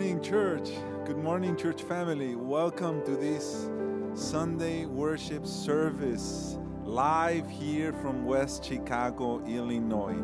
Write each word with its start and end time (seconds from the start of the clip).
Morning, 0.00 0.22
church. 0.22 0.70
Good 1.04 1.18
morning, 1.18 1.54
church 1.58 1.82
family. 1.82 2.34
Welcome 2.34 3.04
to 3.04 3.16
this 3.16 3.68
Sunday 4.14 4.86
worship 4.86 5.46
service 5.46 6.56
live 6.84 7.46
here 7.50 7.92
from 7.92 8.24
West 8.24 8.64
Chicago, 8.64 9.44
Illinois. 9.44 10.16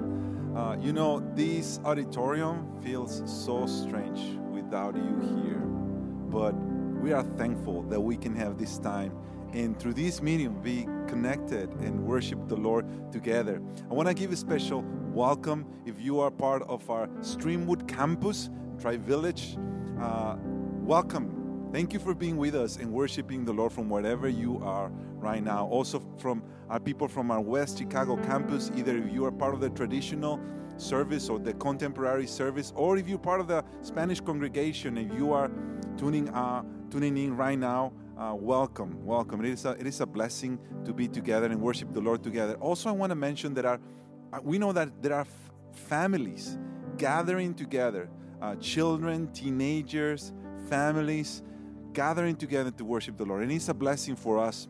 Uh, 0.58 0.78
you 0.80 0.94
know, 0.94 1.20
this 1.34 1.78
auditorium 1.84 2.80
feels 2.82 3.22
so 3.26 3.66
strange 3.66 4.38
without 4.50 4.96
you 4.96 5.42
here, 5.42 5.60
but 6.30 6.52
we 7.02 7.12
are 7.12 7.24
thankful 7.36 7.82
that 7.82 8.00
we 8.00 8.16
can 8.16 8.34
have 8.34 8.56
this 8.56 8.78
time 8.78 9.12
and 9.52 9.78
through 9.78 9.92
this 9.92 10.22
medium 10.22 10.58
be 10.62 10.84
connected 11.06 11.68
and 11.80 12.02
worship 12.02 12.48
the 12.48 12.56
Lord 12.56 12.86
together. 13.12 13.60
I 13.90 13.92
want 13.92 14.08
to 14.08 14.14
give 14.14 14.32
a 14.32 14.36
special 14.36 14.82
welcome 15.12 15.66
if 15.84 16.00
you 16.00 16.20
are 16.20 16.30
part 16.30 16.62
of 16.62 16.88
our 16.88 17.08
Streamwood 17.20 17.86
campus, 17.86 18.48
Tri 18.80 18.96
Village. 18.96 19.56
Uh, 20.00 20.36
welcome. 20.82 21.68
Thank 21.72 21.92
you 21.92 21.98
for 21.98 22.14
being 22.14 22.36
with 22.36 22.54
us 22.54 22.76
and 22.76 22.92
worshiping 22.92 23.44
the 23.44 23.52
Lord 23.52 23.72
from 23.72 23.88
wherever 23.88 24.28
you 24.28 24.60
are 24.62 24.90
right 25.16 25.42
now. 25.42 25.66
Also, 25.66 26.02
from 26.18 26.42
our 26.68 26.78
people 26.78 27.08
from 27.08 27.30
our 27.30 27.40
West 27.40 27.78
Chicago 27.78 28.16
campus, 28.16 28.70
either 28.76 28.96
if 28.96 29.12
you 29.12 29.24
are 29.24 29.32
part 29.32 29.54
of 29.54 29.60
the 29.60 29.70
traditional 29.70 30.40
service 30.76 31.28
or 31.28 31.38
the 31.38 31.54
contemporary 31.54 32.26
service, 32.26 32.72
or 32.76 32.98
if 32.98 33.08
you're 33.08 33.18
part 33.18 33.40
of 33.40 33.48
the 33.48 33.64
Spanish 33.82 34.20
congregation, 34.20 34.98
if 34.98 35.12
you 35.18 35.32
are 35.32 35.50
tuning, 35.96 36.28
uh, 36.30 36.62
tuning 36.90 37.16
in 37.16 37.36
right 37.36 37.58
now, 37.58 37.92
uh, 38.18 38.34
welcome, 38.34 39.04
welcome. 39.04 39.44
It 39.44 39.50
is, 39.52 39.64
a, 39.64 39.70
it 39.70 39.86
is 39.86 40.00
a 40.00 40.06
blessing 40.06 40.58
to 40.84 40.92
be 40.92 41.08
together 41.08 41.46
and 41.46 41.60
worship 41.60 41.92
the 41.92 42.00
Lord 42.00 42.22
together. 42.22 42.54
Also, 42.54 42.88
I 42.88 42.92
want 42.92 43.10
to 43.10 43.16
mention 43.16 43.54
that 43.54 43.64
our, 43.64 43.80
we 44.42 44.58
know 44.58 44.72
that 44.72 45.02
there 45.02 45.14
are 45.14 45.22
f- 45.22 45.50
families 45.72 46.58
gathering 46.96 47.54
together, 47.54 48.08
uh, 48.40 48.54
children, 48.56 49.32
teenagers, 49.32 50.32
families 50.68 51.42
gathering 51.92 52.36
together 52.36 52.70
to 52.70 52.84
worship 52.84 53.16
the 53.16 53.24
Lord. 53.24 53.42
And 53.42 53.52
it's 53.52 53.68
a 53.68 53.74
blessing 53.74 54.16
for 54.16 54.38
us 54.38 54.68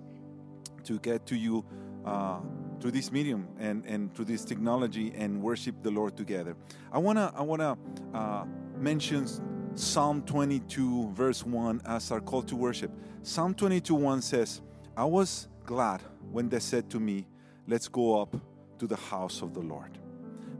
to 0.84 0.98
get 1.00 1.26
to 1.26 1.36
you 1.36 1.64
uh, 2.04 2.38
through 2.80 2.92
this 2.92 3.10
medium 3.10 3.48
and, 3.58 3.84
and 3.84 4.14
through 4.14 4.26
this 4.26 4.44
technology 4.44 5.12
and 5.16 5.42
worship 5.42 5.82
the 5.82 5.90
Lord 5.90 6.16
together. 6.16 6.56
I 6.92 6.98
wanna 6.98 7.32
I 7.36 7.42
wanna 7.42 7.76
uh, 8.14 8.44
mention 8.78 9.26
Psalm 9.74 10.22
22 10.22 11.10
verse 11.12 11.44
1 11.44 11.82
as 11.86 12.10
our 12.12 12.20
call 12.20 12.42
to 12.42 12.56
worship. 12.56 12.92
Psalm 13.22 13.54
22 13.54 13.94
1 13.94 14.22
says, 14.22 14.60
"I 14.96 15.04
was 15.04 15.48
glad 15.64 16.00
when 16.30 16.48
they 16.48 16.60
said 16.60 16.88
to 16.90 17.00
me, 17.00 17.26
let's 17.66 17.88
go 17.88 18.20
up 18.20 18.36
to 18.78 18.86
the 18.86 18.96
house 18.96 19.42
of 19.42 19.52
the 19.52 19.60
Lord." 19.60 19.98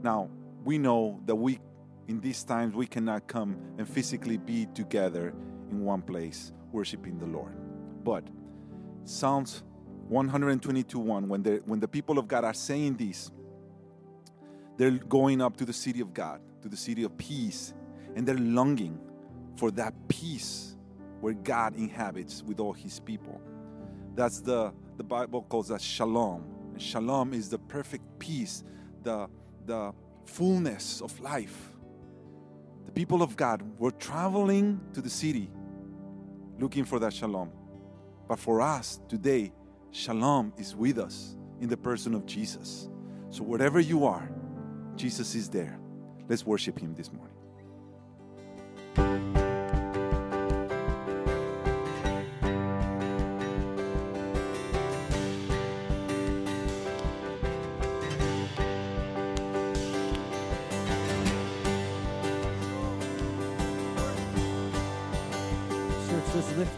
Now 0.03 0.29
we 0.65 0.77
know 0.77 1.21
that 1.25 1.35
we 1.35 1.59
in 2.07 2.19
these 2.19 2.43
times 2.43 2.73
we 2.73 2.87
cannot 2.87 3.27
come 3.27 3.57
and 3.77 3.87
physically 3.87 4.37
be 4.37 4.65
together 4.73 5.33
in 5.71 5.83
one 5.83 6.01
place 6.01 6.51
worshiping 6.71 7.17
the 7.19 7.25
Lord, 7.25 7.55
but 8.03 8.23
Psalms 9.03 9.63
122 10.09 10.99
1 10.99 11.27
when 11.27 11.43
the 11.43 11.61
when 11.65 11.79
the 11.79 11.87
people 11.87 12.17
of 12.17 12.27
god 12.29 12.45
are 12.45 12.53
saying 12.53 12.95
this 12.95 13.29
they're 14.77 14.91
going 14.91 15.41
up 15.41 15.57
to 15.57 15.65
the 15.65 15.73
city 15.73 15.99
of 15.99 16.13
god 16.13 16.39
to 16.61 16.69
the 16.69 16.77
city 16.77 17.03
of 17.03 17.17
peace 17.17 17.73
and 18.15 18.25
they're 18.25 18.37
longing 18.37 18.97
for 19.57 19.69
that 19.71 19.93
peace 20.07 20.77
where 21.19 21.33
god 21.33 21.75
inhabits 21.75 22.43
with 22.43 22.59
all 22.59 22.73
his 22.73 22.99
people. 22.99 23.41
That's 24.15 24.39
the 24.39 24.73
the 24.97 25.03
bible 25.03 25.43
calls 25.43 25.67
that 25.67 25.81
shalom. 25.81 26.43
And 26.73 26.81
shalom 26.81 27.33
is 27.33 27.49
the 27.49 27.59
perfect 27.59 28.03
peace 28.19 28.63
the 29.03 29.27
the 29.65 29.93
fullness 30.25 31.01
of 31.01 31.19
life 31.19 31.66
the 32.87 32.91
people 32.91 33.21
of 33.21 33.35
god 33.35 33.61
were 33.77 33.91
traveling 33.91 34.81
to 34.93 35.01
the 35.01 35.09
city 35.09 35.51
looking 36.57 36.83
for 36.83 36.97
that 36.97 37.13
shalom 37.13 37.51
but 38.27 38.39
for 38.39 38.59
us 38.59 38.99
today 39.07 39.51
Shalom 39.91 40.53
is 40.57 40.75
with 40.75 40.99
us 40.99 41.35
in 41.61 41.69
the 41.69 41.77
person 41.77 42.13
of 42.13 42.25
Jesus. 42.25 42.89
So, 43.29 43.43
wherever 43.43 43.79
you 43.79 44.05
are, 44.05 44.29
Jesus 44.95 45.35
is 45.35 45.49
there. 45.49 45.79
Let's 46.27 46.45
worship 46.45 46.77
Him 46.77 46.93
this 46.93 47.11
morning. 47.11 47.36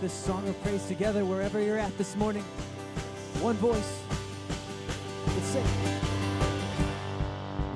This 0.09 0.25
song 0.25 0.47
of 0.47 0.59
praise 0.63 0.83
together 0.87 1.23
wherever 1.23 1.61
you're 1.61 1.77
at 1.77 1.95
this 1.99 2.15
morning. 2.15 2.41
One 3.41 3.55
voice. 3.57 4.01
Let's 5.27 5.45
sing. 5.45 5.65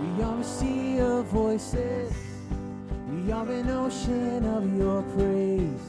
We 0.02 0.24
are 0.24 0.40
a 0.40 0.44
sea 0.44 1.00
of 1.00 1.26
voices. 1.26 2.12
We 3.12 3.32
are 3.32 3.48
an 3.48 3.70
ocean 3.70 4.46
of 4.46 4.64
your 4.76 5.04
praise. 5.16 5.86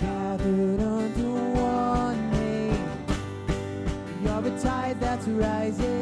Gathered 0.00 0.80
under 0.80 1.32
one 1.60 2.30
name. 2.30 2.90
We 4.22 4.30
are 4.30 4.46
a 4.46 4.58
tide 4.58 4.98
that's 5.00 5.28
rising. 5.28 5.97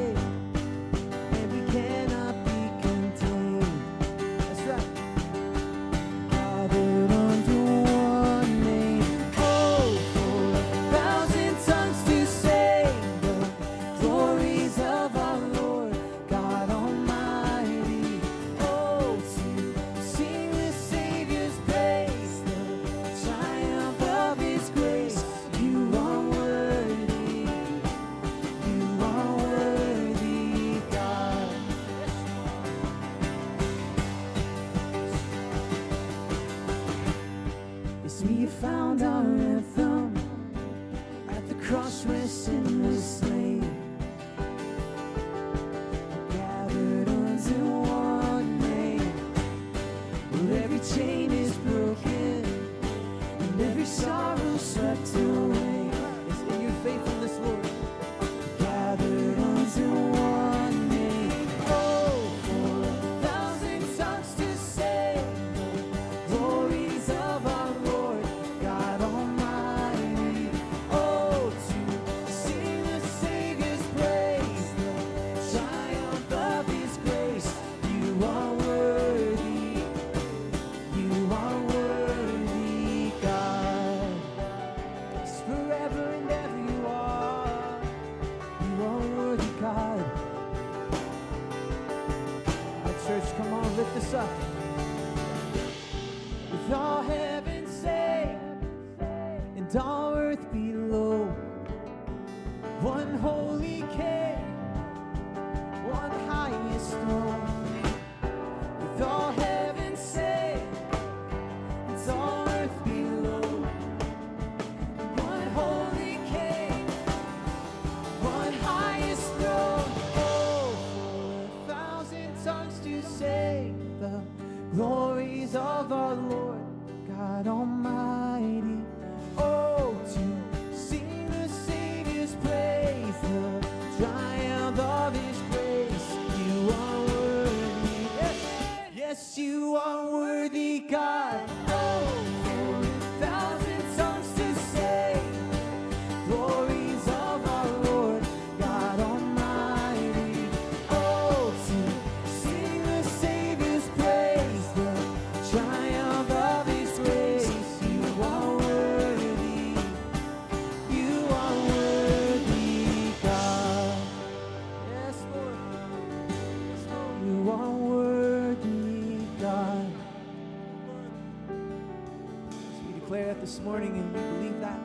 morning 173.66 173.98
and 173.98 174.14
we 174.14 174.20
believe 174.20 174.60
that. 174.60 174.78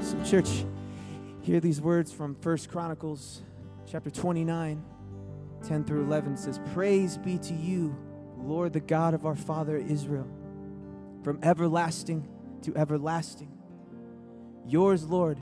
So, 0.00 0.30
church, 0.30 0.64
hear 1.42 1.58
these 1.58 1.80
words 1.80 2.12
from 2.12 2.36
First 2.36 2.70
Chronicles 2.70 3.42
chapter 3.84 4.10
29, 4.10 4.80
10 5.66 5.84
through 5.84 6.04
11 6.04 6.36
says, 6.36 6.60
Praise 6.72 7.18
be 7.18 7.36
to 7.36 7.54
you, 7.54 7.96
Lord, 8.36 8.74
the 8.74 8.80
God 8.80 9.12
of 9.12 9.26
our 9.26 9.34
father 9.34 9.76
Israel, 9.76 10.28
from 11.24 11.40
everlasting 11.42 12.28
to 12.62 12.76
everlasting. 12.76 13.50
Yours, 14.64 15.04
Lord, 15.04 15.40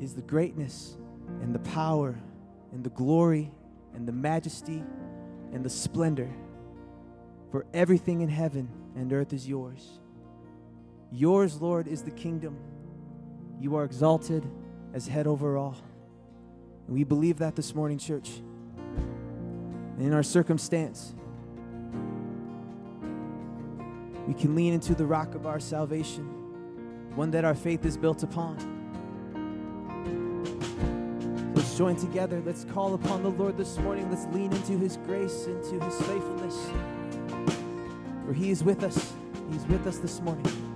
is 0.00 0.14
the 0.14 0.22
greatness 0.22 0.96
and 1.42 1.54
the 1.54 1.58
power 1.58 2.18
and 2.72 2.82
the 2.82 2.90
glory 2.90 3.52
and 3.94 4.08
the 4.08 4.12
majesty 4.12 4.82
and 5.52 5.62
the 5.62 5.70
splendor. 5.70 6.30
For 7.50 7.66
everything 7.74 8.22
in 8.22 8.30
heaven 8.30 8.70
and 8.96 9.12
earth 9.12 9.34
is 9.34 9.46
yours. 9.46 9.98
Yours, 11.12 11.60
Lord, 11.60 11.86
is 11.86 12.02
the 12.02 12.10
kingdom. 12.10 12.56
You 13.60 13.76
are 13.76 13.84
exalted 13.84 14.50
as 14.94 15.06
head 15.06 15.26
over 15.26 15.58
all. 15.58 15.76
And 16.86 16.96
we 16.96 17.04
believe 17.04 17.38
that 17.38 17.54
this 17.54 17.74
morning, 17.74 17.98
church. 17.98 18.30
And 18.30 20.00
in 20.00 20.14
our 20.14 20.22
circumstance, 20.22 21.14
we 24.26 24.32
can 24.32 24.54
lean 24.54 24.72
into 24.72 24.94
the 24.94 25.04
rock 25.04 25.34
of 25.34 25.46
our 25.46 25.60
salvation, 25.60 26.24
one 27.14 27.30
that 27.32 27.44
our 27.44 27.54
faith 27.54 27.84
is 27.84 27.98
built 27.98 28.22
upon. 28.22 28.56
Let's 31.54 31.76
join 31.76 31.96
together. 31.96 32.42
Let's 32.44 32.64
call 32.64 32.94
upon 32.94 33.22
the 33.22 33.28
Lord 33.28 33.58
this 33.58 33.76
morning. 33.78 34.08
Let's 34.10 34.24
lean 34.34 34.50
into 34.50 34.78
his 34.78 34.96
grace, 35.04 35.44
into 35.44 35.78
his 35.84 35.96
faithfulness. 36.06 36.70
For 38.24 38.32
he 38.32 38.50
is 38.50 38.64
with 38.64 38.82
us. 38.82 39.12
He's 39.50 39.66
with 39.66 39.86
us 39.86 39.98
this 39.98 40.18
morning. 40.22 40.71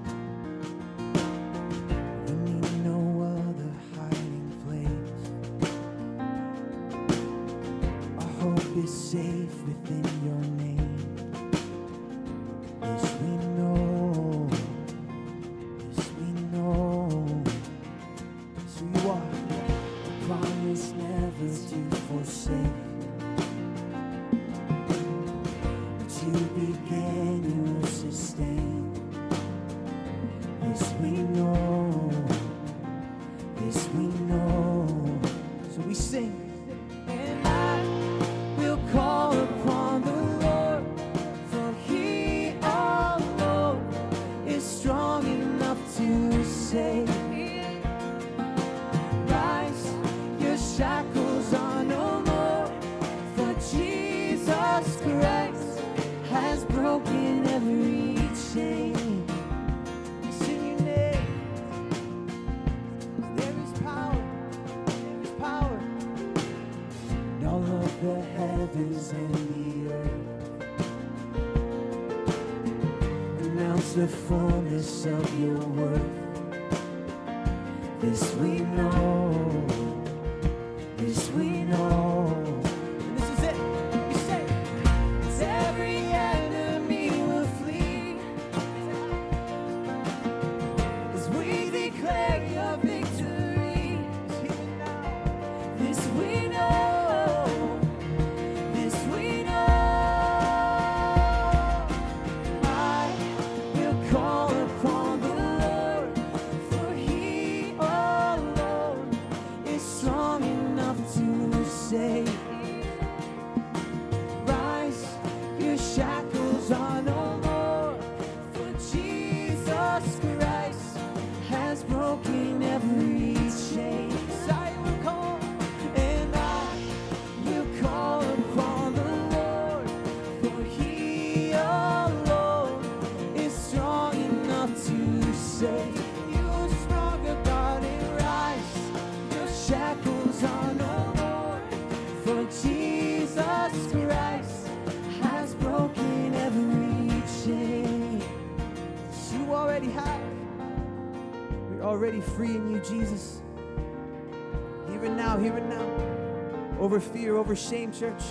over 156.87 157.01
fear, 157.01 157.35
over 157.35 157.57
shame, 157.57 157.91
church. 157.91 158.23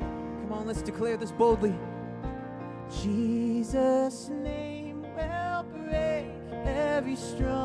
Come 0.00 0.50
on, 0.50 0.66
let's 0.66 0.80
declare 0.80 1.18
this 1.18 1.30
boldly. 1.30 1.74
Jesus' 3.02 4.30
name 4.30 5.02
will 5.14 5.62
break 5.64 6.24
every 6.64 7.16
strong. 7.16 7.61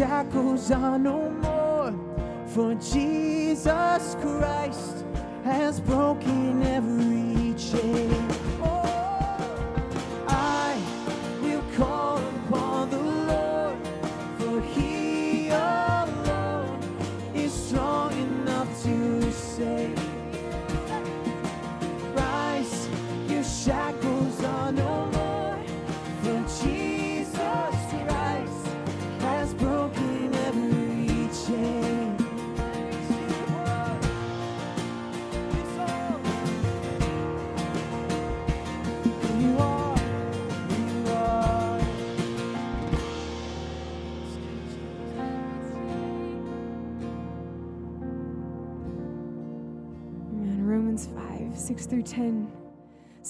Shackles 0.00 0.70
are 0.70 0.98
no 0.98 1.28
more, 1.28 1.92
for 2.46 2.72
Jesus 2.76 4.16
Christ 4.22 4.89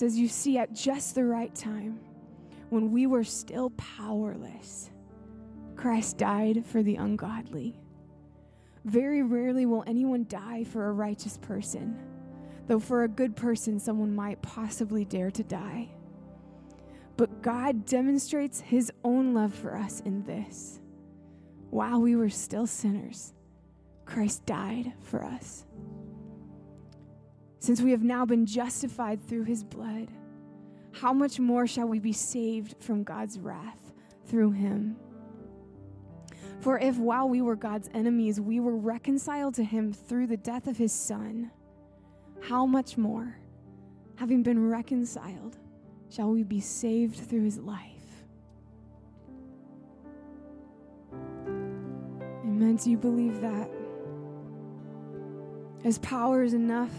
says, 0.01 0.19
You 0.19 0.29
see, 0.29 0.57
at 0.57 0.73
just 0.73 1.15
the 1.15 1.25
right 1.25 1.55
time, 1.55 2.01
when 2.71 2.91
we 2.91 3.07
were 3.07 3.23
still 3.23 3.71
powerless, 3.71 4.91
Christ 5.77 6.17
died 6.17 6.65
for 6.65 6.83
the 6.83 6.97
ungodly. 6.97 7.79
Very 8.87 9.23
rarely 9.23 9.67
will 9.67 9.85
anyone 9.87 10.25
die 10.27 10.65
for 10.65 10.87
a 10.87 10.93
righteous 10.93 11.37
person, 11.37 11.99
though 12.67 12.79
for 12.79 13.05
a 13.05 13.09
good 13.09 13.37
person, 13.37 13.79
someone 13.79 14.15
might 14.15 14.41
possibly 14.41 15.05
dare 15.05 15.31
to 15.33 15.45
die. 15.45 15.91
But 17.19 17.43
God 17.43 17.85
demonstrates 17.85 18.59
his 18.59 18.91
own 19.05 19.35
love 19.35 19.55
for 19.55 19.77
us 19.77 20.01
in 20.01 20.25
this. 20.25 20.81
While 21.69 22.01
we 22.01 22.17
were 22.17 22.31
still 22.31 22.67
sinners, 22.67 23.35
Christ 24.07 24.47
died 24.47 24.95
for 25.03 25.23
us. 25.23 25.67
Since 27.61 27.83
we 27.83 27.90
have 27.90 28.03
now 28.03 28.25
been 28.25 28.46
justified 28.46 29.20
through 29.29 29.44
his 29.44 29.62
blood, 29.62 30.09
how 30.92 31.12
much 31.12 31.38
more 31.38 31.66
shall 31.66 31.87
we 31.87 31.99
be 31.99 32.12
saved 32.12 32.75
from 32.81 33.05
God's 33.05 33.38
wrath 33.38 33.92
through 34.25 34.53
him? 34.53 34.96
For 36.61 36.79
if 36.79 36.96
while 36.96 37.29
we 37.29 37.42
were 37.42 37.57
God's 37.57 37.90
enemies, 37.92 38.40
we 38.40 38.61
were 38.61 38.77
reconciled 38.77 39.55
to 39.57 39.64
him 39.64 39.92
through 39.92 40.27
the 40.27 40.38
death 40.38 40.66
of 40.66 40.79
his 40.79 40.92
son, 40.92 41.51
how 42.40 42.64
much 42.64 42.96
more, 42.96 43.37
having 44.16 44.42
been 44.42 44.68
reconciled, 44.68 45.59
shall 46.09 46.31
we 46.31 46.42
be 46.42 46.61
saved 46.61 47.16
through 47.16 47.44
his 47.44 47.59
life? 47.59 48.25
Amen. 52.42 52.77
Do 52.77 52.90
you 52.90 52.96
believe 52.96 53.42
that? 53.42 53.70
His 55.83 55.99
power 55.99 56.42
is 56.42 56.55
enough. 56.55 56.90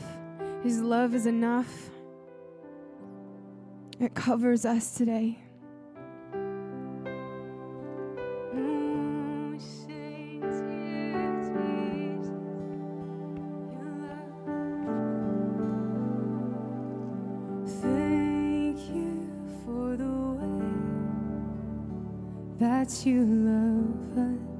His 0.64 0.80
love 0.80 1.16
is 1.16 1.26
enough. 1.26 1.90
It 4.00 4.14
covers 4.14 4.66
us 4.66 4.94
today. 4.94 5.40
Thank 17.82 18.78
you 18.90 19.30
for 19.64 19.96
the 19.96 20.06
way 20.38 20.72
that 22.60 23.06
you 23.06 23.24
love 23.24 24.18
us, 24.18 24.51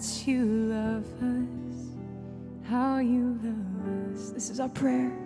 that 0.00 0.26
you 0.26 0.46
love 0.46 1.04
us, 1.22 2.70
how 2.70 2.98
you 2.98 3.38
love 3.42 4.14
us. 4.14 4.30
This 4.30 4.48
is 4.48 4.58
our 4.58 4.68
prayer. 4.70 5.19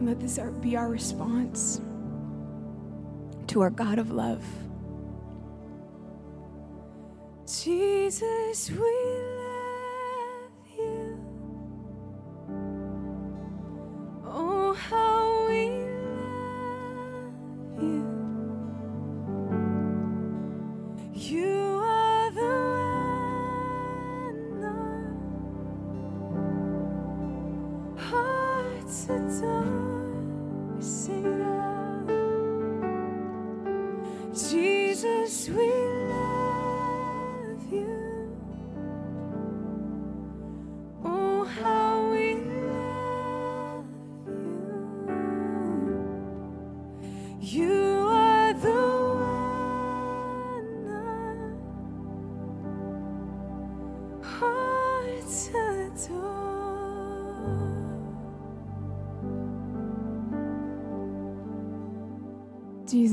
And 0.00 0.08
let 0.08 0.18
this 0.18 0.38
be 0.62 0.76
our 0.76 0.88
response 0.88 1.78
to 3.48 3.60
our 3.60 3.68
God 3.68 3.98
of 3.98 4.10
love. 4.10 4.42
Jesus, 7.46 8.70
we 8.70 9.09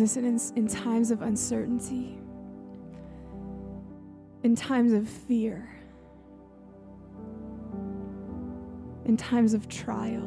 Jesus, 0.08 0.52
in, 0.54 0.58
in 0.58 0.68
times 0.70 1.12
of 1.12 1.22
uncertainty, 1.22 2.18
in 4.44 4.56
times 4.56 4.94
of 4.94 5.06
fear, 5.06 5.70
in 9.04 9.18
times 9.18 9.54
of 9.54 9.68
trial, 9.68 10.24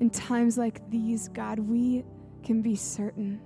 in 0.00 0.08
times 0.08 0.56
like 0.56 0.88
these, 0.90 1.28
God, 1.28 1.58
we 1.58 2.02
can 2.42 2.62
be 2.62 2.76
certain 2.76 3.42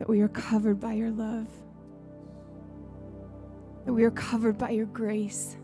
that 0.00 0.08
we 0.08 0.20
are 0.20 0.28
covered 0.28 0.80
by 0.80 0.94
your 0.94 1.10
love, 1.10 1.46
that 3.84 3.92
we 3.92 4.02
are 4.02 4.10
covered 4.10 4.58
by 4.58 4.70
your 4.70 4.86
grace. 4.86 5.56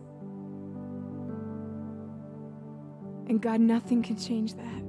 And 3.26 3.42
God, 3.42 3.60
nothing 3.60 4.00
can 4.00 4.16
change 4.16 4.54
that. 4.54 4.87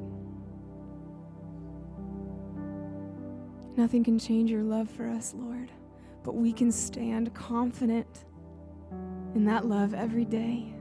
Nothing 3.79 4.03
can 4.03 4.19
change 4.19 4.51
your 4.51 4.61
love 4.61 4.89
for 4.89 5.07
us, 5.07 5.33
Lord, 5.33 5.71
but 6.25 6.35
we 6.35 6.51
can 6.51 6.69
stand 6.69 7.33
confident 7.33 8.25
in 9.33 9.45
that 9.45 9.67
love 9.67 9.93
every 9.93 10.25
day. 10.25 10.73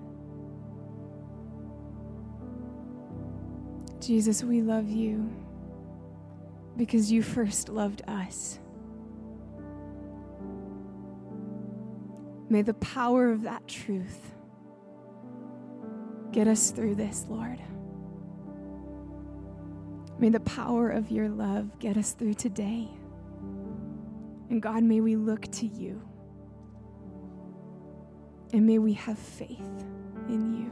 Jesus, 4.01 4.43
we 4.43 4.63
love 4.63 4.89
you 4.89 5.31
because 6.77 7.13
you 7.13 7.23
first 7.23 7.69
loved 7.69 8.03
us. 8.09 8.59
May 12.49 12.63
the 12.63 12.75
power 12.75 13.31
of 13.31 13.43
that 13.43 13.69
truth 13.69 14.35
get 16.33 16.49
us 16.49 16.73
through 16.73 16.97
this, 16.97 17.27
Lord. 17.29 17.61
May 20.19 20.31
the 20.31 20.41
power 20.41 20.91
of 20.91 21.11
your 21.11 21.29
love 21.29 21.79
get 21.79 21.97
us 21.97 22.13
through 22.13 22.35
today. 22.35 22.89
And 24.51 24.61
God, 24.61 24.83
may 24.83 25.01
we 25.01 25.15
look 25.17 25.43
to 25.53 25.67
you. 25.67 26.03
And 28.53 28.67
may 28.67 28.79
we 28.79 28.95
have 28.95 29.19
faith 29.19 29.85
in 30.29 30.55
you. 30.55 30.71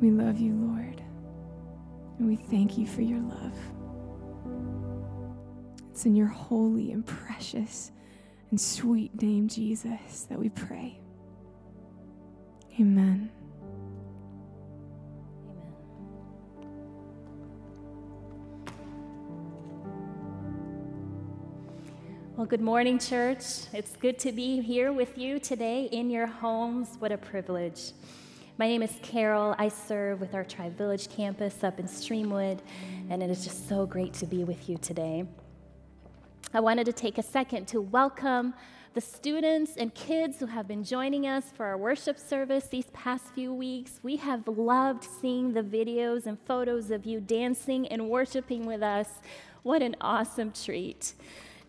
We 0.00 0.10
love 0.10 0.38
you, 0.40 0.54
Lord. 0.54 1.02
And 2.18 2.26
we 2.26 2.36
thank 2.36 2.76
you 2.76 2.86
for 2.86 3.02
your 3.02 3.20
love. 3.20 3.56
It's 5.90 6.06
in 6.06 6.16
your 6.16 6.26
holy 6.26 6.90
and 6.90 7.06
precious 7.06 7.92
and 8.50 8.60
sweet 8.60 9.20
name, 9.22 9.46
Jesus, 9.46 10.26
that 10.28 10.38
we 10.38 10.48
pray. 10.48 11.00
Amen. 12.80 13.30
Well, 22.44 22.50
good 22.50 22.60
morning, 22.60 22.98
church. 22.98 23.42
It's 23.72 23.96
good 23.96 24.18
to 24.18 24.30
be 24.30 24.60
here 24.60 24.92
with 24.92 25.16
you 25.16 25.38
today 25.38 25.84
in 25.84 26.10
your 26.10 26.26
homes. 26.26 26.96
What 26.98 27.10
a 27.10 27.16
privilege. 27.16 27.92
My 28.58 28.68
name 28.68 28.82
is 28.82 28.98
Carol. 29.00 29.54
I 29.58 29.70
serve 29.70 30.20
with 30.20 30.34
our 30.34 30.44
Tri 30.44 30.68
Village 30.68 31.08
campus 31.08 31.64
up 31.64 31.80
in 31.80 31.86
Streamwood, 31.86 32.58
and 33.08 33.22
it 33.22 33.30
is 33.30 33.44
just 33.44 33.66
so 33.66 33.86
great 33.86 34.12
to 34.12 34.26
be 34.26 34.44
with 34.44 34.68
you 34.68 34.76
today. 34.76 35.24
I 36.52 36.60
wanted 36.60 36.84
to 36.84 36.92
take 36.92 37.16
a 37.16 37.22
second 37.22 37.66
to 37.68 37.80
welcome 37.80 38.52
the 38.92 39.00
students 39.00 39.78
and 39.78 39.94
kids 39.94 40.38
who 40.38 40.44
have 40.44 40.68
been 40.68 40.84
joining 40.84 41.26
us 41.26 41.44
for 41.56 41.64
our 41.64 41.78
worship 41.78 42.18
service 42.18 42.66
these 42.66 42.90
past 42.92 43.24
few 43.34 43.54
weeks. 43.54 44.00
We 44.02 44.16
have 44.16 44.46
loved 44.46 45.04
seeing 45.04 45.54
the 45.54 45.62
videos 45.62 46.26
and 46.26 46.38
photos 46.40 46.90
of 46.90 47.06
you 47.06 47.22
dancing 47.22 47.88
and 47.88 48.10
worshiping 48.10 48.66
with 48.66 48.82
us. 48.82 49.08
What 49.62 49.80
an 49.80 49.96
awesome 50.02 50.52
treat. 50.52 51.14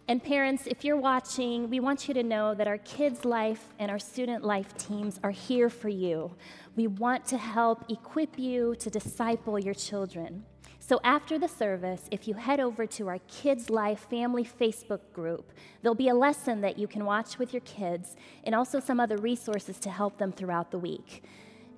And 0.07 0.23
parents, 0.23 0.67
if 0.67 0.85
you're 0.85 0.97
watching, 0.97 1.67
we 1.67 1.79
want 1.79 2.07
you 2.07 2.13
to 2.13 2.21
know 2.21 2.53
that 2.53 2.67
our 2.67 2.77
kids' 2.77 3.25
life 3.25 3.73
and 3.79 3.89
our 3.89 3.97
student 3.97 4.43
life 4.43 4.77
teams 4.77 5.19
are 5.23 5.31
here 5.31 5.67
for 5.67 5.89
you. 5.89 6.35
We 6.75 6.85
want 6.85 7.25
to 7.27 7.39
help 7.39 7.89
equip 7.89 8.37
you 8.37 8.75
to 8.75 8.91
disciple 8.91 9.57
your 9.57 9.73
children. 9.73 10.45
So 10.77 10.99
after 11.03 11.39
the 11.39 11.47
service, 11.47 12.03
if 12.11 12.27
you 12.27 12.35
head 12.35 12.59
over 12.59 12.85
to 12.85 13.07
our 13.07 13.17
Kids 13.27 13.71
Life 13.71 14.05
Family 14.07 14.43
Facebook 14.45 14.99
group, 15.11 15.51
there'll 15.81 15.95
be 15.95 16.09
a 16.09 16.13
lesson 16.13 16.61
that 16.61 16.77
you 16.77 16.87
can 16.87 17.05
watch 17.05 17.39
with 17.39 17.51
your 17.51 17.61
kids 17.61 18.15
and 18.43 18.53
also 18.53 18.79
some 18.79 18.99
other 18.99 19.17
resources 19.17 19.79
to 19.79 19.89
help 19.89 20.19
them 20.19 20.31
throughout 20.31 20.69
the 20.69 20.77
week. 20.77 21.23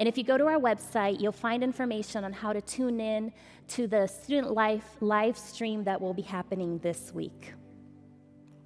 And 0.01 0.09
if 0.09 0.17
you 0.17 0.25
go 0.25 0.37
to 0.37 0.47
our 0.47 0.59
website, 0.59 1.21
you'll 1.21 1.31
find 1.31 1.63
information 1.63 2.25
on 2.25 2.33
how 2.33 2.51
to 2.51 2.59
tune 2.59 2.99
in 2.99 3.31
to 3.69 3.87
the 3.87 4.05
Student 4.05 4.51
Life 4.51 4.97
live 4.99 5.37
stream 5.37 5.85
that 5.85 6.01
will 6.01 6.13
be 6.13 6.23
happening 6.23 6.77
this 6.79 7.13
week. 7.13 7.53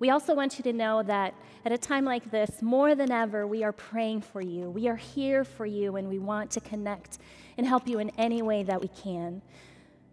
We 0.02 0.10
also 0.10 0.34
want 0.34 0.58
you 0.58 0.64
to 0.64 0.74
know 0.74 1.04
that 1.04 1.36
at 1.64 1.72
a 1.72 1.78
time 1.78 2.06
like 2.06 2.32
this, 2.32 2.64
more 2.64 2.96
than 2.96 3.12
ever, 3.12 3.46
we 3.46 3.64
are 3.64 3.72
praying 3.72 4.22
for 4.22 4.42
you. 4.42 4.68
We 4.68 4.88
are 4.88 4.96
here 4.96 5.44
for 5.44 5.68
you, 5.68 5.96
and 5.96 6.10
we 6.10 6.18
want 6.18 6.50
to 6.52 6.60
connect 6.60 7.20
and 7.56 7.68
help 7.68 7.88
you 7.88 8.00
in 8.00 8.10
any 8.18 8.42
way 8.42 8.64
that 8.64 8.82
we 8.82 8.88
can. 8.88 9.44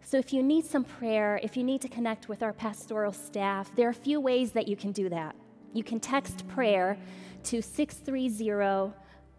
So, 0.02 0.18
if 0.18 0.30
you 0.30 0.42
need 0.42 0.66
some 0.66 0.84
prayer, 0.84 1.40
if 1.42 1.56
you 1.56 1.64
need 1.64 1.80
to 1.80 1.88
connect 1.88 2.28
with 2.28 2.42
our 2.42 2.52
pastoral 2.52 3.14
staff, 3.14 3.74
there 3.76 3.86
are 3.86 3.92
a 3.92 3.94
few 3.94 4.20
ways 4.20 4.52
that 4.52 4.68
you 4.68 4.76
can 4.76 4.92
do 4.92 5.08
that. 5.08 5.34
You 5.72 5.82
can 5.82 6.00
text 6.00 6.46
prayer 6.48 6.98
to 7.44 7.62
630 7.62 8.92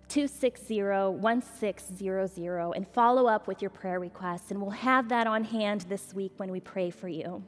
260 0.08 0.82
1600 0.82 2.72
and 2.76 2.88
follow 2.88 3.28
up 3.28 3.48
with 3.48 3.62
your 3.62 3.70
prayer 3.70 4.00
requests, 4.00 4.50
and 4.50 4.60
we'll 4.60 4.72
have 4.72 5.10
that 5.10 5.28
on 5.28 5.44
hand 5.44 5.82
this 5.82 6.12
week 6.16 6.32
when 6.38 6.50
we 6.50 6.60
pray 6.60 6.90
for 6.90 7.08
you. 7.08 7.44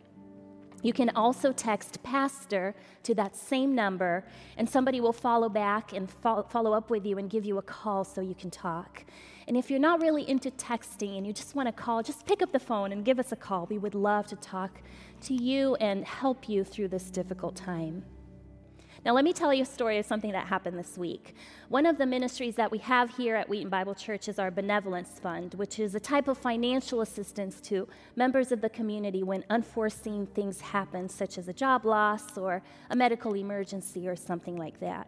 You 0.81 0.93
can 0.93 1.09
also 1.11 1.51
text 1.51 2.01
pastor 2.03 2.75
to 3.03 3.13
that 3.15 3.35
same 3.35 3.75
number, 3.75 4.23
and 4.57 4.69
somebody 4.69 4.99
will 4.99 5.13
follow 5.13 5.49
back 5.49 5.93
and 5.93 6.09
follow 6.09 6.73
up 6.73 6.89
with 6.89 7.05
you 7.05 7.17
and 7.17 7.29
give 7.29 7.45
you 7.45 7.57
a 7.57 7.61
call 7.61 8.03
so 8.03 8.21
you 8.21 8.35
can 8.35 8.49
talk. 8.49 9.05
And 9.47 9.57
if 9.57 9.69
you're 9.69 9.79
not 9.79 10.01
really 10.01 10.27
into 10.29 10.51
texting 10.51 11.17
and 11.17 11.27
you 11.27 11.33
just 11.33 11.55
want 11.55 11.67
to 11.67 11.71
call, 11.71 12.01
just 12.03 12.25
pick 12.25 12.41
up 12.41 12.51
the 12.51 12.59
phone 12.59 12.91
and 12.91 13.03
give 13.03 13.19
us 13.19 13.31
a 13.31 13.35
call. 13.35 13.65
We 13.65 13.77
would 13.77 13.95
love 13.95 14.27
to 14.27 14.35
talk 14.35 14.81
to 15.21 15.33
you 15.33 15.75
and 15.75 16.05
help 16.05 16.47
you 16.47 16.63
through 16.63 16.89
this 16.89 17.09
difficult 17.09 17.55
time. 17.55 18.05
Now, 19.03 19.15
let 19.15 19.23
me 19.23 19.33
tell 19.33 19.51
you 19.51 19.63
a 19.63 19.65
story 19.65 19.97
of 19.97 20.05
something 20.05 20.31
that 20.33 20.45
happened 20.45 20.77
this 20.77 20.95
week. 20.95 21.33
One 21.69 21.87
of 21.87 21.97
the 21.97 22.05
ministries 22.05 22.55
that 22.57 22.69
we 22.69 22.77
have 22.79 23.09
here 23.17 23.35
at 23.35 23.49
Wheaton 23.49 23.69
Bible 23.69 23.95
Church 23.95 24.27
is 24.27 24.37
our 24.37 24.51
Benevolence 24.51 25.17
Fund, 25.19 25.55
which 25.55 25.79
is 25.79 25.95
a 25.95 25.99
type 25.99 26.27
of 26.27 26.37
financial 26.37 27.01
assistance 27.01 27.59
to 27.61 27.87
members 28.15 28.51
of 28.51 28.61
the 28.61 28.69
community 28.69 29.23
when 29.23 29.43
unforeseen 29.49 30.27
things 30.27 30.61
happen, 30.61 31.09
such 31.09 31.39
as 31.39 31.47
a 31.47 31.53
job 31.53 31.83
loss 31.83 32.37
or 32.37 32.61
a 32.91 32.95
medical 32.95 33.35
emergency 33.35 34.07
or 34.07 34.15
something 34.15 34.55
like 34.55 34.79
that. 34.81 35.07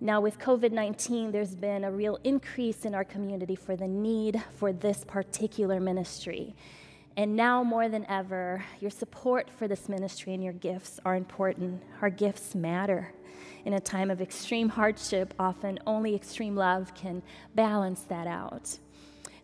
Now, 0.00 0.20
with 0.20 0.40
COVID 0.40 0.72
19, 0.72 1.30
there's 1.30 1.54
been 1.54 1.84
a 1.84 1.92
real 1.92 2.18
increase 2.24 2.84
in 2.84 2.92
our 2.92 3.04
community 3.04 3.54
for 3.54 3.76
the 3.76 3.86
need 3.86 4.42
for 4.56 4.72
this 4.72 5.04
particular 5.04 5.78
ministry. 5.78 6.56
And 7.16 7.36
now 7.36 7.62
more 7.62 7.88
than 7.88 8.06
ever, 8.08 8.64
your 8.80 8.90
support 8.90 9.50
for 9.50 9.68
this 9.68 9.88
ministry 9.88 10.32
and 10.32 10.42
your 10.42 10.54
gifts 10.54 10.98
are 11.04 11.14
important. 11.14 11.82
Our 12.00 12.10
gifts 12.10 12.54
matter. 12.54 13.12
In 13.64 13.74
a 13.74 13.80
time 13.80 14.10
of 14.10 14.20
extreme 14.20 14.70
hardship, 14.70 15.34
often 15.38 15.78
only 15.86 16.14
extreme 16.14 16.56
love 16.56 16.94
can 16.94 17.22
balance 17.54 18.02
that 18.04 18.26
out. 18.26 18.78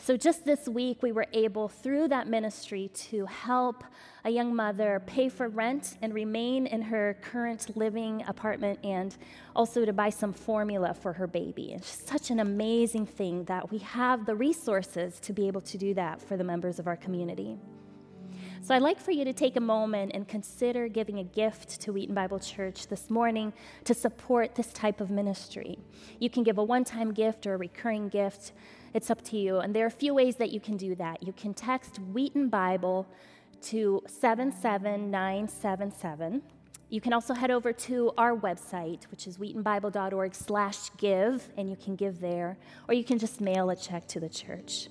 So, 0.09 0.17
just 0.17 0.47
this 0.47 0.67
week, 0.67 1.03
we 1.03 1.13
were 1.13 1.27
able, 1.35 1.69
through 1.69 2.09
that 2.09 2.29
ministry, 2.29 2.91
to 3.11 3.27
help 3.27 3.85
a 4.25 4.31
young 4.31 4.57
mother 4.57 5.03
pay 5.05 5.29
for 5.29 5.49
rent 5.49 5.99
and 6.01 6.15
remain 6.15 6.67
in 6.67 6.81
her 6.81 7.19
current 7.21 7.77
living 7.77 8.25
apartment 8.27 8.79
and 8.83 9.15
also 9.55 9.85
to 9.85 9.93
buy 9.93 10.09
some 10.09 10.33
formula 10.33 10.95
for 10.95 11.13
her 11.13 11.27
baby. 11.27 11.75
It's 11.75 12.09
such 12.09 12.31
an 12.31 12.41
amazing 12.41 13.05
thing 13.05 13.45
that 13.45 13.71
we 13.71 13.77
have 13.81 14.25
the 14.25 14.35
resources 14.35 15.21
to 15.21 15.35
be 15.35 15.47
able 15.47 15.61
to 15.61 15.77
do 15.77 15.93
that 15.93 16.23
for 16.23 16.39
the 16.39 16.45
members 16.45 16.79
of 16.79 16.87
our 16.87 16.97
community. 16.97 17.59
So 18.69 18.75
I'd 18.75 18.83
like 18.83 19.01
for 19.01 19.13
you 19.13 19.25
to 19.25 19.33
take 19.33 19.57
a 19.57 19.63
moment 19.63 20.13
and 20.13 20.29
consider 20.29 20.89
giving 20.89 21.21
a 21.21 21.25
gift 21.25 21.81
to 21.81 21.91
Wheaton 21.91 22.15
Bible 22.15 22.39
Church 22.39 22.89
this 22.89 23.09
morning 23.09 23.55
to 23.85 23.95
support 23.95 24.57
this 24.57 24.75
type 24.75 25.01
of 25.01 25.09
ministry. 25.09 25.79
You 26.21 26.29
can 26.29 26.43
give 26.43 26.59
a 26.59 26.63
one 26.63 26.85
time 26.85 27.15
gift 27.15 27.47
or 27.47 27.55
a 27.55 27.57
recurring 27.57 28.11
gift. 28.11 28.53
It's 28.93 29.11
up 29.11 29.25
to 29.25 29.39
you. 29.39 29.61
And 29.61 29.75
there 29.75 29.85
are 29.85 29.87
a 29.87 29.91
few 29.91 30.13
ways 30.13 30.37
that 30.37 30.51
you 30.51 30.61
can 30.61 30.77
do 30.77 30.95
that. 30.97 31.23
You 31.23 31.33
can 31.33 31.55
text 31.55 31.99
Wheaton 32.13 32.51
Bible 32.51 33.07
to 33.63 34.03
77977. 34.07 36.43
You 36.91 37.01
can 37.01 37.15
also 37.15 37.33
head 37.33 37.51
over 37.51 37.73
to 37.73 38.13
our 38.19 38.37
website, 38.37 39.05
which 39.05 39.27
is 39.27 39.39
wheatonbible.org 39.39 40.35
slash 40.35 40.91
give, 40.99 41.49
and 41.57 41.71
you 41.71 41.77
can 41.77 41.97
give 41.97 42.21
there, 42.21 42.59
or 42.87 42.93
you 42.93 43.05
can 43.05 43.19
just 43.19 43.41
mail 43.41 43.71
a 43.71 43.77
check 43.77 44.07
to 44.09 44.21
the 44.21 44.29
church. 44.29 44.91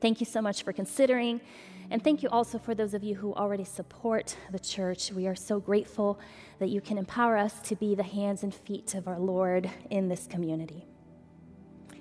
Thank 0.00 0.20
you 0.20 0.26
so 0.26 0.40
much 0.40 0.62
for 0.62 0.72
considering, 0.72 1.40
and 1.90 2.02
thank 2.04 2.22
you 2.22 2.28
also 2.28 2.58
for 2.58 2.74
those 2.74 2.94
of 2.94 3.02
you 3.02 3.14
who 3.14 3.32
already 3.34 3.64
support 3.64 4.36
the 4.50 4.58
church. 4.58 5.10
We 5.10 5.26
are 5.26 5.34
so 5.34 5.58
grateful 5.58 6.20
that 6.58 6.68
you 6.68 6.80
can 6.80 6.98
empower 6.98 7.36
us 7.36 7.60
to 7.60 7.76
be 7.76 7.94
the 7.94 8.02
hands 8.02 8.42
and 8.42 8.54
feet 8.54 8.94
of 8.94 9.08
our 9.08 9.18
Lord 9.18 9.70
in 9.90 10.08
this 10.08 10.26
community. 10.26 10.86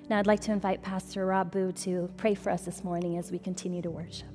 Now, 0.10 0.20
I'd 0.20 0.28
like 0.28 0.40
to 0.42 0.52
invite 0.52 0.82
Pastor 0.82 1.26
Rob 1.26 1.52
Bugh 1.52 1.72
to 1.84 2.10
pray 2.18 2.34
for 2.34 2.50
us 2.50 2.64
this 2.64 2.84
morning 2.84 3.18
as 3.18 3.32
we 3.32 3.40
continue 3.40 3.82
to 3.82 3.90
worship. 3.90 4.28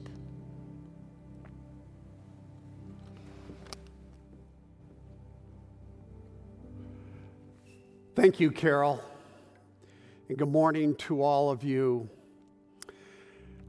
Thank 8.14 8.38
you, 8.38 8.50
Carol. 8.50 9.02
And 10.28 10.36
good 10.36 10.50
morning 10.50 10.94
to 10.96 11.22
all 11.22 11.50
of 11.50 11.64
you. 11.64 12.08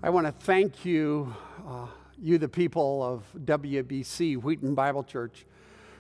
I 0.02 0.10
want 0.10 0.28
to 0.28 0.34
thank 0.34 0.84
you, 0.84 1.34
uh, 1.66 1.88
you, 2.22 2.38
the 2.38 2.50
people 2.50 3.04
of 3.04 3.24
WBC, 3.46 4.38
Wheaton 4.38 4.76
Bible 4.76 5.04
Church, 5.04 5.46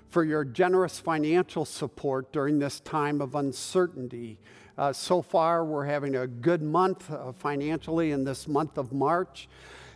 for 0.09 0.23
your 0.23 0.43
generous 0.45 0.99
financial 0.99 1.65
support 1.65 2.31
during 2.31 2.59
this 2.59 2.79
time 2.81 3.21
of 3.21 3.35
uncertainty 3.35 4.37
uh, 4.77 4.91
so 4.91 5.21
far, 5.21 5.63
we're 5.63 5.85
having 5.85 6.15
a 6.15 6.25
good 6.25 6.61
month 6.63 7.11
uh, 7.11 7.31
financially 7.31 8.11
in 8.11 8.23
this 8.23 8.47
month 8.47 8.77
of 8.77 8.91
March. 8.91 9.47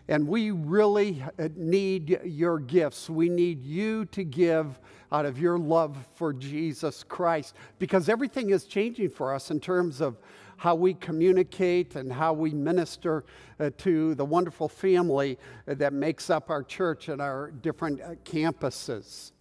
And 0.08 0.28
we 0.28 0.52
really 0.52 1.24
uh, 1.40 1.50
need 1.56 2.20
your 2.24 2.60
gifts. 2.60 3.10
We 3.10 3.28
need 3.28 3.64
you 3.64 4.06
to 4.06 4.24
give 4.24 4.80
out 5.12 5.26
of 5.26 5.40
your 5.40 5.58
love 5.58 5.98
for 6.16 6.32
Jesus 6.32 7.04
Christ 7.04 7.56
because 7.80 8.08
everything 8.08 8.52
is 8.52 8.66
changing 8.66 9.10
for 9.10 9.34
us 9.34 9.50
in 9.50 9.60
terms 9.60 10.00
of 10.00 10.18
how 10.58 10.76
we 10.76 10.94
communicate 10.96 11.96
and 11.96 12.12
how 12.12 12.34
we 12.34 12.52
minister 12.52 13.24
uh, 13.60 13.70
to 13.78 14.16
the 14.16 14.26
wonderful 14.26 14.68
family 14.68 15.38
that 15.66 15.94
makes 15.94 16.30
up 16.30 16.50
our 16.50 16.64
church 16.64 17.10
and 17.10 17.22
our 17.22 17.52
different 17.52 18.02
uh, 18.02 18.16
campuses. 18.26 19.32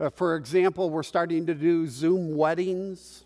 Uh, 0.00 0.08
for 0.08 0.36
example, 0.36 0.88
we're 0.88 1.02
starting 1.02 1.46
to 1.46 1.54
do 1.54 1.86
Zoom 1.86 2.36
weddings. 2.36 3.24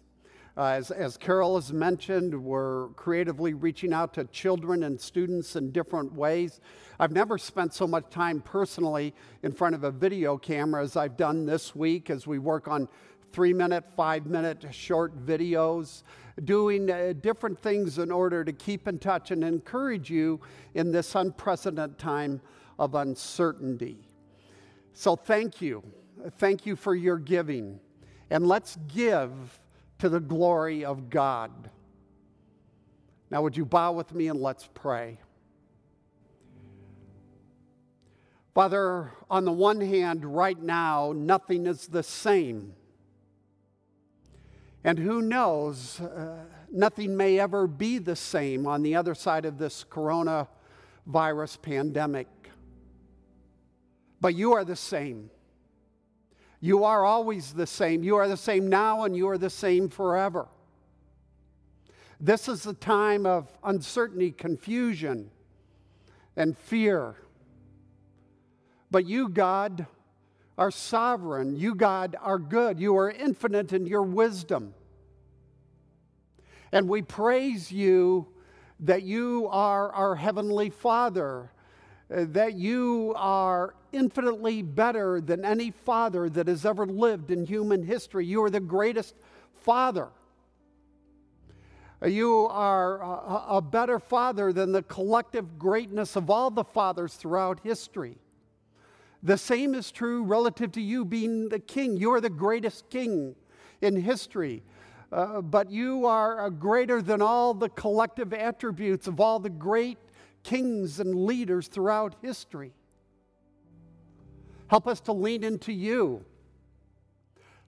Uh, 0.57 0.69
as, 0.69 0.91
as 0.91 1.19
Carol 1.19 1.57
has 1.57 1.71
mentioned, 1.71 2.35
we're 2.35 2.89
creatively 2.97 3.53
reaching 3.53 3.93
out 3.93 4.15
to 4.15 4.25
children 4.25 4.83
and 4.85 4.99
students 4.99 5.55
in 5.55 5.71
different 5.71 6.15
ways. 6.15 6.61
I've 6.99 7.13
never 7.13 7.37
spent 7.37 7.75
so 7.75 7.87
much 7.87 8.09
time 8.09 8.41
personally 8.41 9.15
in 9.43 9.53
front 9.53 9.75
of 9.75 9.85
a 9.85 9.91
video 9.91 10.39
camera 10.39 10.83
as 10.83 10.97
I've 10.97 11.19
done 11.19 11.45
this 11.45 11.75
week 11.75 12.09
as 12.09 12.27
we 12.27 12.39
work 12.39 12.69
on 12.69 12.89
three 13.33 13.53
minute, 13.53 13.85
five 13.97 14.25
minute 14.25 14.65
short 14.71 15.27
videos, 15.27 16.03
doing 16.45 16.91
uh, 16.91 17.15
different 17.21 17.59
things 17.61 17.99
in 17.99 18.11
order 18.11 18.45
to 18.45 18.53
keep 18.53 18.87
in 18.89 18.99
touch 18.99 19.31
and 19.31 19.43
encourage 19.43 20.11
you 20.11 20.41
in 20.75 20.93
this 20.93 21.15
unprecedented 21.15 21.99
time 21.99 22.41
of 22.79 22.95
uncertainty. 22.95 23.99
So, 24.93 25.17
thank 25.17 25.61
you. 25.61 25.83
Thank 26.39 26.67
you 26.67 26.77
for 26.77 26.95
your 26.95 27.19
giving. 27.19 27.81
And 28.31 28.47
let's 28.47 28.77
give 28.89 29.61
to 29.99 30.09
the 30.09 30.21
glory 30.21 30.85
of 30.85 31.11
God. 31.11 31.71
Now, 33.31 33.43
would 33.43 33.57
you 33.57 33.65
bow 33.65 33.93
with 33.93 34.15
me 34.15 34.29
and 34.29 34.41
let's 34.41 34.69
pray? 34.73 35.19
Father, 38.55 39.13
on 39.29 39.45
the 39.45 39.53
one 39.53 39.81
hand, 39.81 40.25
right 40.25 40.59
now, 40.59 41.13
nothing 41.15 41.67
is 41.67 41.89
the 41.89 42.03
same. 42.03 42.75
And 44.87 45.01
who 45.01 45.21
knows, 45.21 46.01
uh, 46.01 46.37
nothing 46.71 47.17
may 47.17 47.41
ever 47.41 47.67
be 47.67 47.99
the 47.99 48.15
same 48.15 48.69
on 48.69 48.85
the 48.85 48.95
other 48.95 49.17
side 49.17 49.45
of 49.45 49.59
this 49.59 49.85
coronavirus 49.85 51.61
pandemic. 51.61 52.29
But 54.21 54.37
you 54.37 54.53
are 54.53 54.65
the 54.65 54.77
same. 54.77 55.29
You 56.61 56.85
are 56.85 57.05
always 57.05 57.53
the 57.53 57.67
same. 57.67 58.05
You 58.05 58.15
are 58.15 58.29
the 58.29 58.37
same 58.37 58.69
now 58.69 59.03
and 59.03 59.17
you 59.17 59.29
are 59.29 59.39
the 59.39 59.51
same 59.51 59.89
forever. 59.89 60.47
This 62.21 62.49
is 62.49 62.65
a 62.65 62.73
time 62.73 63.27
of 63.27 63.49
uncertainty, 63.65 64.31
confusion, 64.31 65.33
and 66.37 66.57
fear. 66.57 67.17
But 68.93 69.05
you, 69.05 69.31
God, 69.31 69.87
are 70.59 70.71
sovereign. 70.71 71.57
You, 71.57 71.75
God, 71.75 72.17
are 72.21 72.39
good. 72.39 72.81
You 72.81 72.97
are 72.97 73.11
infinite 73.11 73.73
in 73.73 73.87
your 73.87 74.03
wisdom. 74.03 74.75
And 76.73 76.89
we 76.89 77.03
praise 77.03 77.71
you 77.71 78.29
that 78.81 79.03
you 79.03 79.49
are 79.51 79.93
our 79.93 80.15
Heavenly 80.15 80.71
Father, 80.71 81.51
uh, 82.15 82.25
that 82.29 82.55
you 82.55 83.15
are 83.17 83.75
infinitely 83.93 84.63
better 84.63 85.21
than 85.21 85.45
any 85.45 85.71
father 85.71 86.29
that 86.29 86.49
has 86.49 86.67
ever 86.67 86.87
lived 86.87 87.31
in 87.31 87.47
human 87.47 87.83
history. 87.83 88.27
You 88.27 88.43
are 88.45 88.51
the 88.51 88.61
greatest 88.61 89.15
Father. 89.63 90.09
You 92.05 92.47
are 92.51 93.03
a, 93.03 93.57
a 93.57 93.63
better 93.63 93.99
father 93.99 94.53
than 94.53 94.73
the 94.73 94.83
collective 94.83 95.59
greatness 95.59 96.15
of 96.15 96.29
all 96.29 96.51
the 96.51 96.65
fathers 96.65 97.15
throughout 97.15 97.61
history. 97.63 98.19
The 99.23 99.39
same 99.39 99.75
is 99.75 99.91
true 99.91 100.23
relative 100.23 100.73
to 100.73 100.81
you 100.81 101.05
being 101.05 101.49
the 101.49 101.59
king. 101.59 101.97
You 101.97 102.13
are 102.13 102.21
the 102.21 102.31
greatest 102.31 102.89
king 102.91 103.35
in 103.81 103.97
history. 103.97 104.63
Uh, 105.13 105.41
but 105.41 105.71
you 105.71 106.05
are 106.07 106.51
greater 106.51 107.01
than 107.01 107.23
all 107.23 107.55
the 107.55 107.69
collective 107.71 108.33
attributes 108.33 109.07
of 109.07 109.21
all 109.21 109.39
the 109.39 109.51
great 109.51 109.99
kings 110.43 111.01
and 111.01 111.15
leaders 111.15 111.69
throughout 111.69 112.17
history. 112.23 112.73
Help 114.69 114.87
us 114.87 115.01
to 115.01 115.13
lean 115.13 115.45
into 115.45 115.73
you. 115.73 116.25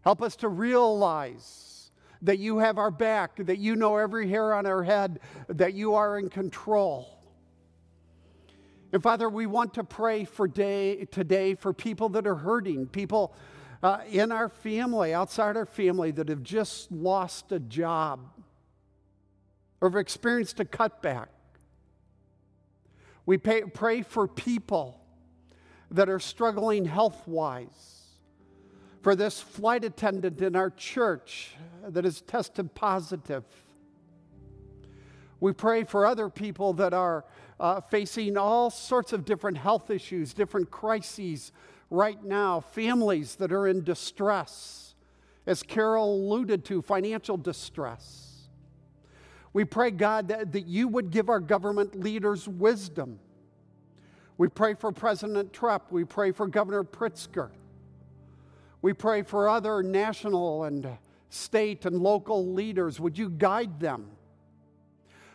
Help 0.03 0.23
us 0.23 0.37
to 0.37 0.49
realize 0.49 1.91
that 2.23 2.39
you 2.39 2.59
have 2.59 2.79
our 2.79 2.91
back, 2.91 3.37
that 3.47 3.59
you 3.59 3.77
know 3.77 3.97
every 3.97 4.29
hair 4.29 4.55
on 4.55 4.67
our 4.67 4.83
head, 4.83 5.21
that 5.49 5.75
you 5.75 5.95
are 5.95 6.19
in 6.19 6.29
control. 6.29 7.18
And 8.93 9.03
Father, 9.03 9.29
we 9.29 9.47
want 9.47 9.75
to 9.75 9.85
pray 9.85 10.25
for 10.25 10.49
day, 10.49 11.05
today 11.07 11.55
for 11.55 11.73
people 11.75 12.09
that 12.11 12.27
are 12.27 12.37
hurting, 12.37 12.87
people 12.87 13.35
uh, 13.83 14.01
in 14.11 14.33
our 14.33 14.49
family, 14.49 15.13
outside 15.13 15.57
our 15.57 15.67
family, 15.67 16.11
that 16.13 16.29
have 16.29 16.43
just 16.43 16.91
lost 16.91 17.53
a 17.53 17.61
job 17.61 18.21
or 19.81 19.91
have 19.91 19.97
experienced 19.97 20.59
a 20.61 20.65
cutback. 20.65 21.27
We 23.27 23.37
pay, 23.37 23.63
pray 23.63 24.03
for 24.03 24.27
people 24.27 24.99
that 25.91 26.09
are 26.09 26.19
struggling 26.19 26.87
health 26.87 27.29
wise 27.29 27.99
for 29.03 29.15
this 29.15 29.41
flight 29.41 29.85
attendant 29.85 30.41
in 30.41 30.57
our 30.57 30.71
church 30.71 31.53
that 31.87 32.05
has 32.05 32.23
tested 32.23 32.75
positive. 32.75 33.45
We 35.41 35.53
pray 35.53 35.85
for 35.85 36.05
other 36.05 36.29
people 36.29 36.73
that 36.75 36.93
are 36.93 37.25
uh, 37.61 37.81
facing 37.81 38.37
all 38.37 38.71
sorts 38.71 39.13
of 39.13 39.25
different 39.25 39.59
health 39.59 39.91
issues, 39.91 40.33
different 40.33 40.71
crises 40.71 41.53
right 41.91 42.23
now, 42.23 42.61
families 42.61 43.37
that 43.37 43.53
are 43.53 43.67
in 43.67 43.83
distress, 43.83 44.95
as 45.47 45.63
Carol 45.63 46.15
alluded 46.15 46.65
to, 46.67 46.83
financial 46.83 47.37
distress. 47.37 48.49
We 49.53 49.65
pray, 49.65 49.91
God, 49.91 50.29
that, 50.29 50.53
that 50.53 50.67
you 50.67 50.89
would 50.89 51.11
give 51.11 51.29
our 51.29 51.41
government 51.41 51.99
leaders 51.99 52.47
wisdom. 52.47 53.19
We 54.37 54.49
pray 54.49 54.75
for 54.75 54.93
President 54.93 55.53
Trump. 55.53 55.85
We 55.91 56.05
pray 56.05 56.31
for 56.33 56.47
Governor 56.47 56.85
Pritzker. 56.85 57.51
We 58.83 58.93
pray 58.93 59.23
for 59.23 59.49
other 59.49 59.83
national 59.83 60.65
and 60.65 60.87
state 61.31 61.87
and 61.87 61.99
local 61.99 62.53
leaders. 62.53 63.01
Would 63.01 63.19
you 63.19 63.31
guide 63.31 63.81
them? 63.81 64.11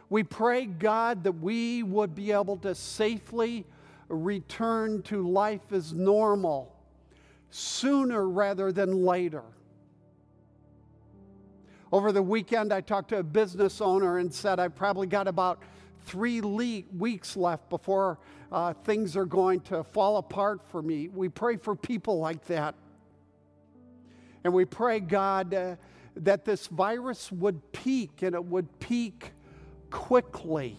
We 0.10 0.24
pray, 0.24 0.66
God, 0.66 1.24
that 1.24 1.32
we 1.32 1.84
would 1.84 2.14
be 2.14 2.32
able 2.32 2.58
to 2.58 2.76
safely 2.76 3.66
return 4.10 5.02
to 5.04 5.28
life 5.28 5.72
as 5.72 5.94
normal 5.94 6.76
sooner 7.50 8.28
rather 8.28 8.72
than 8.72 9.04
later. 9.04 9.44
Over 11.92 12.12
the 12.12 12.24
weekend, 12.24 12.74
I 12.74 12.82
talked 12.82 13.10
to 13.10 13.20
a 13.20 13.24
business 13.24 13.80
owner 13.80 14.18
and 14.18 14.34
said, 14.34 14.60
I've 14.60 14.76
probably 14.76 15.06
got 15.06 15.28
about 15.28 15.62
three 16.06 16.42
le- 16.42 16.84
weeks 16.98 17.38
left 17.38 17.70
before 17.70 18.18
uh, 18.52 18.74
things 18.74 19.16
are 19.16 19.26
going 19.26 19.60
to 19.62 19.84
fall 19.84 20.18
apart 20.18 20.62
for 20.70 20.82
me. 20.82 21.08
We 21.08 21.30
pray 21.30 21.58
for 21.58 21.76
people 21.76 22.20
like 22.20 22.46
that. 22.46 22.76
And 24.44 24.54
we 24.54 24.66
pray, 24.66 25.00
God, 25.00 25.54
uh, 25.54 25.76
that 26.16 26.46
this 26.46 26.68
virus 26.68 27.32
would 27.32 27.72
peak 27.72 28.22
and 28.22 28.36
it 28.36 28.44
would 28.44 28.80
peak 28.80 29.32
quickly. 29.94 30.76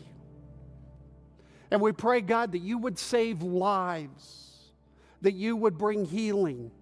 And 1.70 1.80
we 1.80 1.92
pray, 1.92 2.20
God, 2.20 2.52
that 2.52 2.58
you 2.58 2.76
would 2.78 2.98
save 2.98 3.42
lives, 3.42 4.72
that 5.22 5.32
you 5.32 5.56
would 5.56 5.78
bring 5.78 6.04
healing. 6.04 6.72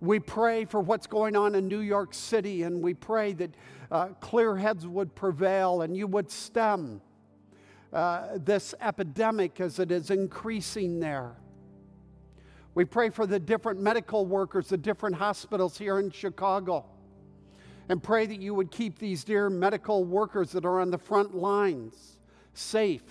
We 0.00 0.20
pray 0.20 0.64
for 0.64 0.80
what's 0.80 1.08
going 1.08 1.34
on 1.34 1.56
in 1.56 1.66
New 1.66 1.80
York 1.80 2.14
City, 2.14 2.62
and 2.62 2.82
we 2.82 2.94
pray 2.94 3.32
that 3.32 3.50
uh, 3.90 4.06
clear 4.20 4.56
heads 4.56 4.86
would 4.86 5.14
prevail 5.14 5.82
and 5.82 5.96
you 5.96 6.06
would 6.06 6.30
stem 6.30 7.00
uh, 7.92 8.28
this 8.36 8.74
epidemic 8.80 9.60
as 9.60 9.78
it 9.78 9.90
is 9.90 10.10
increasing 10.10 11.00
there. 11.00 11.36
We 12.74 12.84
pray 12.84 13.10
for 13.10 13.26
the 13.26 13.40
different 13.40 13.80
medical 13.80 14.24
workers, 14.24 14.68
the 14.68 14.76
different 14.76 15.16
hospitals 15.16 15.76
here 15.78 15.98
in 15.98 16.10
Chicago, 16.10 16.86
and 17.88 18.02
pray 18.02 18.26
that 18.26 18.40
you 18.40 18.54
would 18.54 18.70
keep 18.70 18.98
these 18.98 19.24
dear 19.24 19.50
medical 19.50 20.04
workers 20.04 20.52
that 20.52 20.64
are 20.64 20.80
on 20.80 20.90
the 20.90 20.98
front 20.98 21.34
lines 21.34 22.18
safe, 22.54 23.02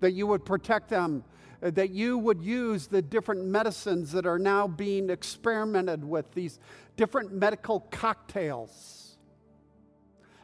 that 0.00 0.12
you 0.12 0.26
would 0.26 0.44
protect 0.44 0.88
them, 0.88 1.24
that 1.60 1.90
you 1.90 2.16
would 2.16 2.40
use 2.40 2.86
the 2.86 3.02
different 3.02 3.44
medicines 3.44 4.12
that 4.12 4.26
are 4.26 4.38
now 4.38 4.66
being 4.66 5.10
experimented 5.10 6.04
with, 6.04 6.32
these 6.32 6.58
different 6.96 7.32
medical 7.32 7.80
cocktails, 7.90 9.16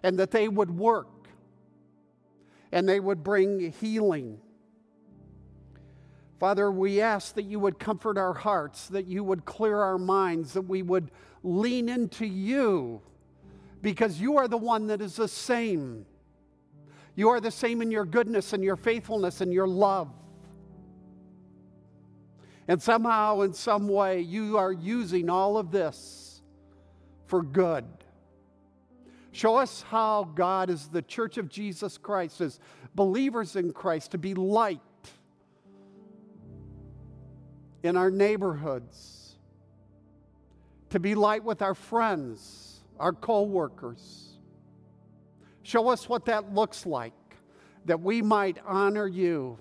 and 0.03 0.19
that 0.19 0.31
they 0.31 0.49
would 0.49 0.71
work 0.71 1.09
and 2.73 2.89
they 2.89 3.01
would 3.01 3.23
bring 3.23 3.73
healing. 3.81 4.39
Father, 6.39 6.71
we 6.71 7.01
ask 7.01 7.35
that 7.35 7.45
you 7.45 7.59
would 7.59 7.79
comfort 7.79 8.19
our 8.19 8.35
hearts, 8.35 8.89
that 8.89 9.07
you 9.07 9.25
would 9.25 9.47
clear 9.47 9.79
our 9.79 9.97
minds, 9.97 10.53
that 10.53 10.63
we 10.63 10.83
would 10.83 11.11
lean 11.47 11.89
into 11.89 12.27
you 12.27 13.01
because 13.81 14.21
you 14.21 14.37
are 14.37 14.49
the 14.49 14.57
one 14.57 14.89
that 14.89 15.01
is 15.01 15.17
the 15.17 15.29
same. 15.29 16.05
You 17.15 17.29
are 17.31 17.41
the 17.41 17.51
same 17.51 17.81
in 17.81 17.91
your 17.91 18.05
goodness 18.05 18.53
and 18.53 18.63
your 18.63 18.77
faithfulness 18.77 19.41
and 19.41 19.53
your 19.53 19.69
love. 19.69 20.11
And 22.69 22.83
somehow, 22.83 23.43
in 23.43 23.53
some 23.53 23.89
way, 23.89 24.21
you 24.21 24.59
are 24.59 24.73
using 24.73 25.31
all 25.31 25.57
of 25.57 25.71
this 25.71 26.43
for 27.27 27.43
good. 27.43 27.85
Show 29.31 29.57
us 29.57 29.83
how 29.83 30.25
God, 30.35 30.69
as 30.69 30.89
the 30.89 31.03
church 31.03 31.39
of 31.39 31.49
Jesus 31.49 31.97
Christ, 31.97 32.41
as 32.41 32.59
believers 32.95 33.55
in 33.55 33.73
Christ, 33.73 34.11
to 34.13 34.19
be 34.19 34.35
light 34.35 34.81
in 37.85 37.97
our 37.97 38.11
neighborhoods, 38.11 39.16
to 40.91 41.01
be 41.01 41.15
light 41.15 41.45
with 41.45 41.63
our 41.63 41.75
friends, 41.75 42.81
our 42.99 43.13
co-workers. 43.13 44.39
Show 45.63 45.89
us 45.89 46.09
what 46.09 46.27
that 46.27 46.55
looks 46.55 46.87
like, 46.87 47.13
that 47.87 48.01
we 48.01 48.23
might 48.23 48.59
honor 48.67 49.07
you. 49.07 49.59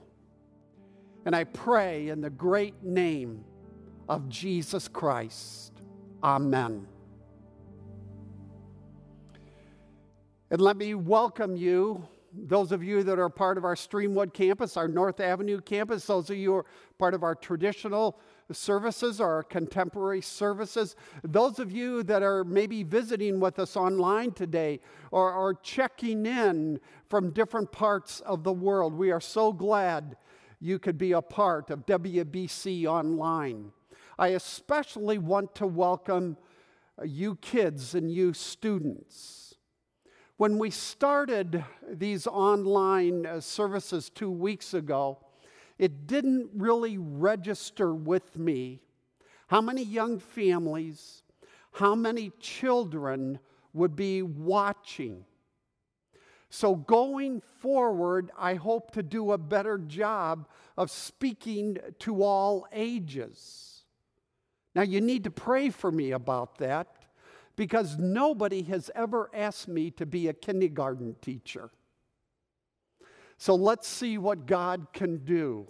And 1.26 1.36
I 1.36 1.46
pray 1.46 2.10
in 2.10 2.22
the 2.22 2.30
great 2.30 2.84
name 2.84 3.44
of 4.08 4.30
Jesus 4.30 4.88
Christ. 4.88 5.72
Amen. 6.24 6.88
And 10.52 10.62
let 10.62 10.78
me 10.78 10.94
welcome 10.94 11.58
you 11.58 12.08
those 12.38 12.72
of 12.72 12.84
you 12.84 13.02
that 13.04 13.18
are 13.18 13.30
part 13.30 13.58
of 13.58 13.66
our 13.66 13.76
Streamwood 13.76 14.34
campus, 14.34 14.78
our 14.78 14.88
North 14.88 15.20
Avenue 15.20 15.62
campus, 15.62 16.06
those 16.06 16.30
of 16.30 16.38
you 16.38 16.52
who 16.52 16.58
are 16.58 16.66
part 17.00 17.14
of 17.14 17.24
our 17.24 17.34
traditional 17.34 18.20
services 18.52 19.20
our 19.20 19.44
contemporary 19.44 20.22
services, 20.22 20.96
those 21.24 21.60
of 21.60 21.72
you 21.72 22.04
that 22.04 22.22
are 22.22 22.44
maybe 22.44 22.84
visiting 22.84 23.40
with 23.40 23.60
us 23.60 23.76
online 23.76 24.32
today 24.32 24.80
or, 25.12 25.34
or 25.34 25.54
checking 25.56 26.26
in 26.26 26.80
from 27.10 27.32
different 27.32 27.72
parts 27.72 28.20
of 28.22 28.44
the 28.44 28.54
world, 28.54 28.94
we 28.94 29.12
are 29.12 29.22
so 29.22 29.52
glad 29.52 30.16
you 30.60 30.80
could 30.80 30.98
be 30.98 31.12
a 31.12 31.22
part 31.22 31.70
of 31.70 31.86
WBC 31.86 32.86
Online. 32.86 33.72
I 34.18 34.30
especially 34.30 35.18
want 35.18 35.56
to 35.56 35.68
welcome 35.68 36.38
you 37.04 37.36
kids 37.36 37.96
and 37.96 38.12
you 38.12 38.34
students. 38.34 39.56
When 40.38 40.58
we 40.58 40.70
started 40.70 41.64
these 41.90 42.28
online 42.28 43.26
uh, 43.26 43.40
services 43.40 44.10
two 44.10 44.32
weeks 44.32 44.74
ago, 44.74 45.20
it 45.78 46.08
didn't 46.08 46.50
really 46.54 46.98
register 46.98 47.94
with 47.94 48.38
me 48.38 48.82
how 49.48 49.62
many 49.62 49.84
young 49.84 50.20
families, 50.20 51.24
how 51.74 51.96
many 51.96 52.32
children 52.40 53.40
would 53.74 53.96
be 53.96 54.22
watching. 54.22 55.26
So, 56.50 56.76
going 56.76 57.42
forward, 57.60 58.32
I 58.38 58.54
hope 58.54 58.92
to 58.92 59.04
do 59.04 59.34
a 59.34 59.38
better 59.38 59.78
job 59.78 60.48
of 60.78 60.90
speaking 60.90 61.78
to 62.00 62.24
all 62.24 62.66
ages. 62.72 63.84
Now, 64.74 64.84
you 64.84 65.02
need 65.02 65.26
to 65.26 65.32
pray 65.32 65.70
for 65.70 65.92
me 65.92 66.12
about 66.12 66.58
that 66.60 66.88
because 67.56 67.98
nobody 67.98 68.62
has 68.64 68.90
ever 68.96 69.30
asked 69.34 69.68
me 69.68 69.92
to 69.92 70.06
be 70.06 70.28
a 70.28 70.34
kindergarten 70.34 71.16
teacher. 71.22 71.72
So, 73.38 73.56
let's 73.56 73.88
see 73.88 74.18
what 74.18 74.46
God 74.46 74.88
can 74.94 75.18
do. 75.26 75.68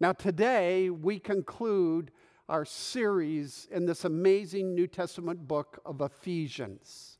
Now, 0.00 0.12
today 0.12 0.90
we 0.90 1.18
conclude 1.18 2.12
our 2.48 2.64
series 2.64 3.66
in 3.70 3.84
this 3.84 4.04
amazing 4.04 4.74
New 4.74 4.86
Testament 4.86 5.46
book 5.46 5.80
of 5.84 6.00
Ephesians. 6.00 7.18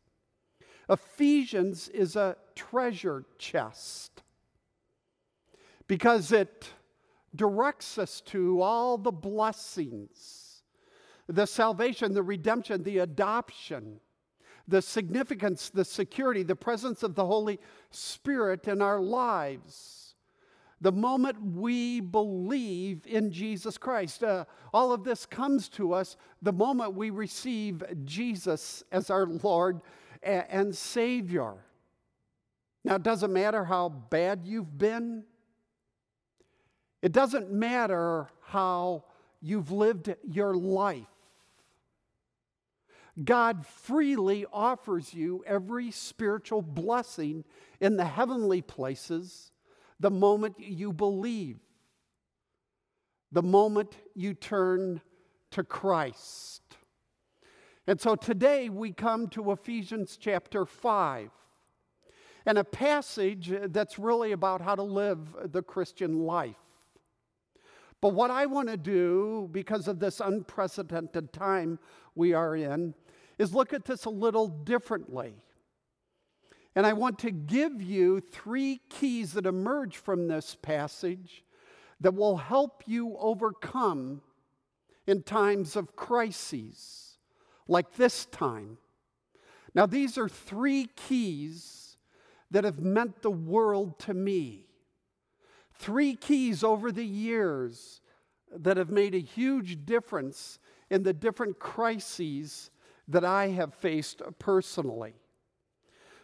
Ephesians 0.88 1.88
is 1.88 2.16
a 2.16 2.36
treasure 2.54 3.26
chest 3.36 4.22
because 5.86 6.32
it 6.32 6.70
directs 7.34 7.98
us 7.98 8.20
to 8.22 8.62
all 8.62 8.96
the 8.96 9.12
blessings 9.12 10.44
the 11.30 11.46
salvation, 11.46 12.14
the 12.14 12.22
redemption, 12.22 12.82
the 12.82 12.98
adoption, 12.98 14.00
the 14.68 14.82
significance, 14.82 15.70
the 15.70 15.84
security, 15.84 16.42
the 16.42 16.54
presence 16.54 17.02
of 17.02 17.14
the 17.14 17.24
Holy 17.24 17.58
Spirit 17.90 18.68
in 18.68 18.82
our 18.82 19.00
lives. 19.00 20.14
The 20.80 20.92
moment 20.92 21.56
we 21.56 22.00
believe 22.00 23.04
in 23.06 23.32
Jesus 23.32 23.78
Christ, 23.78 24.22
uh, 24.22 24.44
all 24.72 24.92
of 24.92 25.02
this 25.02 25.26
comes 25.26 25.68
to 25.70 25.92
us 25.92 26.16
the 26.40 26.52
moment 26.52 26.94
we 26.94 27.10
receive 27.10 27.82
Jesus 28.04 28.84
as 28.92 29.10
our 29.10 29.26
Lord 29.26 29.80
and, 30.22 30.44
and 30.48 30.76
Savior. 30.76 31.54
Now, 32.84 32.94
it 32.94 33.02
doesn't 33.02 33.32
matter 33.32 33.64
how 33.64 33.88
bad 33.88 34.42
you've 34.44 34.78
been, 34.78 35.24
it 37.02 37.12
doesn't 37.12 37.50
matter 37.50 38.28
how 38.42 39.04
you've 39.40 39.70
lived 39.70 40.14
your 40.24 40.54
life. 40.54 41.06
God 43.24 43.66
freely 43.66 44.46
offers 44.52 45.12
you 45.12 45.42
every 45.46 45.90
spiritual 45.90 46.62
blessing 46.62 47.44
in 47.80 47.96
the 47.96 48.04
heavenly 48.04 48.62
places 48.62 49.50
the 49.98 50.10
moment 50.10 50.56
you 50.58 50.92
believe, 50.92 51.58
the 53.32 53.42
moment 53.42 53.96
you 54.14 54.34
turn 54.34 55.00
to 55.50 55.64
Christ. 55.64 56.62
And 57.86 58.00
so 58.00 58.14
today 58.14 58.68
we 58.68 58.92
come 58.92 59.28
to 59.28 59.50
Ephesians 59.50 60.16
chapter 60.20 60.64
5 60.64 61.30
and 62.46 62.58
a 62.58 62.64
passage 62.64 63.52
that's 63.66 63.98
really 63.98 64.32
about 64.32 64.60
how 64.60 64.74
to 64.74 64.82
live 64.82 65.52
the 65.52 65.62
Christian 65.62 66.20
life. 66.20 66.56
But 68.00 68.14
what 68.14 68.30
I 68.30 68.46
want 68.46 68.68
to 68.68 68.76
do, 68.76 69.48
because 69.50 69.88
of 69.88 69.98
this 69.98 70.20
unprecedented 70.20 71.32
time 71.32 71.78
we 72.14 72.32
are 72.32 72.54
in, 72.54 72.94
is 73.39 73.55
look 73.55 73.72
at 73.72 73.84
this 73.84 74.05
a 74.05 74.11
little 74.11 74.49
differently. 74.49 75.34
And 76.74 76.86
I 76.86 76.93
want 76.93 77.18
to 77.20 77.30
give 77.30 77.80
you 77.80 78.20
three 78.20 78.80
keys 78.89 79.32
that 79.32 79.47
emerge 79.47 79.97
from 79.97 80.28
this 80.28 80.57
passage 80.61 81.45
that 82.01 82.14
will 82.14 82.36
help 82.36 82.82
you 82.86 83.16
overcome 83.18 84.22
in 85.07 85.22
times 85.22 85.74
of 85.74 85.97
crises 85.97 87.16
like 87.66 87.95
this 87.95 88.26
time. 88.26 88.78
Now, 89.74 89.86
these 89.86 90.18
are 90.18 90.28
three 90.28 90.89
keys 90.97 91.97
that 92.51 92.64
have 92.64 92.80
meant 92.80 93.22
the 93.22 93.30
world 93.30 93.99
to 94.01 94.14
me. 94.14 94.66
Three 95.74 96.14
keys 96.14 96.64
over 96.64 96.91
the 96.91 97.05
years 97.05 98.01
that 98.51 98.76
have 98.76 98.91
made 98.91 99.14
a 99.14 99.20
huge 99.20 99.84
difference 99.84 100.59
in 100.91 101.03
the 101.03 101.12
different 101.12 101.59
crises 101.59 102.70
that 103.09 103.24
I 103.24 103.48
have 103.48 103.74
faced 103.74 104.22
personally. 104.38 105.14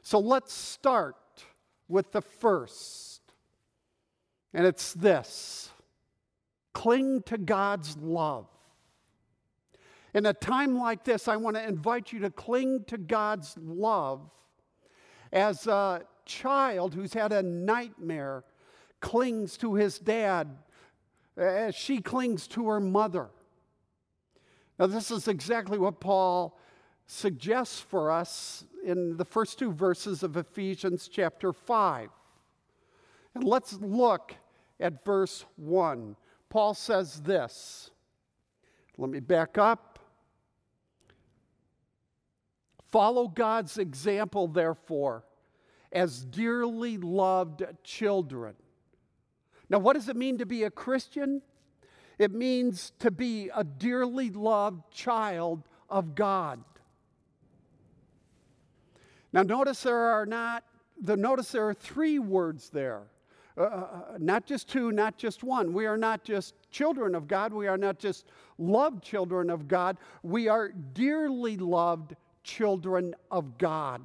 So 0.03 0.19
let's 0.19 0.53
start 0.53 1.17
with 1.89 2.13
the 2.13 2.21
first, 2.21 3.23
and 4.53 4.67
it's 4.67 4.93
this 4.93 5.71
cling 6.75 7.23
to 7.23 7.39
God's 7.39 7.97
love. 7.97 8.47
In 10.13 10.27
a 10.27 10.33
time 10.33 10.77
like 10.77 11.05
this, 11.05 11.27
I 11.27 11.37
want 11.37 11.57
to 11.57 11.67
invite 11.67 12.13
you 12.13 12.21
to 12.21 12.31
cling 12.31 12.85
to 12.85 12.99
God's 12.99 13.57
love 13.59 14.31
as 15.33 15.67
a 15.67 16.03
child 16.25 16.95
who's 16.95 17.15
had 17.15 17.33
a 17.33 17.43
nightmare 17.43 18.45
clings 19.01 19.57
to 19.59 19.75
his 19.75 19.99
dad 19.99 20.57
as 21.37 21.75
she 21.75 22.01
clings 22.01 22.47
to 22.49 22.69
her 22.69 22.81
mother. 22.81 23.29
Now, 24.79 24.87
this 24.87 25.11
is 25.11 25.29
exactly 25.29 25.79
what 25.79 26.01
Paul 26.01 26.59
suggests 27.07 27.81
for 27.81 28.11
us 28.11 28.65
in 28.85 29.17
the 29.17 29.25
first 29.25 29.59
two 29.59 29.73
verses 29.73 30.23
of 30.23 30.37
Ephesians 30.37 31.09
chapter 31.09 31.53
5. 31.53 32.11
And 33.35 33.45
let's 33.45 33.75
look 33.75 34.35
at 34.81 35.05
verse 35.05 35.45
1. 35.57 36.17
Paul 36.49 36.75
says 36.75 37.21
this. 37.23 37.91
Let 38.97 39.11
me 39.11 39.21
back 39.21 39.59
up. 39.59 39.99
Follow 42.91 43.27
God's 43.27 43.79
example, 43.79 44.47
therefore, 44.47 45.25
as 45.91 46.25
dearly 46.25 46.97
loved 46.97 47.65
children. 47.83 48.55
Now, 49.69 49.81
what 49.81 49.95
does 49.95 50.09
it 50.09 50.17
mean 50.17 50.39
to 50.39 50.47
be 50.47 50.63
a 50.63 50.71
Christian? 50.71 51.43
It 52.19 52.31
means 52.31 52.93
to 53.01 53.11
be 53.11 53.51
a 53.53 53.65
dearly 53.65 54.31
loved 54.31 54.93
child 54.93 55.65
of 55.91 56.15
God. 56.15 56.63
Now, 59.35 59.43
notice 59.43 59.83
there 59.83 59.99
are 59.99 60.25
not, 60.25 60.63
the, 61.03 61.17
notice 61.17 61.51
there 61.51 61.69
are 61.69 61.75
three 61.75 62.21
words 62.21 62.71
there. 62.71 63.03
Uh, 63.59 63.63
uh, 63.63 63.67
uh, 63.67 64.03
not 64.21 64.47
just 64.47 64.69
two, 64.69 64.93
not 64.93 65.19
just 65.19 65.43
one. 65.43 65.73
We 65.73 65.87
are 65.87 65.97
not 65.97 66.23
just 66.23 66.55
children 66.71 67.17
of 67.17 67.27
God. 67.27 67.53
We 67.53 67.67
are 67.67 67.77
not 67.77 67.99
just 67.99 68.27
loved 68.59 69.03
children 69.03 69.51
of 69.51 69.67
God. 69.67 69.97
We 70.23 70.47
are 70.47 70.69
dearly 70.69 71.57
loved 71.57 72.15
children 72.45 73.13
of 73.29 73.59
God. 73.59 74.03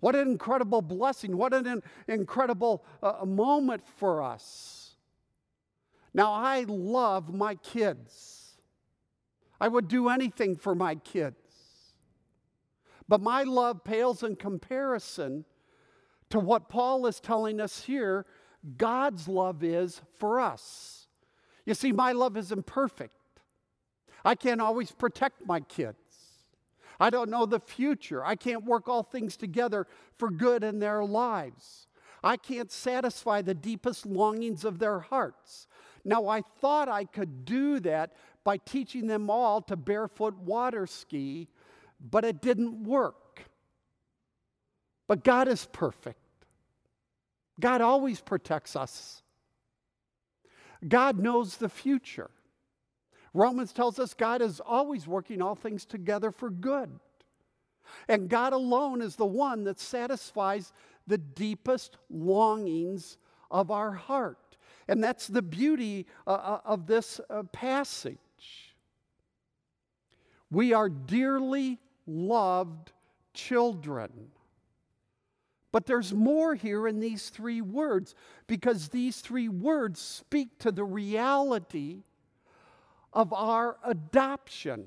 What 0.00 0.14
an 0.14 0.28
incredible 0.28 0.82
blessing. 0.82 1.34
What 1.34 1.54
an 1.54 1.82
incredible 2.06 2.84
uh, 3.02 3.24
moment 3.24 3.88
for 3.96 4.22
us. 4.22 4.96
Now, 6.12 6.34
I 6.34 6.66
love 6.68 7.32
my 7.32 7.54
kids. 7.54 8.58
I 9.58 9.68
would 9.68 9.88
do 9.88 10.10
anything 10.10 10.56
for 10.56 10.74
my 10.74 10.96
kids. 10.96 11.43
But 13.08 13.20
my 13.20 13.42
love 13.42 13.84
pales 13.84 14.22
in 14.22 14.36
comparison 14.36 15.44
to 16.30 16.38
what 16.38 16.68
Paul 16.68 17.06
is 17.06 17.20
telling 17.20 17.60
us 17.60 17.82
here 17.82 18.26
God's 18.78 19.28
love 19.28 19.62
is 19.62 20.00
for 20.16 20.40
us. 20.40 21.06
You 21.66 21.74
see, 21.74 21.92
my 21.92 22.12
love 22.12 22.36
is 22.36 22.50
imperfect. 22.50 23.12
I 24.24 24.34
can't 24.34 24.60
always 24.60 24.90
protect 24.90 25.46
my 25.46 25.60
kids. 25.60 25.98
I 26.98 27.10
don't 27.10 27.30
know 27.30 27.44
the 27.44 27.60
future. 27.60 28.24
I 28.24 28.36
can't 28.36 28.64
work 28.64 28.88
all 28.88 29.02
things 29.02 29.36
together 29.36 29.86
for 30.16 30.30
good 30.30 30.64
in 30.64 30.78
their 30.78 31.04
lives. 31.04 31.88
I 32.22 32.38
can't 32.38 32.72
satisfy 32.72 33.42
the 33.42 33.54
deepest 33.54 34.06
longings 34.06 34.64
of 34.64 34.78
their 34.78 35.00
hearts. 35.00 35.66
Now, 36.04 36.28
I 36.28 36.40
thought 36.60 36.88
I 36.88 37.04
could 37.04 37.44
do 37.44 37.80
that 37.80 38.14
by 38.44 38.58
teaching 38.58 39.06
them 39.06 39.28
all 39.28 39.60
to 39.62 39.76
barefoot 39.76 40.38
water 40.38 40.86
ski 40.86 41.48
but 42.08 42.24
it 42.24 42.42
didn't 42.42 42.84
work. 42.84 43.44
But 45.06 45.24
God 45.24 45.48
is 45.48 45.66
perfect. 45.72 46.18
God 47.60 47.80
always 47.80 48.20
protects 48.20 48.76
us. 48.76 49.22
God 50.86 51.18
knows 51.18 51.56
the 51.56 51.68
future. 51.68 52.30
Romans 53.32 53.72
tells 53.72 53.98
us 53.98 54.14
God 54.14 54.42
is 54.42 54.60
always 54.60 55.06
working 55.06 55.40
all 55.42 55.54
things 55.54 55.84
together 55.84 56.30
for 56.30 56.50
good. 56.50 56.90
And 58.08 58.28
God 58.28 58.52
alone 58.52 59.02
is 59.02 59.16
the 59.16 59.26
one 59.26 59.64
that 59.64 59.78
satisfies 59.78 60.72
the 61.06 61.18
deepest 61.18 61.98
longings 62.10 63.18
of 63.50 63.70
our 63.70 63.92
heart. 63.92 64.56
And 64.88 65.02
that's 65.02 65.26
the 65.26 65.42
beauty 65.42 66.06
uh, 66.26 66.30
uh 66.30 66.60
of 66.64 66.86
this 66.86 67.20
uh, 67.30 67.42
passage. 67.44 68.18
We 70.50 70.72
are 70.72 70.88
dearly 70.88 71.78
loved 72.06 72.92
children. 73.32 74.30
But 75.72 75.86
there's 75.86 76.14
more 76.14 76.54
here 76.54 76.86
in 76.86 77.00
these 77.00 77.30
three 77.30 77.60
words 77.60 78.14
because 78.46 78.88
these 78.88 79.20
three 79.20 79.48
words 79.48 80.00
speak 80.00 80.58
to 80.60 80.70
the 80.70 80.84
reality 80.84 82.04
of 83.12 83.32
our 83.32 83.78
adoption. 83.84 84.86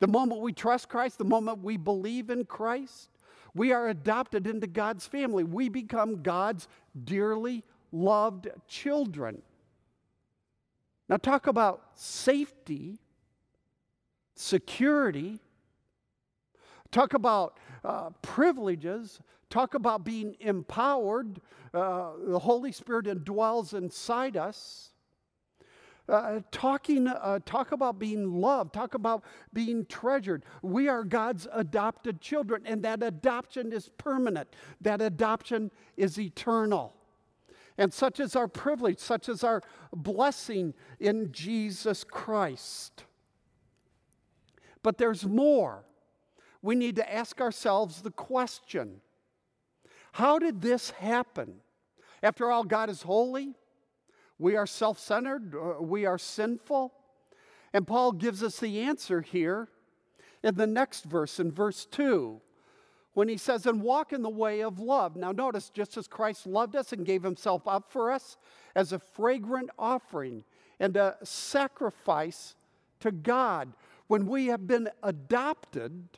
The 0.00 0.08
moment 0.08 0.40
we 0.40 0.52
trust 0.52 0.88
Christ, 0.88 1.18
the 1.18 1.24
moment 1.24 1.62
we 1.62 1.76
believe 1.76 2.28
in 2.28 2.44
Christ, 2.44 3.10
we 3.54 3.72
are 3.72 3.88
adopted 3.88 4.46
into 4.46 4.66
God's 4.66 5.06
family. 5.06 5.44
We 5.44 5.68
become 5.68 6.22
God's 6.22 6.68
dearly 7.04 7.64
loved 7.92 8.48
children. 8.68 9.42
Now, 11.08 11.16
talk 11.16 11.46
about 11.46 11.82
safety, 11.94 12.98
security, 14.34 15.38
talk 16.90 17.14
about 17.14 17.58
uh, 17.84 18.10
privileges, 18.22 19.20
talk 19.50 19.74
about 19.74 20.04
being 20.04 20.36
empowered. 20.40 21.40
Uh, 21.72 22.10
the 22.26 22.38
Holy 22.38 22.72
Spirit 22.72 23.06
indwells 23.06 23.74
inside 23.74 24.36
us. 24.36 24.90
Uh, 26.08 26.38
talking, 26.52 27.08
uh, 27.08 27.40
talk 27.44 27.72
about 27.72 27.98
being 27.98 28.40
loved, 28.40 28.72
talk 28.72 28.94
about 28.94 29.24
being 29.52 29.84
treasured. 29.86 30.44
We 30.62 30.88
are 30.88 31.02
God's 31.02 31.48
adopted 31.52 32.20
children, 32.20 32.62
and 32.64 32.80
that 32.84 33.02
adoption 33.02 33.72
is 33.72 33.90
permanent. 33.98 34.48
That 34.80 35.02
adoption 35.02 35.72
is 35.96 36.16
eternal. 36.16 36.94
And 37.76 37.92
such 37.92 38.20
is 38.20 38.36
our 38.36 38.46
privilege, 38.46 39.00
such 39.00 39.28
is 39.28 39.42
our 39.42 39.62
blessing 39.92 40.74
in 41.00 41.32
Jesus 41.32 42.04
Christ. 42.04 43.04
But 44.84 44.98
there's 44.98 45.26
more. 45.26 45.84
We 46.66 46.74
need 46.74 46.96
to 46.96 47.14
ask 47.14 47.40
ourselves 47.40 48.02
the 48.02 48.10
question 48.10 49.00
How 50.10 50.40
did 50.40 50.60
this 50.60 50.90
happen? 50.90 51.60
After 52.24 52.50
all, 52.50 52.64
God 52.64 52.90
is 52.90 53.02
holy. 53.02 53.54
We 54.36 54.56
are 54.56 54.66
self 54.66 54.98
centered, 54.98 55.54
uh, 55.54 55.80
we 55.80 56.06
are 56.06 56.18
sinful. 56.18 56.92
And 57.72 57.86
Paul 57.86 58.10
gives 58.10 58.42
us 58.42 58.58
the 58.58 58.80
answer 58.80 59.20
here 59.20 59.68
in 60.42 60.56
the 60.56 60.66
next 60.66 61.04
verse, 61.04 61.38
in 61.38 61.52
verse 61.52 61.86
2, 61.86 62.40
when 63.14 63.28
he 63.28 63.36
says, 63.36 63.64
And 63.66 63.80
walk 63.80 64.12
in 64.12 64.22
the 64.22 64.28
way 64.28 64.62
of 64.62 64.80
love. 64.80 65.14
Now, 65.14 65.30
notice, 65.30 65.70
just 65.70 65.96
as 65.96 66.08
Christ 66.08 66.48
loved 66.48 66.74
us 66.74 66.92
and 66.92 67.06
gave 67.06 67.22
himself 67.22 67.62
up 67.68 67.92
for 67.92 68.10
us 68.10 68.36
as 68.74 68.92
a 68.92 68.98
fragrant 68.98 69.70
offering 69.78 70.42
and 70.80 70.96
a 70.96 71.16
sacrifice 71.22 72.56
to 73.00 73.12
God, 73.12 73.72
when 74.08 74.26
we 74.26 74.46
have 74.46 74.66
been 74.66 74.88
adopted, 75.04 76.08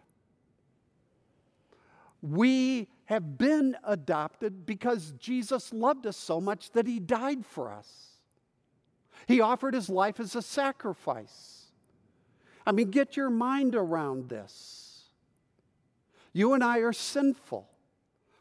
we 2.20 2.88
have 3.06 3.38
been 3.38 3.76
adopted 3.84 4.66
because 4.66 5.12
Jesus 5.18 5.72
loved 5.72 6.06
us 6.06 6.16
so 6.16 6.40
much 6.40 6.72
that 6.72 6.86
he 6.86 6.98
died 6.98 7.46
for 7.46 7.72
us. 7.72 7.88
He 9.26 9.40
offered 9.40 9.74
his 9.74 9.88
life 9.88 10.20
as 10.20 10.34
a 10.34 10.42
sacrifice. 10.42 11.66
I 12.66 12.72
mean, 12.72 12.90
get 12.90 13.16
your 13.16 13.30
mind 13.30 13.74
around 13.74 14.28
this. 14.28 15.04
You 16.32 16.54
and 16.54 16.62
I 16.62 16.78
are 16.78 16.92
sinful. 16.92 17.68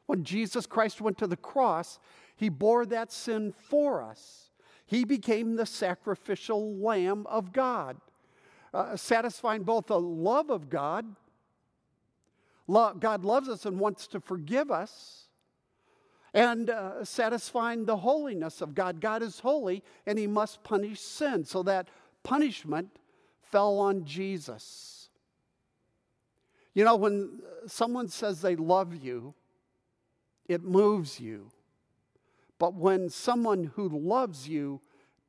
When 0.05 0.23
Jesus 0.23 0.65
Christ 0.65 1.01
went 1.01 1.17
to 1.19 1.27
the 1.27 1.37
cross, 1.37 1.99
he 2.35 2.49
bore 2.49 2.85
that 2.87 3.11
sin 3.11 3.53
for 3.57 4.01
us. 4.01 4.49
He 4.85 5.03
became 5.03 5.55
the 5.55 5.65
sacrificial 5.65 6.75
lamb 6.75 7.25
of 7.27 7.51
God, 7.51 7.97
uh, 8.73 8.95
satisfying 8.95 9.63
both 9.63 9.87
the 9.87 9.99
love 9.99 10.49
of 10.49 10.69
God. 10.69 11.05
God 12.69 13.23
loves 13.23 13.49
us 13.49 13.65
and 13.65 13.79
wants 13.79 14.07
to 14.07 14.19
forgive 14.19 14.71
us 14.71 15.27
and 16.33 16.69
uh, 16.69 17.03
satisfying 17.03 17.85
the 17.85 17.97
holiness 17.97 18.61
of 18.61 18.75
God. 18.75 18.99
God 18.99 19.23
is 19.23 19.39
holy 19.39 19.83
and 20.05 20.19
he 20.19 20.27
must 20.27 20.63
punish 20.63 20.99
sin. 20.99 21.45
So 21.45 21.63
that 21.63 21.87
punishment 22.23 22.89
fell 23.41 23.79
on 23.79 24.05
Jesus. 24.05 25.09
You 26.73 26.83
know, 26.83 26.95
when 26.95 27.39
someone 27.65 28.07
says 28.07 28.41
they 28.41 28.55
love 28.55 29.03
you, 29.03 29.33
it 30.47 30.63
moves 30.63 31.19
you. 31.19 31.49
But 32.59 32.73
when 32.73 33.09
someone 33.09 33.71
who 33.75 33.87
loves 33.89 34.47
you 34.47 34.81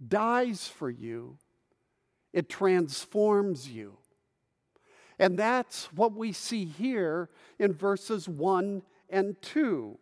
dies 0.07 0.67
for 0.67 0.91
you, 0.91 1.39
it 2.33 2.49
transforms 2.49 3.71
you. 3.71 3.97
And 5.19 5.39
that's 5.39 5.93
what 5.93 6.13
we 6.13 6.33
see 6.33 6.65
here 6.65 7.29
in 7.59 7.73
verses 7.73 8.29
1 8.29 8.83
and 9.11 9.41
2. 9.43 9.99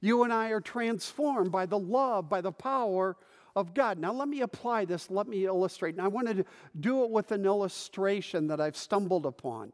You 0.00 0.22
and 0.24 0.32
I 0.32 0.50
are 0.50 0.60
transformed 0.60 1.50
by 1.50 1.66
the 1.66 1.78
love, 1.78 2.28
by 2.28 2.40
the 2.40 2.52
power 2.52 3.16
of 3.54 3.72
God. 3.72 3.98
Now, 3.98 4.12
let 4.12 4.28
me 4.28 4.42
apply 4.42 4.84
this, 4.84 5.10
let 5.10 5.26
me 5.26 5.46
illustrate. 5.46 5.94
And 5.94 6.02
I 6.02 6.08
wanted 6.08 6.36
to 6.36 6.44
do 6.78 7.04
it 7.04 7.10
with 7.10 7.32
an 7.32 7.46
illustration 7.46 8.46
that 8.48 8.60
I've 8.60 8.76
stumbled 8.76 9.24
upon. 9.24 9.72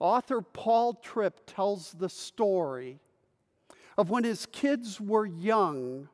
Author 0.00 0.40
Paul 0.40 0.94
Tripp 0.94 1.40
tells 1.46 1.92
the 1.92 2.08
story 2.08 2.98
of 3.98 4.10
when 4.10 4.24
his 4.24 4.46
kids 4.46 5.00
were 5.00 5.26
young 5.26 6.08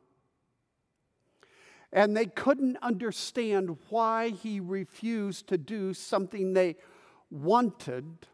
and 1.92 2.16
they 2.16 2.26
couldn't 2.26 2.76
understand 2.82 3.76
why 3.88 4.30
he 4.30 4.58
refused 4.58 5.46
to 5.48 5.58
do 5.58 5.94
something 5.94 6.52
they 6.52 6.76
wanted 7.34 8.26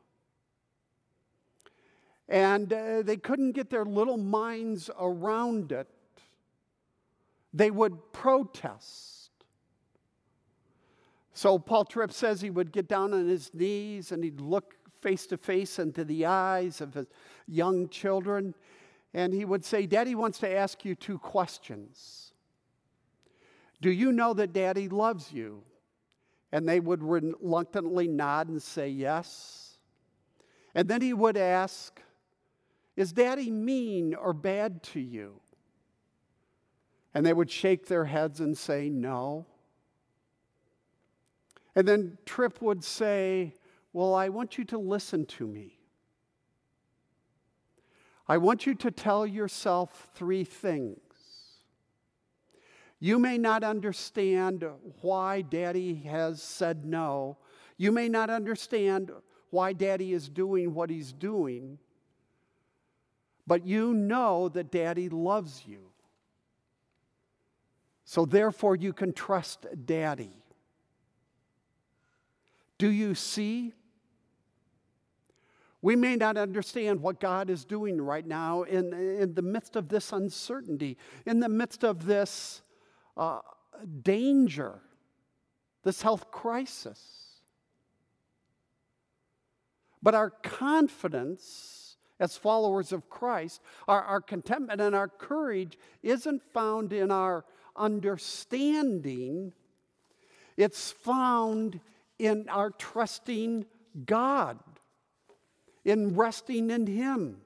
and 2.30 2.72
uh, 2.72 3.02
they 3.02 3.16
couldn't 3.16 3.52
get 3.52 3.70
their 3.70 3.84
little 3.84 4.16
minds 4.16 4.88
around 4.98 5.72
it. 5.72 5.88
They 7.52 7.72
would 7.72 8.12
protest. 8.12 9.30
So 11.32 11.58
Paul 11.58 11.84
Tripp 11.84 12.12
says 12.12 12.40
he 12.40 12.50
would 12.50 12.70
get 12.70 12.86
down 12.86 13.12
on 13.12 13.28
his 13.28 13.52
knees 13.52 14.12
and 14.12 14.22
he'd 14.22 14.40
look 14.40 14.76
face 15.00 15.26
to 15.26 15.36
face 15.36 15.80
into 15.80 16.04
the 16.04 16.26
eyes 16.26 16.80
of 16.80 16.94
his 16.94 17.06
young 17.48 17.88
children, 17.88 18.54
and 19.14 19.32
he 19.32 19.44
would 19.44 19.64
say, 19.64 19.86
Daddy 19.86 20.14
wants 20.14 20.38
to 20.40 20.54
ask 20.54 20.84
you 20.84 20.94
two 20.94 21.18
questions. 21.18 22.32
Do 23.80 23.90
you 23.90 24.12
know 24.12 24.34
that 24.34 24.52
Daddy 24.52 24.88
loves 24.88 25.32
you? 25.32 25.62
And 26.52 26.68
they 26.68 26.80
would 26.80 27.02
reluctantly 27.02 28.08
nod 28.08 28.48
and 28.48 28.62
say 28.62 28.88
yes. 28.88 29.78
And 30.74 30.88
then 30.88 31.00
he 31.00 31.12
would 31.12 31.36
ask, 31.36 32.00
is 32.96 33.12
daddy 33.12 33.50
mean 33.50 34.14
or 34.14 34.32
bad 34.32 34.82
to 34.84 35.00
you? 35.00 35.40
And 37.14 37.24
they 37.24 37.32
would 37.32 37.50
shake 37.50 37.86
their 37.86 38.04
heads 38.04 38.40
and 38.40 38.56
say, 38.56 38.88
No. 38.88 39.46
And 41.74 41.86
then 41.86 42.18
Tripp 42.26 42.60
would 42.60 42.84
say, 42.84 43.54
Well, 43.92 44.14
I 44.14 44.28
want 44.28 44.58
you 44.58 44.64
to 44.66 44.78
listen 44.78 45.26
to 45.26 45.46
me. 45.46 45.78
I 48.28 48.36
want 48.36 48.66
you 48.66 48.74
to 48.76 48.90
tell 48.90 49.26
yourself 49.26 50.10
three 50.14 50.44
things. 50.44 51.00
You 53.00 53.18
may 53.18 53.38
not 53.38 53.64
understand 53.64 54.64
why 55.00 55.40
daddy 55.42 55.94
has 56.06 56.42
said 56.42 56.84
no. 56.84 57.38
You 57.76 57.90
may 57.90 58.08
not 58.08 58.30
understand 58.30 59.10
why 59.50 59.72
daddy 59.72 60.12
is 60.12 60.28
doing 60.28 60.74
what 60.74 60.90
he's 60.90 61.12
doing 61.12 61.78
but 63.50 63.66
you 63.66 63.92
know 63.92 64.48
that 64.50 64.70
daddy 64.70 65.08
loves 65.08 65.64
you. 65.66 65.90
So 68.04 68.24
therefore, 68.24 68.76
you 68.76 68.92
can 68.92 69.12
trust 69.12 69.66
daddy. 69.86 70.36
Do 72.78 72.88
you 72.88 73.16
see? 73.16 73.72
We 75.82 75.96
may 75.96 76.14
not 76.14 76.36
understand 76.36 77.00
what 77.02 77.18
God 77.18 77.50
is 77.50 77.64
doing 77.64 78.00
right 78.00 78.24
now 78.24 78.62
in, 78.62 78.92
in 78.92 79.34
the 79.34 79.42
midst 79.42 79.74
of 79.74 79.88
this 79.88 80.12
uncertainty, 80.12 80.96
in 81.26 81.40
the 81.40 81.48
midst 81.48 81.82
of 81.82 82.06
this 82.06 82.62
uh, 83.20 83.40
danger, 84.02 84.80
this 85.84 86.00
health 86.00 86.30
crisis. 86.30 87.00
But 90.02 90.14
our 90.14 90.30
confidence 90.30 91.96
as 92.18 92.36
followers 92.36 92.92
of 92.92 93.10
Christ, 93.10 93.60
our, 93.86 94.00
our 94.02 94.20
contentment 94.22 94.80
and 94.80 94.96
our 94.96 95.08
courage 95.08 95.78
isn't 96.02 96.42
found 96.54 96.94
in 96.94 97.10
our 97.10 97.44
understanding, 97.76 99.52
it's 100.56 100.90
found 100.90 101.78
in 102.18 102.48
our 102.48 102.70
trusting 102.70 103.66
God, 104.06 104.58
in 105.84 106.16
resting 106.16 106.70
in 106.70 106.86
Him, 106.86 107.42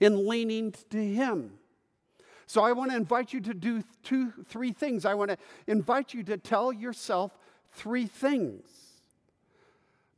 in 0.00 0.28
leaning 0.28 0.74
to 0.90 1.02
Him. 1.02 1.52
So 2.52 2.62
I 2.62 2.72
want 2.72 2.90
to 2.90 2.96
invite 2.98 3.32
you 3.32 3.40
to 3.40 3.54
do 3.54 3.82
two, 4.02 4.30
three 4.46 4.72
things. 4.72 5.06
I 5.06 5.14
want 5.14 5.30
to 5.30 5.38
invite 5.66 6.12
you 6.12 6.22
to 6.24 6.36
tell 6.36 6.70
yourself 6.70 7.32
three 7.72 8.04
things. 8.04 8.68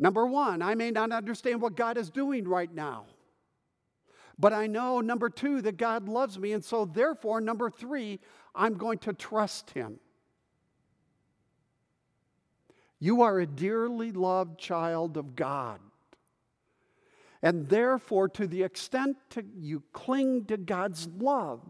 Number 0.01 0.27
one, 0.27 0.61
I 0.61 0.75
may 0.75 0.91
not 0.91 1.13
understand 1.13 1.63
what 1.63 1.77
God 1.77 1.97
is 1.97 2.11
doing 2.11 2.49
right 2.49 2.75
now. 2.75 3.05
But 4.37 4.53
I 4.53 4.67
know, 4.67 5.01
number 5.01 5.31
two, 5.31 5.63
that 5.63 5.77
God 5.77 6.09
loves 6.09 6.37
me. 6.37 6.51
And 6.51 6.65
so, 6.65 6.87
therefore, 6.87 7.41
number 7.41 7.71
three, 7.71 8.19
I'm 8.53 8.75
going 8.75 8.99
to 8.99 9.13
trust 9.13 9.71
Him. 9.71 10.01
You 12.99 13.23
are 13.23 13.39
a 13.39 13.47
dearly 13.47 14.11
loved 14.11 14.59
child 14.59 15.17
of 15.17 15.37
God. 15.37 15.79
And 17.45 17.69
therefore, 17.69 18.29
to 18.31 18.49
the 18.49 18.65
extent 18.65 19.19
to 19.31 19.45
you 19.57 19.85
cling 19.93 20.47
to 20.47 20.57
God's 20.57 21.07
love, 21.17 21.61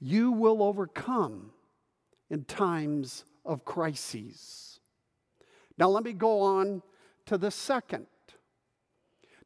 you 0.00 0.32
will 0.32 0.62
overcome 0.62 1.50
in 2.30 2.44
times 2.44 3.24
of 3.44 3.64
crises. 3.64 4.80
Now, 5.78 5.88
let 5.88 6.04
me 6.04 6.12
go 6.12 6.40
on 6.40 6.82
to 7.26 7.38
the 7.38 7.50
second. 7.50 8.06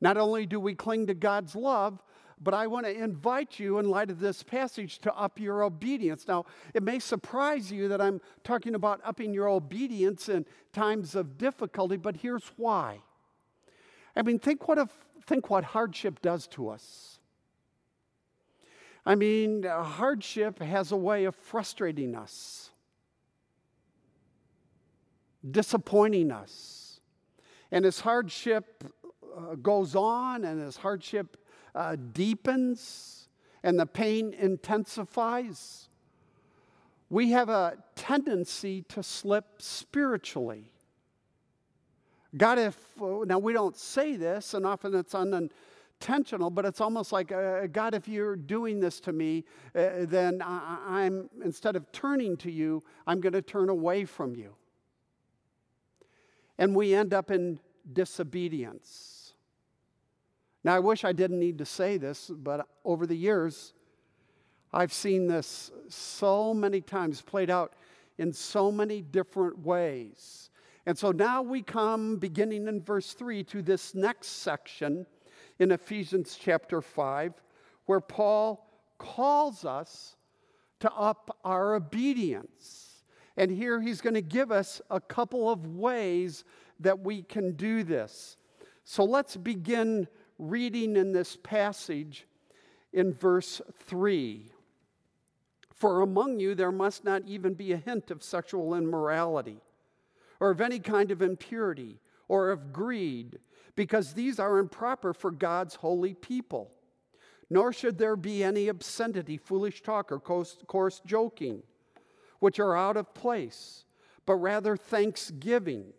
Not 0.01 0.17
only 0.17 0.47
do 0.47 0.59
we 0.59 0.75
cling 0.75 1.07
to 1.07 1.15
God's 1.15 1.55
love, 1.55 2.03
but 2.41 2.55
I 2.55 2.67
want 2.67 2.87
to 2.87 2.93
invite 2.93 3.61
you, 3.61 3.79
in 3.79 3.89
light 3.89 4.11
of 4.11 4.19
this 4.19 4.43
passage, 4.43 4.99
to 5.01 5.15
up 5.15 5.39
your 5.39 5.63
obedience. 5.63 6.27
Now, 6.27 6.47
it 6.75 6.83
may 6.83 6.99
surprise 6.99 7.71
you 7.71 7.87
that 7.89 8.01
I'm 8.01 8.21
talking 8.43 8.75
about 8.75 9.01
upping 9.05 9.33
your 9.33 9.49
obedience 9.49 10.29
in 10.29 10.45
times 10.73 11.15
of 11.15 11.39
difficulty, 11.39 11.97
but 11.97 12.17
here's 12.17 12.51
why. 12.57 13.01
I 14.17 14.23
mean, 14.23 14.41
think 14.41 14.67
what, 14.67 14.79
if, 14.79 14.91
think 15.25 15.51
what 15.51 15.63
hardship 15.63 16.21
does 16.21 16.49
to 16.49 16.69
us. 16.69 17.12
I 19.05 19.15
mean, 19.17 19.65
hardship 19.65 20.61
has 20.61 20.93
a 20.93 20.97
way 20.97 21.25
of 21.25 21.35
frustrating 21.35 22.15
us, 22.15 22.71
disappointing 25.51 26.31
us. 26.31 27.01
And 27.73 27.85
as 27.85 28.01
hardship 28.01 28.85
uh, 29.37 29.57
goes 29.57 29.97
on 29.97 30.45
and 30.45 30.63
as 30.63 30.77
hardship 30.77 31.37
uh, 31.75 31.97
deepens 32.13 33.29
and 33.63 33.79
the 33.79 33.87
pain 33.87 34.35
intensifies, 34.35 35.89
we 37.11 37.31
have 37.33 37.49
a 37.49 37.79
tendency 37.97 38.83
to 38.89 39.03
slip 39.03 39.61
spiritually. 39.61 40.71
God, 42.37 42.59
if, 42.59 42.79
now 42.99 43.39
we 43.39 43.53
don't 43.53 43.77
say 43.77 44.17
this, 44.17 44.55
and 44.55 44.65
often 44.65 44.95
it's 44.95 45.15
unintentional, 46.03 46.51
but 46.51 46.65
it's 46.65 46.81
almost 46.81 47.13
like, 47.13 47.33
uh, 47.33 47.67
God, 47.67 47.95
if 47.95 48.09
you're 48.09 48.37
doing 48.37 48.81
this 48.81 49.01
to 49.01 49.13
me, 49.13 49.45
uh, 49.75 49.91
then 50.01 50.43
I, 50.43 51.05
am 51.05 51.29
instead 51.45 51.77
of 51.77 51.91
turning 51.93 52.37
to 52.39 52.51
you, 52.51 52.83
I'm 53.07 53.21
going 53.21 53.33
to 53.33 53.43
turn 53.43 53.69
away 53.69 54.05
from 54.05 54.35
you. 54.35 54.55
And 56.59 56.75
we 56.75 56.95
end 56.95 57.15
up 57.15 57.31
in 57.31 57.59
disobedience. 57.93 59.35
Now, 60.65 60.77
I 60.77 60.79
wish 60.79 61.05
I 61.05 61.13
didn't 61.13 61.41
need 61.41 61.59
to 61.59 61.67
say 61.67 61.97
this, 61.97 62.31
but 62.31 62.69
over 62.85 63.07
the 63.07 63.17
years, 63.17 63.73
I've 64.73 64.93
seen 64.93 65.27
this 65.27 65.71
so 65.89 66.55
many 66.55 66.81
times 66.81 67.21
played 67.21 67.51
out 67.51 67.75
in 68.19 68.33
so 68.33 68.71
many 68.71 69.03
different 69.03 69.59
ways. 69.59 70.51
And 70.87 70.99
so 70.99 71.13
now 71.13 71.43
we 71.43 71.63
come, 71.63 72.17
beginning 72.17 72.67
in 72.69 72.81
verse 72.81 73.13
3, 73.13 73.45
to 73.45 73.63
this 73.63 73.95
next 73.95 74.43
section 74.43 75.07
in 75.63 75.71
Ephesians 75.71 76.37
chapter 76.41 76.83
5, 76.83 77.35
where 77.87 78.01
Paul 78.01 78.69
calls 78.99 79.65
us 79.65 80.17
to 80.81 80.93
up 80.93 81.39
our 81.45 81.77
obedience. 81.77 83.05
And 83.37 83.49
here 83.49 83.81
he's 83.81 84.01
going 84.01 84.15
to 84.15 84.23
give 84.23 84.51
us 84.51 84.83
a 84.91 85.01
couple 85.01 85.49
of 85.49 85.65
ways 85.77 86.43
that 86.81 86.99
we 86.99 87.23
can 87.23 87.53
do 87.53 87.85
this. 87.85 88.37
So 88.83 89.05
let's 89.05 89.37
begin 89.37 90.09
reading 90.37 90.97
in 90.97 91.13
this 91.13 91.39
passage 91.41 92.27
in 92.93 93.15
verse 93.15 93.63
3. 93.87 94.51
For 95.77 96.01
among 96.01 96.41
you 96.41 96.57
there 96.57 96.73
must 96.73 97.05
not 97.05 97.23
even 97.25 97.55
be 97.55 97.71
a 97.71 97.77
hint 97.77 98.11
of 98.11 98.25
sexual 98.25 98.75
immorality 98.75 99.61
or 100.41 100.51
of 100.51 100.61
any 100.61 100.81
kind 100.81 101.13
of 101.13 101.23
impurity 101.23 102.01
or 102.27 102.51
of 102.51 102.73
greed, 102.73 103.39
because 103.75 104.13
these 104.13 104.39
are 104.39 104.59
improper 104.59 105.13
for 105.13 105.31
God's 105.31 105.77
holy 105.77 106.15
people. 106.15 106.73
Nor 107.51 107.73
should 107.73 107.99
there 107.99 108.17
be 108.17 108.43
any 108.43 108.69
obscenity, 108.69 109.37
foolish 109.37 109.83
talk, 109.83 110.11
or 110.11 110.19
coarse 110.19 111.01
joking, 111.05 111.63
which 112.39 112.59
are 112.59 112.77
out 112.77 112.97
of 112.97 113.15
place, 113.15 113.85
but 114.25 114.37
rather 114.37 114.77
thanksgiving. 114.77 115.93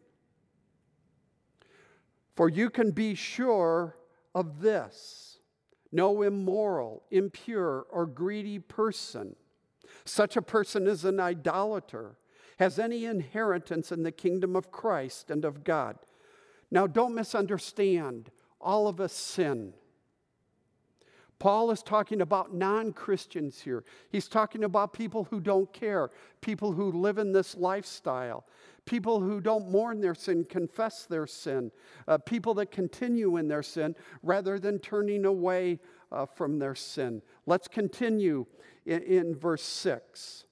For 2.35 2.49
you 2.49 2.69
can 2.69 2.91
be 2.91 3.13
sure 3.13 3.97
of 4.33 4.61
this 4.61 5.29
no 5.91 6.23
immoral, 6.23 7.03
impure, 7.11 7.85
or 7.91 8.07
greedy 8.07 8.57
person. 8.57 9.35
Such 10.05 10.35
a 10.35 10.41
person 10.41 10.87
is 10.87 11.05
an 11.05 11.19
idolater 11.19 12.17
has 12.59 12.79
any 12.79 13.05
inheritance 13.05 13.91
in 13.91 14.03
the 14.03 14.11
kingdom 14.11 14.55
of 14.55 14.71
Christ 14.71 15.31
and 15.31 15.45
of 15.45 15.63
God. 15.63 15.97
Now, 16.73 16.87
don't 16.87 17.13
misunderstand, 17.13 18.31
all 18.59 18.87
of 18.87 18.99
us 18.99 19.13
sin. 19.13 19.73
Paul 21.37 21.69
is 21.69 21.83
talking 21.83 22.21
about 22.21 22.55
non 22.55 22.93
Christians 22.93 23.61
here. 23.61 23.83
He's 24.09 24.27
talking 24.27 24.63
about 24.63 24.91
people 24.91 25.25
who 25.25 25.39
don't 25.39 25.71
care, 25.71 26.09
people 26.41 26.71
who 26.71 26.91
live 26.91 27.19
in 27.19 27.31
this 27.31 27.55
lifestyle, 27.55 28.47
people 28.85 29.19
who 29.19 29.39
don't 29.39 29.69
mourn 29.69 30.01
their 30.01 30.15
sin, 30.15 30.45
confess 30.49 31.05
their 31.05 31.27
sin, 31.27 31.71
uh, 32.07 32.17
people 32.17 32.55
that 32.55 32.71
continue 32.71 33.37
in 33.37 33.47
their 33.47 33.61
sin 33.61 33.95
rather 34.23 34.57
than 34.57 34.79
turning 34.79 35.25
away 35.25 35.79
uh, 36.11 36.25
from 36.25 36.57
their 36.57 36.73
sin. 36.73 37.21
Let's 37.45 37.67
continue 37.67 38.47
in, 38.87 39.03
in 39.03 39.35
verse 39.35 39.61
6. 39.61 40.45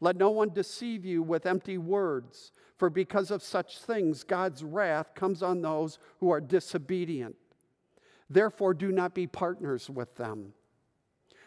Let 0.00 0.16
no 0.16 0.30
one 0.30 0.48
deceive 0.48 1.04
you 1.04 1.22
with 1.22 1.46
empty 1.46 1.78
words, 1.78 2.50
for 2.78 2.88
because 2.88 3.32
of 3.32 3.42
such 3.42 3.78
things, 3.78 4.22
God's 4.22 4.62
wrath 4.62 5.14
comes 5.14 5.42
on 5.42 5.60
those 5.60 5.98
who 6.20 6.30
are 6.30 6.40
disobedient. 6.40 7.34
Therefore, 8.30 8.72
do 8.72 8.92
not 8.92 9.14
be 9.14 9.26
partners 9.26 9.90
with 9.90 10.14
them. 10.14 10.52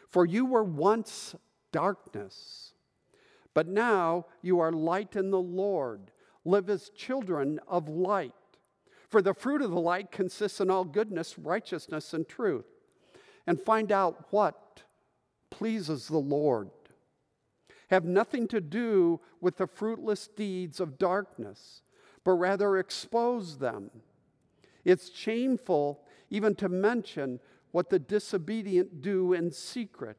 For 0.09 0.25
you 0.25 0.45
were 0.45 0.63
once 0.63 1.35
darkness, 1.71 2.73
but 3.53 3.67
now 3.67 4.25
you 4.41 4.59
are 4.59 4.73
light 4.73 5.15
in 5.15 5.31
the 5.31 5.39
Lord. 5.39 6.11
Live 6.43 6.69
as 6.69 6.89
children 6.89 7.59
of 7.65 7.87
light. 7.87 8.33
For 9.09 9.21
the 9.21 9.33
fruit 9.33 9.61
of 9.61 9.71
the 9.71 9.79
light 9.79 10.11
consists 10.11 10.59
in 10.59 10.69
all 10.69 10.83
goodness, 10.83 11.39
righteousness, 11.39 12.13
and 12.13 12.27
truth. 12.27 12.65
And 13.47 13.61
find 13.61 13.91
out 13.91 14.25
what 14.31 14.83
pleases 15.49 16.07
the 16.07 16.17
Lord 16.17 16.69
have 17.91 18.05
nothing 18.05 18.47
to 18.47 18.61
do 18.61 19.19
with 19.41 19.57
the 19.57 19.67
fruitless 19.67 20.27
deeds 20.27 20.79
of 20.79 20.97
darkness, 20.97 21.81
but 22.23 22.31
rather 22.31 22.77
expose 22.77 23.57
them. 23.57 23.91
It's 24.85 25.13
shameful 25.13 26.01
even 26.29 26.55
to 26.55 26.69
mention 26.69 27.39
what 27.71 27.89
the 27.89 27.99
disobedient 27.99 29.01
do 29.01 29.33
in 29.33 29.51
secret. 29.51 30.17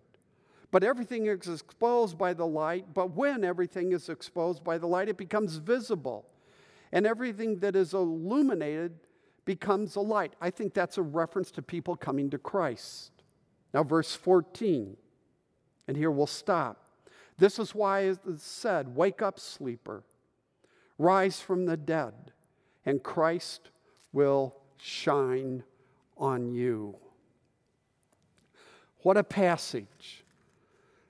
But 0.71 0.85
everything 0.85 1.27
is 1.27 1.49
exposed 1.49 2.17
by 2.17 2.35
the 2.35 2.47
light, 2.47 2.95
but 2.95 3.17
when 3.17 3.43
everything 3.43 3.93
is 3.93 4.09
exposed 4.09 4.63
by 4.63 4.79
the 4.79 4.87
light, 4.87 5.09
it 5.09 5.17
becomes 5.17 5.57
visible. 5.57 6.27
And 6.93 7.07
everything 7.07 7.59
that 7.61 7.75
is 7.75 7.95
illuminated 7.95 8.93
becomes 9.45 9.97
a 9.97 10.01
light. 10.01 10.35
I 10.41 10.51
think 10.51 10.75
that's 10.75 10.99
a 10.99 11.03
reference 11.03 11.51
to 11.53 11.63
people 11.63 11.97
coming 11.97 12.31
to 12.31 12.39
Christ. 12.39 13.11
Now, 13.73 13.83
verse 13.83 14.15
14, 14.15 14.97
and 15.89 15.97
here 15.97 16.11
we'll 16.11 16.27
stop. 16.27 16.82
This 17.39 17.59
is 17.59 17.75
why 17.75 18.01
it 18.01 18.19
is 18.27 18.43
said, 18.43 18.95
Wake 18.95 19.23
up, 19.23 19.39
sleeper, 19.39 20.03
rise 20.99 21.41
from 21.41 21.67
the 21.67 21.77
dead, 21.77 22.33
and 22.85 23.03
Christ 23.03 23.71
will 24.13 24.55
shine 24.77 25.63
on 26.17 26.53
you. 26.53 26.97
What 29.03 29.17
a 29.17 29.25
passage. 29.25 30.25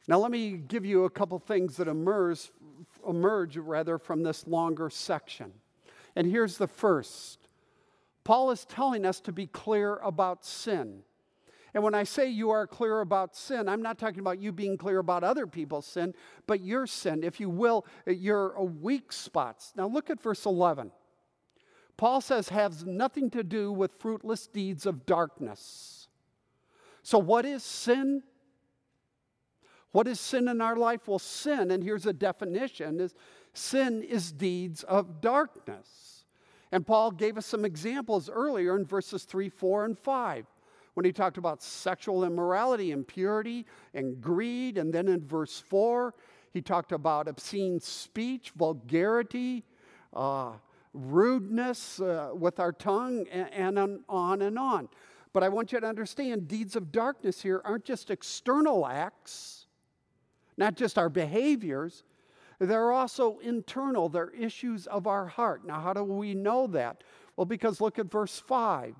Now, 0.09 0.18
let 0.18 0.31
me 0.31 0.53
give 0.57 0.85
you 0.85 1.05
a 1.05 1.11
couple 1.11 1.39
things 1.39 1.77
that 1.77 1.89
emerge, 1.89 2.51
emerge 3.07 3.57
rather 3.57 3.99
from 3.99 4.23
this 4.23 4.47
longer 4.47 4.91
section. 4.91 5.53
And 6.16 6.27
here's 6.31 6.59
the 6.59 6.66
first 6.66 7.39
Paul 8.25 8.51
is 8.51 8.64
telling 8.64 9.05
us 9.05 9.20
to 9.20 9.33
be 9.33 9.47
clear 9.47 9.97
about 9.97 10.45
sin. 10.45 11.03
And 11.75 11.83
when 11.83 11.95
I 11.95 12.05
say 12.05 12.29
you 12.29 12.51
are 12.51 12.66
clear 12.66 13.01
about 13.01 13.35
sin, 13.35 13.68
I'm 13.68 13.81
not 13.81 13.99
talking 13.99 14.20
about 14.20 14.39
you 14.39 14.53
being 14.53 14.77
clear 14.77 14.99
about 14.99 15.25
other 15.25 15.47
people's 15.47 15.87
sin, 15.87 16.14
but 16.47 16.61
your 16.61 16.87
sin, 16.87 17.25
if 17.25 17.41
you 17.41 17.49
will, 17.49 17.87
your 18.07 18.59
uh, 18.59 18.62
weak 18.62 19.11
spots. 19.11 19.73
Now 19.75 19.87
look 19.87 20.11
at 20.11 20.20
verse 20.20 20.45
11. 20.45 20.93
Paul 21.97 22.20
says, 22.20 22.51
has 22.51 22.85
nothing 22.85 23.31
to 23.31 23.43
do 23.43 23.73
with 23.73 23.93
fruitless 23.99 24.47
deeds 24.47 24.85
of 24.85 25.07
darkness. 25.07 26.09
So, 27.03 27.18
what 27.18 27.45
is 27.45 27.62
sin? 27.62 28.23
What 29.93 30.07
is 30.07 30.20
sin 30.20 30.49
in 30.49 30.61
our 30.61 30.77
life? 30.77 31.07
Well, 31.07 31.18
sin, 31.18 31.70
and 31.70 31.83
here's 31.83 32.07
a 32.07 32.12
definition, 32.12 33.01
is 33.01 33.14
sin 33.55 34.03
is 34.03 34.33
deeds 34.33 34.83
of 34.85 35.20
darkness. 35.20 36.25
And 36.70 36.87
Paul 36.87 37.11
gave 37.11 37.37
us 37.37 37.47
some 37.47 37.64
examples 37.64 38.31
earlier 38.31 38.77
in 38.77 38.87
verses 38.87 39.25
3, 39.25 39.49
4, 39.49 39.85
and 39.85 39.99
5 39.99 40.47
when 40.95 41.05
he 41.05 41.12
talked 41.12 41.38
about 41.38 41.62
sexual 41.62 42.24
immorality, 42.24 42.90
impurity, 42.90 43.66
and 43.95 44.20
greed. 44.20 44.78
And 44.78 44.93
then 44.93 45.09
in 45.09 45.26
verse 45.26 45.59
4, 45.68 46.14
he 46.53 46.61
talked 46.61 46.93
about 46.93 47.28
obscene 47.28 47.80
speech, 47.80 48.53
vulgarity, 48.57 49.64
uh, 50.12 50.53
rudeness 50.93 52.01
uh, 52.01 52.30
with 52.34 52.61
our 52.61 52.72
tongue, 52.72 53.26
and, 53.30 53.78
and 53.78 54.01
on 54.09 54.43
and 54.43 54.59
on. 54.59 54.88
But 55.32 55.43
I 55.43 55.49
want 55.49 55.72
you 55.72 55.80
to 55.80 55.86
understand 55.86 56.47
deeds 56.47 56.76
of 56.76 56.93
darkness 56.93 57.40
here 57.40 57.62
aren't 57.64 57.84
just 57.84 58.11
external 58.11 58.86
acts, 58.86 59.66
not 60.59 60.76
just 60.76 60.99
our 60.99 61.09
behaviors, 61.09 62.05
they're 62.62 62.93
also 62.93 63.38
internal. 63.40 64.09
They're 64.09 64.30
issues 64.30 64.86
of 64.86 65.09
our 65.09 65.26
heart. 65.26 65.66
Now, 65.66 65.80
how 65.80 65.93
do 65.93 66.05
we 66.05 66.32
know 66.32 66.68
that? 66.68 67.03
Well, 67.36 67.45
because 67.45 67.80
look 67.80 67.99
at 67.99 68.11
verse 68.11 68.38
5. 68.38 68.95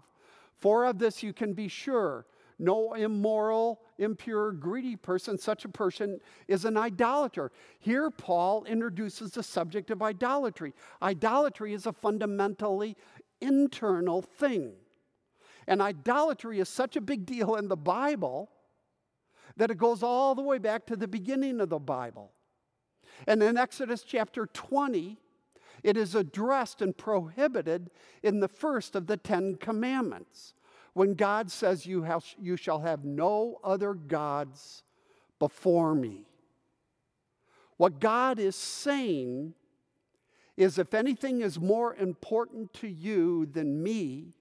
For 0.63 0.85
of 0.85 0.99
this 0.99 1.25
you 1.25 1.33
can 1.33 1.53
be 1.53 1.67
sure 1.67 2.25
no 2.59 2.95
immoral, 2.95 3.81
impure, 3.99 4.53
greedy 4.53 4.95
person, 4.95 5.37
such 5.37 5.65
a 5.65 5.69
person 5.69 6.21
is 6.47 6.65
an 6.65 6.77
idolater. 6.77 7.51
Here, 7.81 8.09
Paul 8.09 8.63
introduces 8.65 9.33
the 9.33 9.43
subject 9.43 9.91
of 9.91 10.01
idolatry. 10.01 10.73
Idolatry 11.03 11.75
is 11.75 11.87
a 11.87 11.93
fundamentally 11.93 12.97
internal 13.41 14.23
thing. 14.23 14.75
And 15.67 15.83
idolatry 15.83 16.61
is 16.61 16.69
such 16.69 16.95
a 16.95 17.01
big 17.01 17.27
deal 17.27 17.57
in 17.57 17.67
the 17.67 17.77
Bible 17.77 18.49
that 19.57 19.73
it 19.73 19.79
goes 19.79 20.05
all 20.05 20.37
the 20.37 20.43
way 20.43 20.59
back 20.59 20.87
to 20.87 20.97
the 20.97 21.09
beginning 21.09 21.61
of 21.61 21.69
the 21.69 21.81
Bible. 21.81 22.31
And 23.27 23.43
in 23.43 23.57
Exodus 23.57 24.05
chapter 24.05 24.47
20, 24.47 25.19
it 25.83 25.97
is 25.97 26.15
addressed 26.15 26.83
and 26.83 26.97
prohibited 26.97 27.91
in 28.23 28.41
the 28.41 28.49
first 28.49 28.95
of 28.95 29.07
the 29.07 29.17
Ten 29.17 29.57
Commandments 29.57 30.55
when 30.95 31.15
God 31.15 31.51
says, 31.51 31.87
You, 31.87 32.03
have, 32.03 32.25
you 32.39 32.57
shall 32.57 32.81
have 32.81 33.05
no 33.05 33.59
other 33.65 33.95
gods 33.95 34.85
before 35.39 35.95
me. 35.95 36.27
What 37.77 37.99
God 37.99 38.39
is 38.39 38.55
saying 38.55 39.55
is 40.57 40.79
if 40.79 40.95
anything 40.95 41.41
is 41.41 41.59
more 41.59 41.95
important 41.95 42.73
to 42.75 42.89
you 42.89 43.47
than 43.47 43.83
me, 43.83 44.35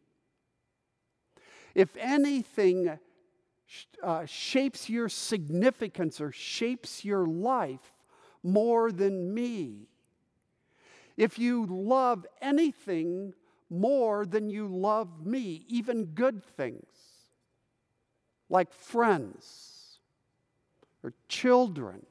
if 1.74 1.96
anything 1.98 3.00
uh, 4.04 4.26
shapes 4.26 4.90
your 4.90 5.08
significance 5.08 6.20
or 6.20 6.32
shapes 6.32 7.06
your 7.06 7.26
life 7.26 7.94
more 8.44 8.92
than 8.92 9.34
me, 9.34 9.88
if 11.18 11.38
you 11.40 11.66
love 11.66 12.26
anything 12.42 13.34
more 13.70 14.26
than 14.26 14.50
you 14.50 14.68
love 14.68 15.26
me, 15.26 15.66
even 15.68 16.06
good 16.06 16.44
things 16.44 16.86
like 18.50 18.74
friends 18.74 20.00
or 21.04 21.14
children 21.28 22.06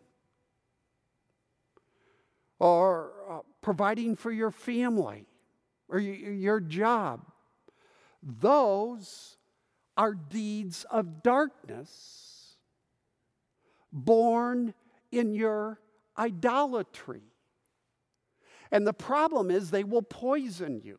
or 2.58 3.12
uh, 3.30 3.38
providing 3.60 4.16
for 4.16 4.30
your 4.30 4.50
family 4.50 5.26
or 5.88 5.98
y- 5.98 6.02
your 6.04 6.60
job. 6.60 7.20
Those 8.22 9.36
are 9.96 10.14
deeds 10.14 10.86
of 10.90 11.22
darkness 11.22 12.56
born 13.92 14.74
in 15.10 15.34
your 15.34 15.80
idolatry. 16.16 17.22
And 18.72 18.86
the 18.86 18.92
problem 18.92 19.50
is 19.50 19.70
they 19.70 19.84
will 19.84 20.02
poison 20.02 20.80
you. 20.84 20.98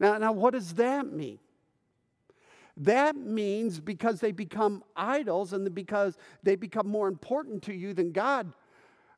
Now, 0.00 0.18
now 0.18 0.32
what 0.32 0.52
does 0.52 0.74
that 0.74 1.12
mean? 1.12 1.38
That 2.76 3.16
means 3.16 3.80
because 3.80 4.20
they 4.20 4.30
become 4.30 4.84
idols 4.96 5.52
and 5.52 5.74
because 5.74 6.16
they 6.44 6.54
become 6.54 6.86
more 6.86 7.08
important 7.08 7.62
to 7.64 7.74
you 7.74 7.92
than 7.92 8.12
God, 8.12 8.52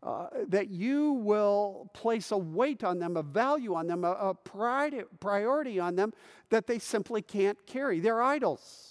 uh, 0.03 0.29
that 0.49 0.71
you 0.71 1.12
will 1.12 1.91
place 1.93 2.31
a 2.31 2.39
weight 2.39 2.83
on 2.83 2.99
them, 2.99 3.18
a 3.18 3.23
value 3.23 3.75
on 3.75 3.87
them, 3.87 4.03
a, 4.03 4.12
a 4.12 4.35
priority 4.35 5.79
on 5.79 5.95
them 5.95 6.14
that 6.49 6.66
they 6.66 6.79
simply 6.79 7.21
can't 7.21 7.59
carry. 7.66 8.01
They're 8.01 8.23
idols. 8.23 8.89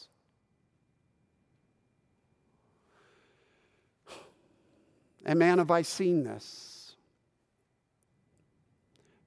And 5.29 5.37
man, 5.37 5.59
have 5.59 5.69
I 5.69 5.83
seen 5.83 6.23
this. 6.23 6.95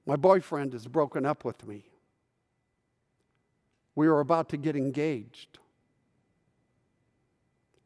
My 0.05 0.17
boyfriend 0.17 0.73
has 0.73 0.85
broken 0.85 1.25
up 1.25 1.45
with 1.45 1.65
me. 1.65 1.85
We 3.95 4.09
were 4.09 4.19
about 4.19 4.49
to 4.49 4.57
get 4.57 4.75
engaged. 4.75 5.59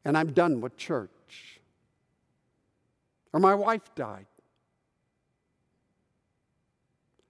And 0.03 0.17
I'm 0.17 0.31
done 0.31 0.61
with 0.61 0.77
church. 0.77 1.59
Or 3.33 3.39
my 3.39 3.53
wife 3.53 3.93
died. 3.93 4.25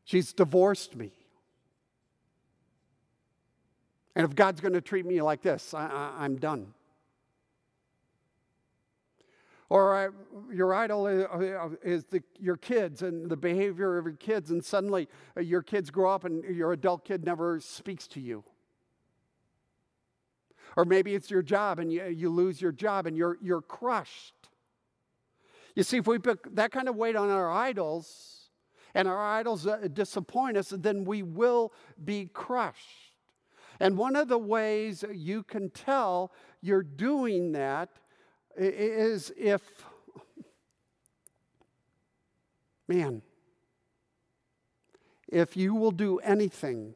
She's 0.05 0.31
divorced 0.31 0.95
me. 0.95 1.11
And 4.15 4.23
if 4.23 4.33
God's 4.35 4.61
going 4.61 4.73
to 4.73 4.79
treat 4.79 5.05
me 5.05 5.21
like 5.21 5.41
this, 5.41 5.73
I, 5.73 6.23
am 6.23 6.37
done. 6.37 6.73
Or 9.69 9.95
uh, 9.95 10.11
your 10.53 10.73
idol 10.73 11.07
is, 11.07 11.25
uh, 11.25 11.69
is 11.83 12.05
the, 12.05 12.23
your 12.39 12.55
kids 12.55 13.01
and 13.01 13.29
the 13.29 13.35
behavior 13.35 13.97
of 13.97 14.05
your 14.05 14.15
kids, 14.15 14.51
and 14.51 14.63
suddenly 14.63 15.09
uh, 15.35 15.41
your 15.41 15.61
kids 15.61 15.89
grow 15.89 16.09
up 16.09 16.23
and 16.23 16.43
your 16.43 16.71
adult 16.71 17.03
kid 17.03 17.25
never 17.25 17.59
speaks 17.59 18.07
to 18.09 18.21
you. 18.21 18.43
Or 20.77 20.85
maybe 20.85 21.15
it's 21.15 21.29
your 21.29 21.41
job 21.41 21.79
and 21.79 21.91
you, 21.91 22.05
you 22.05 22.29
lose 22.29 22.61
your 22.61 22.71
job 22.71 23.07
and 23.07 23.17
you're, 23.17 23.37
you're 23.41 23.61
crushed. 23.61 24.35
You 25.75 25.83
see, 25.83 25.97
if 25.97 26.07
we 26.07 26.17
put 26.17 26.55
that 26.55 26.71
kind 26.71 26.87
of 26.87 26.95
weight 26.95 27.15
on 27.15 27.29
our 27.29 27.51
idols 27.51 28.49
and 28.93 29.07
our 29.07 29.19
idols 29.19 29.67
uh, 29.67 29.87
disappoint 29.91 30.55
us, 30.55 30.69
then 30.69 31.03
we 31.03 31.23
will 31.23 31.73
be 32.03 32.29
crushed. 32.33 33.13
And 33.79 33.97
one 33.97 34.15
of 34.15 34.27
the 34.27 34.37
ways 34.37 35.03
you 35.13 35.43
can 35.43 35.69
tell 35.71 36.31
you're 36.61 36.83
doing 36.83 37.51
that 37.51 37.89
is 38.57 39.31
if, 39.37 39.61
man, 42.87 43.21
if 45.27 45.55
you 45.55 45.75
will 45.75 45.91
do 45.91 46.17
anything 46.19 46.95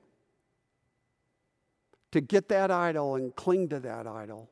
to 2.12 2.22
get 2.22 2.50
that 2.50 2.72
idol 2.72 3.16
and 3.16 3.36
cling 3.36 3.70
to 3.70 3.80
that 3.80 4.08
idol. 4.08 4.50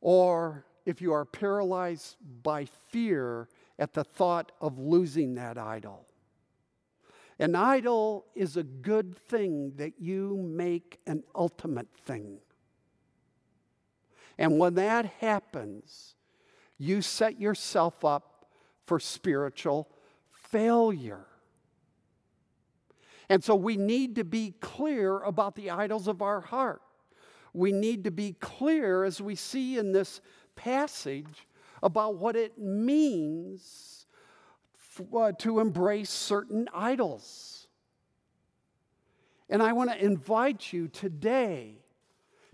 Or 0.00 0.64
if 0.86 1.02
you 1.02 1.12
are 1.12 1.24
paralyzed 1.24 2.16
by 2.42 2.64
fear 2.64 3.48
at 3.78 3.92
the 3.92 4.04
thought 4.04 4.52
of 4.60 4.78
losing 4.78 5.34
that 5.34 5.58
idol. 5.58 6.06
An 7.38 7.54
idol 7.54 8.26
is 8.34 8.56
a 8.56 8.62
good 8.62 9.16
thing 9.16 9.72
that 9.76 9.94
you 9.98 10.36
make 10.36 11.00
an 11.06 11.22
ultimate 11.34 11.88
thing. 12.04 12.38
And 14.40 14.58
when 14.58 14.74
that 14.76 15.04
happens, 15.20 16.14
you 16.78 17.02
set 17.02 17.38
yourself 17.38 18.06
up 18.06 18.46
for 18.86 18.98
spiritual 18.98 19.86
failure. 20.32 21.26
And 23.28 23.44
so 23.44 23.54
we 23.54 23.76
need 23.76 24.16
to 24.16 24.24
be 24.24 24.54
clear 24.60 25.18
about 25.18 25.56
the 25.56 25.70
idols 25.70 26.08
of 26.08 26.22
our 26.22 26.40
heart. 26.40 26.80
We 27.52 27.70
need 27.70 28.04
to 28.04 28.10
be 28.10 28.32
clear, 28.40 29.04
as 29.04 29.20
we 29.20 29.34
see 29.34 29.76
in 29.76 29.92
this 29.92 30.22
passage, 30.56 31.46
about 31.82 32.16
what 32.16 32.34
it 32.34 32.58
means 32.58 34.06
uh, 35.14 35.32
to 35.32 35.60
embrace 35.60 36.10
certain 36.10 36.66
idols. 36.72 37.68
And 39.50 39.62
I 39.62 39.74
want 39.74 39.90
to 39.90 40.02
invite 40.02 40.72
you 40.72 40.88
today 40.88 41.82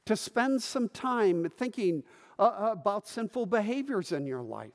to 0.07 0.17
spend 0.17 0.63
some 0.63 0.89
time 0.89 1.51
thinking 1.51 2.03
uh, 2.39 2.71
about 2.73 3.07
sinful 3.07 3.47
behaviors 3.47 4.13
in 4.13 4.27
your 4.27 4.43
life. 4.43 4.73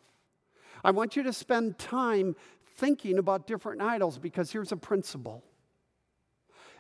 I 0.84 0.92
want 0.92 1.16
you 1.16 1.24
to 1.24 1.34
spend 1.34 1.78
time 1.78 2.36
thinking 2.78 3.18
about 3.18 3.48
different 3.48 3.82
idols 3.82 4.18
because 4.18 4.52
here's 4.52 4.72
a 4.72 4.78
principle 4.78 5.44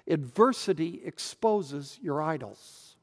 Adversity 0.08 1.02
exposes 1.06 2.00
your 2.02 2.22
idols. 2.22 2.96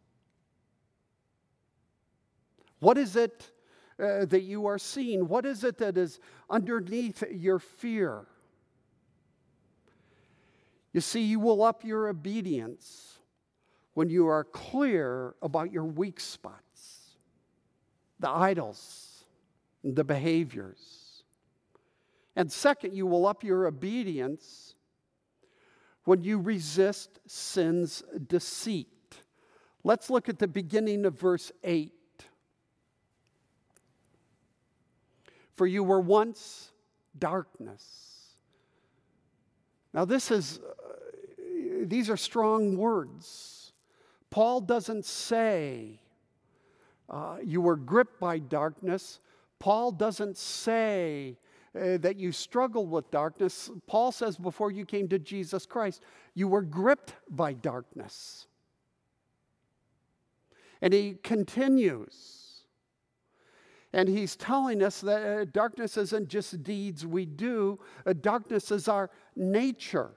What 2.80 2.99
is 2.99 3.14
it 3.14 3.51
uh, 3.99 4.24
that 4.26 4.42
you 4.42 4.66
are 4.66 4.78
seeing? 4.78 5.28
What 5.28 5.46
is 5.46 5.62
it 5.62 5.78
that 5.78 5.96
is 5.96 6.18
underneath 6.51 7.22
your 7.30 7.61
fear? 7.61 8.26
You 10.92 11.01
see, 11.01 11.22
you 11.22 11.38
will 11.38 11.62
up 11.62 11.84
your 11.84 12.09
obedience 12.09 13.17
when 13.99 14.09
you 14.09 14.28
are 14.28 14.44
clear 14.44 15.34
about 15.42 15.72
your 15.72 15.82
weak 15.82 16.20
spots, 16.20 17.16
the 18.20 18.30
idols, 18.30 19.24
the 19.82 20.05
behaviors. 20.05 21.24
And 22.36 22.53
second, 22.53 22.94
you 22.94 23.09
will 23.09 23.26
up 23.26 23.42
your 23.42 23.66
obedience 23.66 24.76
when 26.05 26.22
you 26.22 26.38
resist 26.38 27.18
sin's 27.26 28.05
deceit. 28.28 28.86
Let's 29.82 30.11
look 30.11 30.28
at 30.28 30.38
the 30.38 30.46
beginning 30.46 31.05
of 31.05 31.18
verse 31.18 31.51
8. 31.64 31.90
For 35.57 35.66
you 35.66 35.82
were 35.82 35.99
once 35.99 36.70
darkness. 37.18 38.36
Now, 39.92 40.05
this 40.05 40.30
is, 40.30 40.61
uh, 40.61 41.82
these 41.82 42.09
are 42.09 42.16
strong 42.16 42.76
words. 42.76 43.57
Paul 44.31 44.61
doesn't 44.61 45.05
say 45.05 46.01
uh, 47.09 47.39
you 47.43 47.61
were 47.61 47.76
gripped 47.76 48.20
by 48.20 48.39
darkness. 48.39 49.20
Paul 49.59 49.93
doesn't 49.93 50.37
say 50.37 51.37
uh, 51.74 51.99
that 51.99 52.16
you 52.16 52.33
struggled 52.33 52.91
with 52.91 53.11
darkness. 53.11 53.70
Paul 53.87 54.12
says 54.12 54.37
before 54.37 54.70
you 54.70 54.85
came 54.85 55.09
to 55.09 55.18
Jesus 55.18 55.66
Christ, 55.66 56.03
you 56.35 56.49
were 56.49 56.62
gripped 56.62 57.14
by 57.31 57.55
darkness. 57.55 58.47
And 60.81 60.93
he 60.93 61.14
continues. 61.22 62.49
And 63.93 64.09
he's 64.09 64.37
telling 64.37 64.83
us 64.83 65.01
that 65.01 65.22
uh, 65.22 65.45
darkness 65.47 65.97
isn't 65.97 66.29
just 66.29 66.62
deeds 66.62 67.07
we 67.07 67.24
do, 67.24 67.79
uh, 68.07 68.12
darkness 68.12 68.70
is 68.70 68.87
our 68.87 69.11
nature. 69.35 70.11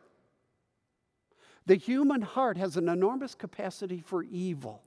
The 1.66 1.76
human 1.76 2.22
heart 2.22 2.58
has 2.58 2.78
an 2.78 2.90
enormous 2.90 3.36
capacity 3.36 4.02
for 4.02 4.24
evil. 4.24 4.84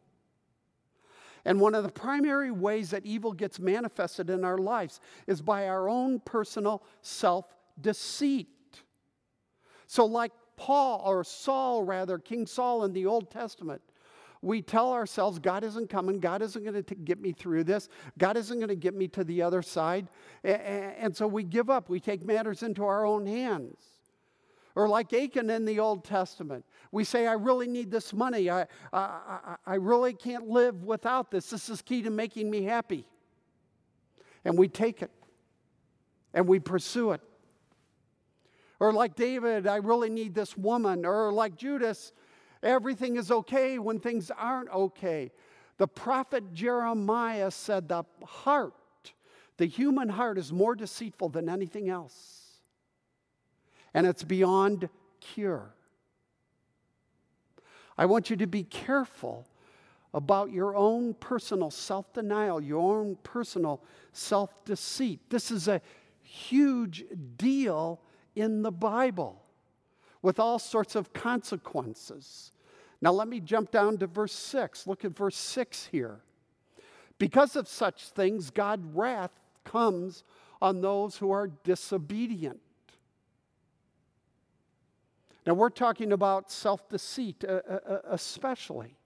And 1.44 1.60
one 1.60 1.74
of 1.74 1.84
the 1.84 1.92
primary 1.92 2.50
ways 2.50 2.90
that 2.90 3.04
evil 3.04 3.32
gets 3.32 3.58
manifested 3.60 4.30
in 4.30 4.44
our 4.44 4.58
lives 4.58 5.00
is 5.26 5.42
by 5.42 5.68
our 5.68 5.88
own 5.88 6.20
personal 6.20 6.82
self 7.02 7.54
deceit. 7.80 8.48
So, 9.86 10.06
like 10.06 10.32
Paul, 10.56 11.02
or 11.04 11.22
Saul 11.22 11.82
rather, 11.82 12.18
King 12.18 12.46
Saul 12.46 12.84
in 12.84 12.92
the 12.92 13.06
Old 13.06 13.30
Testament, 13.30 13.82
we 14.40 14.60
tell 14.60 14.92
ourselves, 14.92 15.38
God 15.38 15.64
isn't 15.64 15.88
coming. 15.88 16.18
God 16.20 16.42
isn't 16.42 16.62
going 16.62 16.82
to 16.82 16.94
get 16.94 17.20
me 17.20 17.32
through 17.32 17.64
this. 17.64 17.88
God 18.18 18.36
isn't 18.36 18.58
going 18.58 18.68
to 18.68 18.76
get 18.76 18.94
me 18.94 19.08
to 19.08 19.24
the 19.24 19.40
other 19.42 19.62
side. 19.62 20.08
And 20.42 21.16
so 21.16 21.26
we 21.26 21.44
give 21.44 21.70
up. 21.70 21.88
We 21.88 21.98
take 21.98 22.24
matters 22.24 22.62
into 22.62 22.84
our 22.84 23.06
own 23.06 23.26
hands. 23.26 23.78
Or 24.74 24.88
like 24.88 25.12
Achan 25.12 25.50
in 25.50 25.64
the 25.64 25.78
Old 25.78 26.04
Testament, 26.04 26.64
we 26.90 27.04
say, 27.04 27.26
I 27.26 27.34
really 27.34 27.68
need 27.68 27.90
this 27.90 28.12
money. 28.12 28.50
I, 28.50 28.66
I, 28.92 29.56
I 29.64 29.74
really 29.76 30.14
can't 30.14 30.48
live 30.48 30.82
without 30.82 31.30
this. 31.30 31.50
This 31.50 31.68
is 31.68 31.80
key 31.80 32.02
to 32.02 32.10
making 32.10 32.50
me 32.50 32.64
happy. 32.64 33.06
And 34.44 34.58
we 34.58 34.68
take 34.68 35.00
it 35.02 35.12
and 36.32 36.48
we 36.48 36.58
pursue 36.58 37.12
it. 37.12 37.20
Or 38.80 38.92
like 38.92 39.14
David, 39.14 39.68
I 39.68 39.76
really 39.76 40.10
need 40.10 40.34
this 40.34 40.56
woman. 40.56 41.06
Or 41.06 41.32
like 41.32 41.56
Judas, 41.56 42.12
everything 42.62 43.16
is 43.16 43.30
okay 43.30 43.78
when 43.78 44.00
things 44.00 44.32
aren't 44.36 44.70
okay. 44.70 45.30
The 45.78 45.86
prophet 45.86 46.52
Jeremiah 46.52 47.52
said, 47.52 47.88
The 47.88 48.04
heart, 48.24 48.74
the 49.56 49.66
human 49.66 50.08
heart, 50.08 50.36
is 50.36 50.52
more 50.52 50.74
deceitful 50.74 51.28
than 51.28 51.48
anything 51.48 51.88
else 51.88 52.43
and 53.94 54.06
it's 54.06 54.24
beyond 54.24 54.88
cure. 55.20 55.72
I 57.96 58.06
want 58.06 58.28
you 58.28 58.36
to 58.36 58.46
be 58.46 58.64
careful 58.64 59.46
about 60.12 60.50
your 60.50 60.76
own 60.76 61.14
personal 61.14 61.70
self 61.70 62.12
denial, 62.12 62.60
your 62.60 62.80
own 62.80 63.16
personal 63.22 63.82
self 64.12 64.64
deceit. 64.64 65.20
This 65.30 65.50
is 65.50 65.68
a 65.68 65.80
huge 66.22 67.04
deal 67.36 68.00
in 68.34 68.62
the 68.62 68.72
Bible 68.72 69.40
with 70.22 70.40
all 70.40 70.58
sorts 70.58 70.96
of 70.96 71.12
consequences. 71.12 72.50
Now, 73.00 73.12
let 73.12 73.28
me 73.28 73.40
jump 73.40 73.70
down 73.70 73.98
to 73.98 74.06
verse 74.06 74.32
6. 74.32 74.86
Look 74.86 75.04
at 75.04 75.14
verse 75.16 75.36
6 75.36 75.88
here. 75.92 76.20
Because 77.18 77.54
of 77.54 77.68
such 77.68 78.08
things, 78.08 78.50
God's 78.50 78.86
wrath 78.94 79.30
comes 79.64 80.24
on 80.62 80.80
those 80.80 81.16
who 81.16 81.30
are 81.30 81.48
disobedient. 81.64 82.60
Now, 85.46 85.54
we're 85.54 85.70
talking 85.70 86.12
about 86.12 86.50
self 86.50 86.88
deceit, 86.88 87.44
uh, 87.46 87.60
uh, 87.68 87.78
uh, 87.88 87.98
especially. 88.10 88.96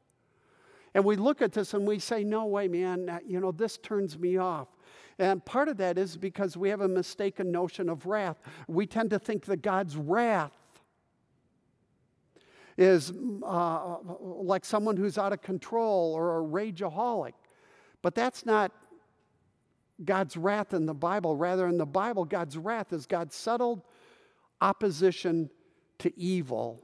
And 0.95 1.05
we 1.05 1.16
look 1.16 1.43
at 1.43 1.53
this 1.53 1.74
and 1.74 1.86
we 1.86 1.99
say, 1.99 2.24
no 2.24 2.47
way, 2.47 2.66
man, 2.66 3.20
you 3.26 3.41
know, 3.41 3.53
this 3.53 3.76
turns 3.78 4.18
me 4.18 4.36
off. 4.36 4.68
And 5.18 5.45
part 5.45 5.68
of 5.68 5.76
that 5.78 5.99
is 5.99 6.16
because 6.16 6.57
we 6.57 6.68
have 6.70 6.80
a 6.80 6.89
mistaken 6.89 7.51
notion 7.51 7.89
of 7.89 8.07
wrath. 8.07 8.41
We 8.68 8.86
tend 8.86 9.11
to 9.11 9.18
think 9.18 9.45
that 9.47 9.62
God's 9.62 9.97
wrath 9.97 10.53
is 12.76 13.12
uh, 13.43 13.97
like 14.20 14.64
someone 14.64 14.97
who's 14.97 15.18
out 15.18 15.32
of 15.32 15.43
control 15.43 16.14
or 16.14 16.39
a 16.39 16.43
rageaholic. 16.43 17.32
But 18.01 18.14
that's 18.14 18.47
not 18.47 18.72
God's 20.05 20.36
wrath 20.36 20.72
in 20.72 20.86
the 20.86 20.95
Bible. 20.95 21.36
Rather, 21.36 21.66
in 21.66 21.76
the 21.76 21.86
Bible, 21.86 22.24
God's 22.24 22.57
wrath 22.57 22.93
is 22.93 23.05
God's 23.05 23.34
settled 23.34 23.82
opposition 24.61 25.51
to 25.99 26.18
evil 26.18 26.82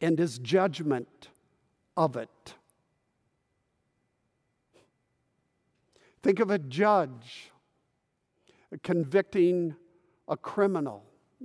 and 0.00 0.18
his 0.18 0.38
judgment 0.38 1.28
of 1.96 2.16
it. 2.16 2.54
Think 6.22 6.40
of 6.40 6.50
a 6.50 6.58
judge 6.58 7.52
convicting 8.82 9.76
a 10.28 10.36
criminal, 10.36 11.04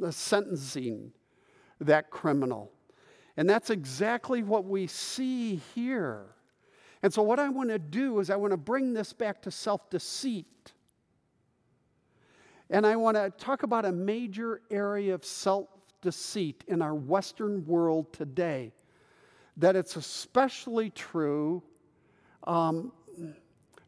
sentencing 0.09 1.11
that 1.79 2.09
criminal. 2.09 2.71
And 3.37 3.49
that's 3.49 3.69
exactly 3.69 4.43
what 4.43 4.65
we 4.65 4.87
see 4.87 5.61
here. 5.73 6.25
And 7.03 7.13
so, 7.13 7.21
what 7.21 7.39
I 7.39 7.49
want 7.49 7.69
to 7.69 7.79
do 7.79 8.19
is, 8.19 8.29
I 8.29 8.35
want 8.35 8.51
to 8.51 8.57
bring 8.57 8.93
this 8.93 9.13
back 9.13 9.41
to 9.43 9.51
self 9.51 9.89
deceit. 9.89 10.73
And 12.69 12.85
I 12.85 12.95
want 12.95 13.17
to 13.17 13.31
talk 13.31 13.63
about 13.63 13.85
a 13.85 13.91
major 13.91 14.61
area 14.69 15.13
of 15.13 15.25
self 15.25 15.67
deceit 16.01 16.63
in 16.67 16.81
our 16.81 16.95
Western 16.95 17.65
world 17.65 18.11
today, 18.13 18.73
that 19.57 19.75
it's 19.75 19.95
especially 19.95 20.89
true 20.89 21.63
um, 22.45 22.91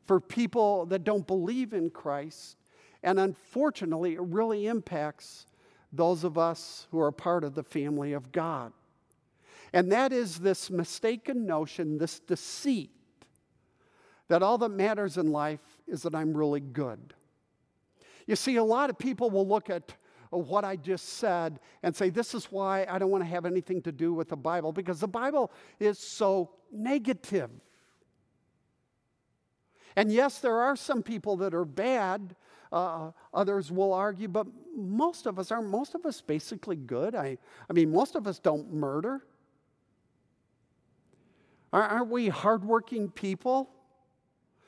for 0.05 0.19
people 0.19 0.85
that 0.87 1.03
don't 1.03 1.25
believe 1.25 1.73
in 1.73 1.89
Christ. 1.89 2.57
And 3.01 3.19
unfortunately, 3.19 4.13
it 4.13 4.21
really 4.21 4.67
impacts 4.67 5.45
those 5.91 6.23
of 6.23 6.37
us 6.37 6.87
who 6.91 6.99
are 6.99 7.11
part 7.11 7.43
of 7.43 7.55
the 7.55 7.63
family 7.63 8.13
of 8.13 8.31
God. 8.31 8.73
And 9.73 9.91
that 9.91 10.13
is 10.13 10.39
this 10.39 10.69
mistaken 10.69 11.45
notion, 11.45 11.97
this 11.97 12.19
deceit, 12.19 12.91
that 14.27 14.43
all 14.43 14.57
that 14.59 14.69
matters 14.69 15.17
in 15.17 15.31
life 15.31 15.61
is 15.87 16.03
that 16.03 16.15
I'm 16.15 16.35
really 16.35 16.59
good. 16.59 17.13
You 18.25 18.35
see, 18.35 18.55
a 18.55 18.63
lot 18.63 18.89
of 18.89 18.97
people 18.97 19.29
will 19.29 19.47
look 19.47 19.69
at 19.69 19.93
what 20.37 20.63
I 20.65 20.75
just 20.75 21.17
said 21.17 21.59
and 21.81 21.95
say, 21.95 22.09
This 22.09 22.33
is 22.33 22.45
why 22.45 22.85
I 22.89 22.99
don't 22.99 23.09
want 23.09 23.23
to 23.23 23.29
have 23.29 23.45
anything 23.45 23.81
to 23.83 23.91
do 23.91 24.13
with 24.13 24.29
the 24.29 24.37
Bible, 24.37 24.71
because 24.71 24.99
the 24.99 25.07
Bible 25.07 25.51
is 25.79 25.99
so 25.99 26.51
negative. 26.71 27.49
And 29.95 30.11
yes, 30.11 30.39
there 30.39 30.59
are 30.59 30.75
some 30.75 31.03
people 31.03 31.37
that 31.37 31.53
are 31.53 31.65
bad. 31.65 32.35
Uh, 32.71 33.11
others 33.33 33.71
will 33.71 33.93
argue, 33.93 34.27
but 34.27 34.47
most 34.75 35.27
of 35.27 35.37
us 35.37 35.51
aren't 35.51 35.69
most 35.69 35.93
of 35.93 36.05
us 36.05 36.21
basically 36.21 36.75
good. 36.75 37.13
I, 37.13 37.37
I 37.69 37.73
mean, 37.73 37.91
most 37.91 38.15
of 38.15 38.25
us 38.25 38.39
don't 38.39 38.73
murder. 38.73 39.21
Aren't 41.71 42.09
we 42.09 42.29
hardworking 42.29 43.09
people? 43.09 43.69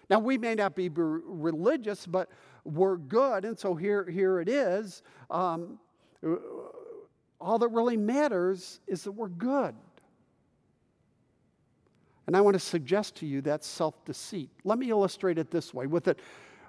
Now, 0.09 0.19
we 0.19 0.37
may 0.37 0.55
not 0.55 0.75
be 0.75 0.89
religious, 0.89 2.05
but 2.05 2.29
we're 2.65 2.97
good. 2.97 3.45
And 3.45 3.57
so 3.57 3.75
here, 3.75 4.09
here 4.09 4.41
it 4.41 4.49
is. 4.49 5.03
Um, 5.29 5.79
all 7.39 7.59
that 7.59 7.69
really 7.69 7.97
matters 7.97 8.79
is 8.87 9.03
that 9.03 9.11
we're 9.11 9.29
good. 9.29 9.75
And 12.27 12.35
I 12.35 12.41
want 12.41 12.55
to 12.55 12.59
suggest 12.59 13.15
to 13.17 13.27
you 13.27 13.41
that 13.41 13.63
self 13.63 14.03
deceit. 14.03 14.49
Let 14.63 14.79
me 14.79 14.89
illustrate 14.89 15.37
it 15.37 15.51
this 15.51 15.73
way 15.73 15.85
with 15.85 16.07
it. 16.07 16.19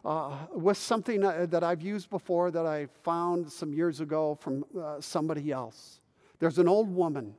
Uh, 0.05 0.37
with 0.53 0.77
something 0.77 1.25
uh, 1.25 1.47
that 1.51 1.65
I've 1.65 1.83
used 1.83 2.11
before 2.11 2.53
that 2.53 2.65
I 2.65 2.87
found 3.03 3.51
some 3.51 3.73
years 3.73 4.01
ago 4.01 4.39
from 4.41 4.65
uh, 4.81 5.01
somebody 5.01 5.51
else. 5.51 5.99
There's 6.39 6.59
an 6.59 6.69
old 6.69 6.95
woman, 6.95 7.35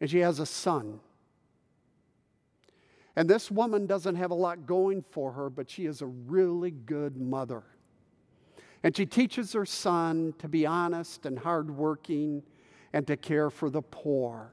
and 0.00 0.08
she 0.08 0.20
has 0.20 0.38
a 0.38 0.46
son. 0.46 1.00
And 3.16 3.28
this 3.28 3.50
woman 3.50 3.86
doesn't 3.86 4.16
have 4.16 4.30
a 4.30 4.34
lot 4.34 4.66
going 4.66 5.04
for 5.10 5.32
her, 5.32 5.48
but 5.48 5.70
she 5.70 5.86
is 5.86 6.02
a 6.02 6.06
really 6.06 6.72
good 6.72 7.16
mother. 7.16 7.62
And 8.82 8.96
she 8.96 9.06
teaches 9.06 9.52
her 9.52 9.64
son 9.64 10.34
to 10.38 10.48
be 10.48 10.66
honest 10.66 11.24
and 11.24 11.38
hardworking 11.38 12.42
and 12.92 13.06
to 13.06 13.16
care 13.16 13.50
for 13.50 13.70
the 13.70 13.82
poor. 13.82 14.52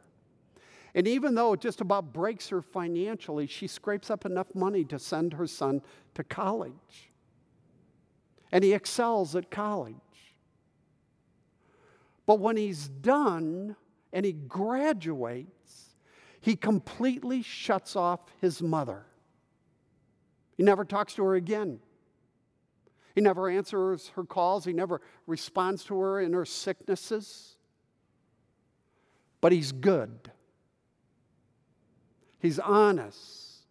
And 0.93 1.07
even 1.07 1.35
though 1.35 1.53
it 1.53 1.61
just 1.61 1.81
about 1.81 2.13
breaks 2.13 2.49
her 2.49 2.61
financially, 2.61 3.47
she 3.47 3.67
scrapes 3.67 4.09
up 4.09 4.25
enough 4.25 4.53
money 4.53 4.83
to 4.85 4.99
send 4.99 5.33
her 5.33 5.47
son 5.47 5.81
to 6.15 6.23
college. 6.23 7.11
And 8.51 8.63
he 8.63 8.73
excels 8.73 9.35
at 9.35 9.49
college. 9.49 9.95
But 12.25 12.39
when 12.39 12.57
he's 12.57 12.89
done 12.89 13.75
and 14.13 14.25
he 14.25 14.33
graduates, 14.33 15.90
he 16.41 16.55
completely 16.55 17.43
shuts 17.43 17.95
off 17.95 18.19
his 18.41 18.61
mother. 18.61 19.05
He 20.57 20.63
never 20.63 20.83
talks 20.83 21.13
to 21.15 21.23
her 21.23 21.35
again. 21.35 21.79
He 23.15 23.21
never 23.21 23.49
answers 23.49 24.09
her 24.15 24.23
calls. 24.23 24.65
He 24.65 24.73
never 24.73 25.01
responds 25.27 25.83
to 25.85 25.99
her 25.99 26.19
in 26.19 26.33
her 26.33 26.45
sicknesses. 26.45 27.57
But 29.39 29.51
he's 29.51 29.71
good. 29.71 30.31
He's 32.39 32.57
honest. 32.57 33.65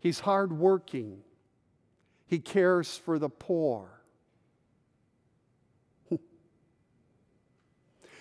He's 0.00 0.20
hardworking. 0.20 1.18
He 2.26 2.38
cares 2.38 2.96
for 2.96 3.18
the 3.18 3.28
poor. 3.28 3.88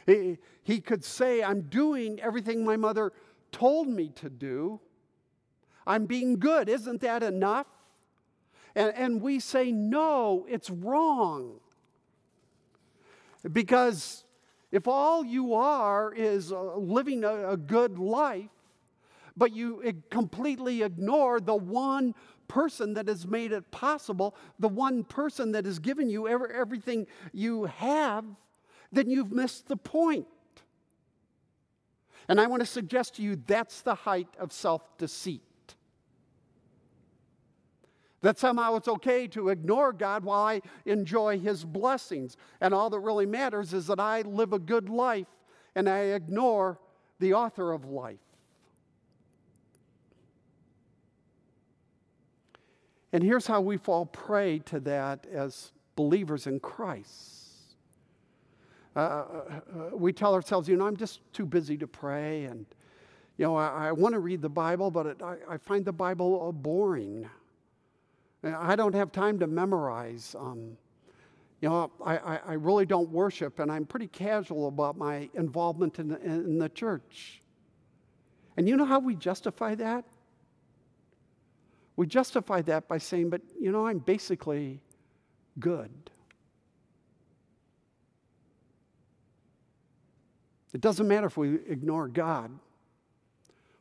he, 0.06 0.38
he 0.64 0.82
could 0.82 1.04
say, 1.04 1.44
I'm 1.44 1.62
doing 1.62 2.20
everything 2.22 2.66
my 2.66 2.78
mother 2.78 3.12
told 3.58 3.88
me 3.88 4.10
to 4.16 4.30
do. 4.30 4.80
I'm 5.86 6.06
being 6.06 6.38
good. 6.38 6.70
Isn't 6.70 7.02
that 7.02 7.24
enough? 7.24 7.68
And, 8.76 8.94
and 8.96 9.22
we 9.22 9.40
say, 9.40 9.72
no, 9.72 10.46
it's 10.48 10.70
wrong. 10.70 11.60
Because 13.52 14.24
if 14.72 14.88
all 14.88 15.24
you 15.24 15.54
are 15.54 16.14
is 16.14 16.52
uh, 16.52 16.76
living 16.76 17.24
a, 17.24 17.52
a 17.52 17.58
good 17.58 17.98
life, 17.98 18.50
but 19.36 19.56
you 19.56 20.04
completely 20.10 20.84
ignore 20.84 21.40
the 21.40 21.56
one 21.56 22.14
person 22.48 22.94
that 22.96 23.08
has 23.08 23.26
made 23.26 23.52
it 23.52 23.70
possible, 23.72 24.36
the 24.60 24.68
one 24.68 25.04
person 25.04 25.52
that 25.54 25.66
has 25.66 25.80
given 25.80 26.10
you 26.10 26.28
every, 26.28 26.54
everything 26.54 27.08
you 27.34 27.66
have, 27.66 28.26
then 28.92 29.10
you've 29.10 29.32
missed 29.32 29.68
the 29.68 29.78
point. 29.78 30.28
And 32.28 32.42
I 32.42 32.48
want 32.48 32.62
to 32.62 32.66
suggest 32.66 33.16
to 33.16 33.22
you 33.22 33.38
that's 33.48 33.82
the 33.82 33.96
height 33.96 34.28
of 34.38 34.52
self 34.52 34.98
deceit. 34.98 35.42
That 38.22 38.40
somehow 38.40 38.76
it's 38.76 38.88
okay 38.88 39.28
to 39.28 39.50
ignore 39.50 39.94
God 39.94 40.24
while 40.24 40.44
I 40.44 40.62
enjoy 40.86 41.40
His 41.40 41.64
blessings. 41.64 42.36
And 42.60 42.74
all 42.74 42.90
that 42.90 43.00
really 43.00 43.26
matters 43.26 43.74
is 43.74 43.88
that 43.88 44.00
I 44.00 44.22
live 44.22 44.54
a 44.54 44.60
good 44.60 44.90
life 44.90 45.28
and 45.76 45.88
I 45.88 46.00
ignore 46.00 46.80
the 47.20 47.34
author 47.34 47.72
of 47.72 47.86
life. 47.86 48.18
And 53.14 53.24
here's 53.24 53.48
how 53.48 53.62
we 53.62 53.78
fall 53.78 54.06
prey 54.06 54.60
to 54.66 54.80
that 54.82 55.26
as 55.32 55.72
believers 55.96 56.46
in 56.46 56.60
Christ. 56.60 57.37
Uh, 58.98 59.00
uh, 59.00 59.26
uh 59.94 59.96
we 59.96 60.12
tell 60.12 60.34
ourselves, 60.34 60.68
you 60.68 60.76
know, 60.76 60.88
I'm 60.88 60.98
just 60.98 61.22
too 61.32 61.46
busy 61.46 61.78
to 61.78 61.86
pray, 61.86 62.46
and, 62.46 62.66
you 63.38 63.46
know, 63.46 63.56
I, 63.56 63.90
I 63.90 63.92
want 63.92 64.14
to 64.14 64.20
read 64.20 64.42
the 64.42 64.50
Bible, 64.50 64.90
but 64.90 65.06
it, 65.06 65.22
I, 65.22 65.36
I, 65.48 65.58
find 65.58 65.86
the 65.86 65.94
Bible 65.94 66.52
boring. 66.52 67.30
I 68.44 68.76
don't 68.76 68.96
have 68.96 69.12
time 69.12 69.38
to 69.40 69.46
memorize. 69.46 70.36
Um, 70.40 70.78
you 71.62 71.70
know, 71.70 71.92
I, 72.04 72.18
I, 72.18 72.54
really 72.54 72.88
don't 72.88 73.10
worship, 73.10 73.60
and 73.60 73.72
I'm 73.72 73.86
pretty 73.86 74.08
casual 74.08 74.68
about 74.68 74.98
my 74.98 75.30
involvement 75.36 76.00
in 76.00 76.16
in 76.16 76.58
the 76.58 76.70
church. 76.70 77.42
And 78.58 78.68
you 78.68 78.78
know 78.78 78.86
how 78.86 79.00
we 79.00 79.16
justify 79.16 79.76
that? 79.76 80.06
We 81.96 82.08
justify 82.08 82.62
that 82.64 82.88
by 82.88 82.98
saying, 82.98 83.30
but 83.30 83.42
you 83.60 83.72
know, 83.72 83.86
I'm 83.86 84.00
basically 84.00 84.82
good. 85.60 85.92
It 90.74 90.82
doesn't 90.82 91.08
matter 91.08 91.28
if 91.28 91.38
we 91.38 91.56
ignore 91.68 92.08
God. 92.08 92.52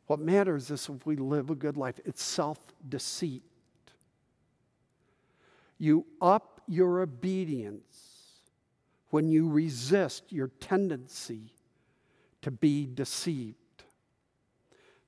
What 0.07 0.20
matters 0.20 0.70
is 0.70 0.89
if 0.89 1.05
we 1.05 1.16
live 1.16 1.51
a 1.51 1.55
good 1.55 1.76
life. 1.76 1.99
It's 2.05 2.22
self 2.22 2.59
deceit. 2.89 3.43
You 5.78 6.07
up 6.20 6.62
your 6.68 7.01
obedience 7.01 8.07
when 9.11 9.28
you 9.28 9.49
resist 9.49 10.32
your 10.32 10.49
tendency 10.61 11.53
to 12.43 12.51
be 12.51 12.87
deceived. 12.87 13.57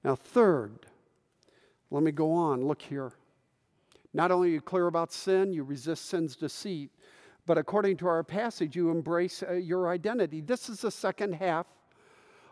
Now, 0.04 0.16
third, 0.16 0.86
let 1.90 2.02
me 2.02 2.10
go 2.10 2.32
on. 2.32 2.64
Look 2.64 2.82
here. 2.82 3.12
Not 4.12 4.30
only 4.30 4.48
are 4.48 4.52
you 4.54 4.60
clear 4.60 4.86
about 4.86 5.12
sin, 5.12 5.52
you 5.52 5.62
resist 5.62 6.06
sin's 6.06 6.36
deceit, 6.36 6.90
but 7.48 7.56
according 7.56 7.96
to 7.96 8.06
our 8.06 8.22
passage, 8.22 8.76
you 8.76 8.90
embrace 8.90 9.42
uh, 9.42 9.54
your 9.54 9.88
identity. 9.88 10.42
This 10.42 10.68
is 10.68 10.82
the 10.82 10.90
second 10.90 11.32
half 11.32 11.66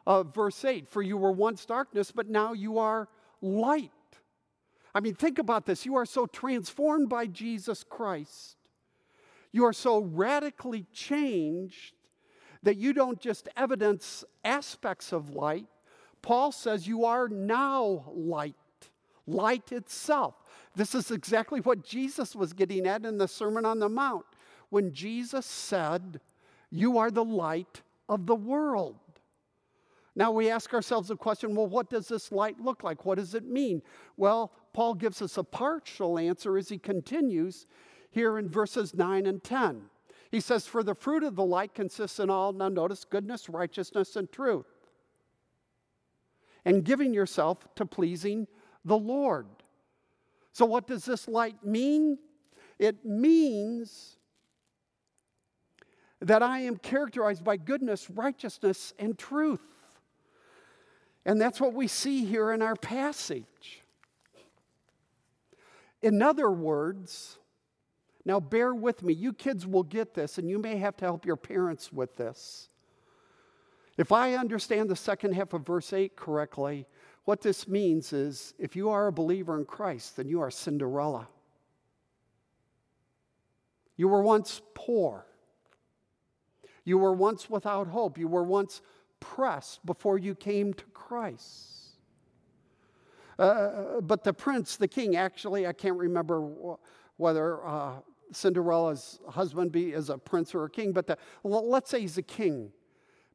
of 0.07 0.35
verse 0.35 0.65
8. 0.65 0.89
For 0.89 1.03
you 1.03 1.19
were 1.19 1.33
once 1.33 1.67
darkness, 1.67 2.11
but 2.11 2.31
now 2.31 2.55
you 2.55 2.79
are 2.79 3.07
light. 3.43 3.91
I 4.95 5.01
mean, 5.01 5.15
think 5.15 5.39
about 5.39 5.67
this. 5.67 5.85
You 5.85 5.97
are 5.97 6.07
so 6.07 6.25
transformed 6.25 7.11
by 7.11 7.27
Jesus 7.27 7.85
Christ. 7.85 8.57
You 9.53 9.67
are 9.67 9.75
so 9.75 9.99
radically 9.99 10.87
changed 10.95 11.93
that 12.63 12.79
you 12.79 12.95
don't 12.95 13.21
just 13.21 13.51
evidence 13.55 14.25
aspects 14.47 15.13
of 15.13 15.29
light. 15.29 15.67
Paul 16.23 16.53
says 16.53 16.87
you 16.87 17.05
are 17.05 17.29
now 17.29 18.03
light, 18.15 18.55
light 19.27 19.73
itself. 19.73 20.37
This 20.75 20.95
is 20.95 21.11
exactly 21.11 21.61
what 21.61 21.85
Jesus 21.85 22.35
was 22.35 22.55
getting 22.55 22.87
at 22.87 23.05
in 23.05 23.19
the 23.19 23.29
Sermon 23.29 23.67
on 23.67 23.79
the 23.79 23.91
Mount 23.91 24.25
when 24.71 24.93
Jesus 24.93 25.47
said, 25.47 26.21
You 26.71 26.99
are 26.99 27.11
the 27.11 27.25
light 27.25 27.83
of 28.09 28.27
the 28.27 28.35
world. 28.35 28.97
Now 30.15 30.31
we 30.31 30.51
ask 30.51 30.73
ourselves 30.73 31.09
the 31.09 31.17
question 31.17 31.55
well, 31.55 31.67
what 31.67 31.91
does 31.91 32.09
this 32.09 32.33
light 32.33 32.59
look 32.59 32.83
like? 32.83 33.05
What 33.05 33.19
does 33.19 33.35
it 33.35 33.45
mean? 33.45 33.83
Well, 34.17 34.53
Paul 34.73 34.95
gives 34.95 35.21
us 35.21 35.37
a 35.37 35.45
partial 35.45 36.19
answer 36.19 36.57
as 36.57 36.69
he 36.69 36.79
continues 36.79 37.67
here 38.11 38.39
in 38.39 38.49
verses 38.49 38.95
9 38.95 39.27
and 39.27 39.45
10. 39.45 39.83
He 40.31 40.41
says, 40.41 40.67
For 40.67 40.83
the 40.83 40.95
fruit 40.95 41.23
of 41.23 41.37
the 41.37 41.45
light 41.45 41.75
consists 41.75 42.19
in 42.19 42.31
all, 42.31 42.53
now 42.53 42.69
notice, 42.69 43.05
goodness, 43.05 43.49
righteousness, 43.49 44.17
and 44.17 44.31
truth. 44.33 44.67
And 46.65 46.85
giving 46.85 47.15
yourself 47.15 47.59
to 47.77 47.87
pleasing 47.87 48.47
the 48.85 48.97
Lord. 48.97 49.47
So, 50.53 50.65
what 50.65 50.87
does 50.87 51.05
this 51.05 51.29
light 51.29 51.65
mean? 51.65 52.19
It 52.79 53.05
means 53.05 54.16
that 56.21 56.43
I 56.43 56.61
am 56.61 56.77
characterized 56.77 57.45
by 57.45 57.57
goodness, 57.57 58.09
righteousness, 58.11 58.95
and 58.99 59.19
truth. 59.19 59.61
And 61.25 61.41
that's 61.41 61.61
what 61.61 61.75
we 61.75 61.89
see 61.89 62.25
here 62.25 62.53
in 62.53 62.63
our 62.63 62.77
passage. 62.77 63.83
In 66.03 66.23
other 66.23 66.51
words, 66.51 67.39
now 68.25 68.41
bear 68.41 68.75
with 68.75 69.03
me, 69.03 69.13
you 69.13 69.33
kids 69.33 69.67
will 69.67 69.83
get 69.83 70.15
this, 70.15 70.39
and 70.39 70.49
you 70.49 70.59
may 70.59 70.77
have 70.77 70.97
to 70.99 71.05
help 71.05 71.27
your 71.27 71.37
parents 71.37 71.93
with 71.93 72.17
this. 72.17 72.69
If 73.97 74.13
I 74.13 74.35
understand 74.35 74.89
the 74.91 74.97
second 74.97 75.33
half 75.33 75.53
of 75.53 75.65
verse 75.67 75.93
8 75.93 76.17
correctly, 76.17 76.87
what 77.25 77.41
this 77.41 77.67
means 77.67 78.13
is 78.13 78.55
if 78.59 78.77
you 78.77 78.89
are 78.91 79.09
a 79.09 79.13
believer 79.13 79.59
in 79.59 79.65
Christ, 79.65 80.17
then 80.17 80.29
you 80.29 80.41
are 80.41 80.51
Cinderella. 80.51 81.29
You 83.97 84.09
were 84.09 84.23
once 84.23 84.61
poor. 84.75 85.27
You 86.87 86.99
were 86.99 87.13
once 87.13 87.51
without 87.51 87.89
hope. 87.89 88.17
You 88.17 88.29
were 88.29 88.45
once 88.45 88.81
pressed 89.21 89.85
before 89.85 90.19
you 90.19 90.35
came 90.35 90.73
to 90.73 90.85
Christ. 90.95 91.99
Uh, 93.39 94.01
but 94.01 94.25
the 94.25 94.33
prince, 94.33 94.77
the 94.77 94.89
king, 94.89 95.17
actually, 95.17 95.67
I 95.67 95.73
can't 95.73 95.97
remember 95.97 96.77
whether 97.17 97.67
uh, 97.67 97.97
Cinderella's 98.33 99.19
husband 99.29 99.73
be 99.73 99.93
is 99.93 100.11
a 100.11 100.17
prince 100.17 100.55
or 100.55 100.65
a 100.65 100.71
king, 100.71 100.93
but 100.93 101.09
the, 101.09 101.19
let's 101.43 101.91
say 101.91 102.01
he's 102.01 102.19
a 102.19 102.23
king. 102.23 102.73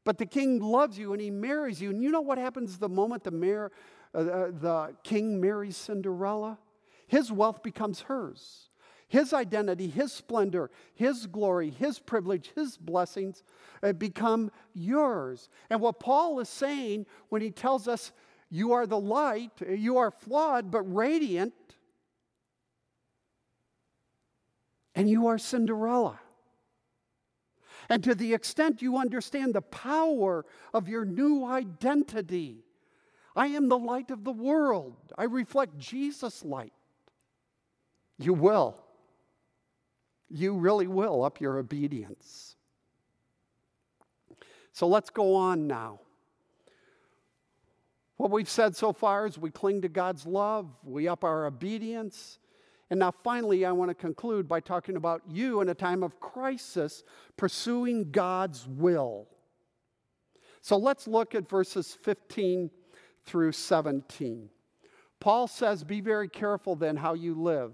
But 0.04 0.18
the 0.18 0.26
king 0.26 0.58
loves 0.58 0.98
you 0.98 1.12
and 1.12 1.20
he 1.20 1.30
marries 1.30 1.80
you. 1.80 1.90
And 1.90 2.02
you 2.02 2.10
know 2.10 2.22
what 2.22 2.38
happens 2.38 2.78
the 2.78 2.88
moment 2.88 3.22
the, 3.22 3.30
mayor, 3.30 3.70
uh, 4.14 4.22
the 4.50 4.96
king 5.04 5.40
marries 5.40 5.76
Cinderella? 5.76 6.58
His 7.06 7.30
wealth 7.30 7.62
becomes 7.62 8.00
hers. 8.00 8.70
His 9.12 9.34
identity, 9.34 9.88
his 9.88 10.10
splendor, 10.10 10.70
his 10.94 11.26
glory, 11.26 11.68
his 11.68 11.98
privilege, 11.98 12.50
his 12.56 12.78
blessings 12.78 13.42
uh, 13.82 13.92
become 13.92 14.50
yours. 14.72 15.50
And 15.68 15.82
what 15.82 16.00
Paul 16.00 16.40
is 16.40 16.48
saying 16.48 17.04
when 17.28 17.42
he 17.42 17.50
tells 17.50 17.88
us, 17.88 18.12
you 18.48 18.72
are 18.72 18.86
the 18.86 18.98
light, 18.98 19.50
you 19.68 19.98
are 19.98 20.10
flawed 20.10 20.70
but 20.70 20.80
radiant, 20.84 21.52
and 24.94 25.10
you 25.10 25.26
are 25.26 25.36
Cinderella. 25.36 26.18
And 27.90 28.02
to 28.04 28.14
the 28.14 28.32
extent 28.32 28.80
you 28.80 28.96
understand 28.96 29.52
the 29.52 29.60
power 29.60 30.46
of 30.72 30.88
your 30.88 31.04
new 31.04 31.44
identity, 31.44 32.64
I 33.36 33.48
am 33.48 33.68
the 33.68 33.78
light 33.78 34.10
of 34.10 34.24
the 34.24 34.32
world. 34.32 34.96
I 35.18 35.24
reflect 35.24 35.76
Jesus' 35.76 36.42
light. 36.42 36.72
You 38.18 38.32
will 38.32 38.81
you 40.32 40.54
really 40.54 40.86
will 40.86 41.22
up 41.22 41.40
your 41.40 41.58
obedience. 41.58 42.56
So 44.72 44.88
let's 44.88 45.10
go 45.10 45.34
on 45.34 45.66
now. 45.66 46.00
What 48.16 48.30
we've 48.30 48.48
said 48.48 48.76
so 48.76 48.92
far 48.92 49.26
is 49.26 49.36
we 49.36 49.50
cling 49.50 49.82
to 49.82 49.88
God's 49.88 50.26
love, 50.26 50.68
we 50.84 51.08
up 51.08 51.24
our 51.24 51.46
obedience. 51.46 52.38
And 52.88 53.00
now, 53.00 53.10
finally, 53.10 53.64
I 53.64 53.72
want 53.72 53.90
to 53.90 53.94
conclude 53.94 54.46
by 54.46 54.60
talking 54.60 54.96
about 54.96 55.22
you 55.26 55.62
in 55.62 55.70
a 55.70 55.74
time 55.74 56.02
of 56.02 56.20
crisis 56.20 57.04
pursuing 57.38 58.10
God's 58.10 58.66
will. 58.68 59.28
So 60.60 60.76
let's 60.76 61.08
look 61.08 61.34
at 61.34 61.48
verses 61.48 61.96
15 62.02 62.70
through 63.24 63.52
17. 63.52 64.50
Paul 65.20 65.48
says, 65.48 65.84
Be 65.84 66.00
very 66.00 66.28
careful 66.28 66.76
then 66.76 66.96
how 66.96 67.14
you 67.14 67.34
live, 67.34 67.72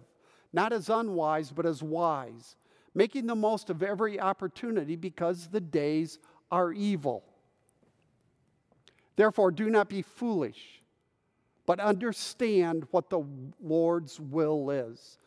not 0.53 0.73
as 0.73 0.89
unwise, 0.89 1.51
but 1.51 1.67
as 1.67 1.83
wise, 1.83 2.57
making 2.95 3.27
the 3.27 3.35
most 3.35 3.71
of 3.71 3.83
every 3.83 4.19
opportunity 4.19 4.97
because 4.97 5.49
the 5.49 5.61
days 5.61 6.19
are 6.51 6.73
evil. 6.73 7.25
Therefore, 9.17 9.51
do 9.51 9.69
not 9.69 9.89
be 9.89 10.03
foolish, 10.03 10.83
but 11.67 11.81
understand 11.81 12.87
what 12.91 13.11
the 13.11 13.23
Lord's 13.61 14.21
will 14.21 14.71
is. 14.71 15.19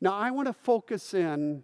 Now, 0.00 0.12
I 0.12 0.30
want 0.30 0.46
to 0.46 0.52
focus 0.52 1.14
in 1.14 1.62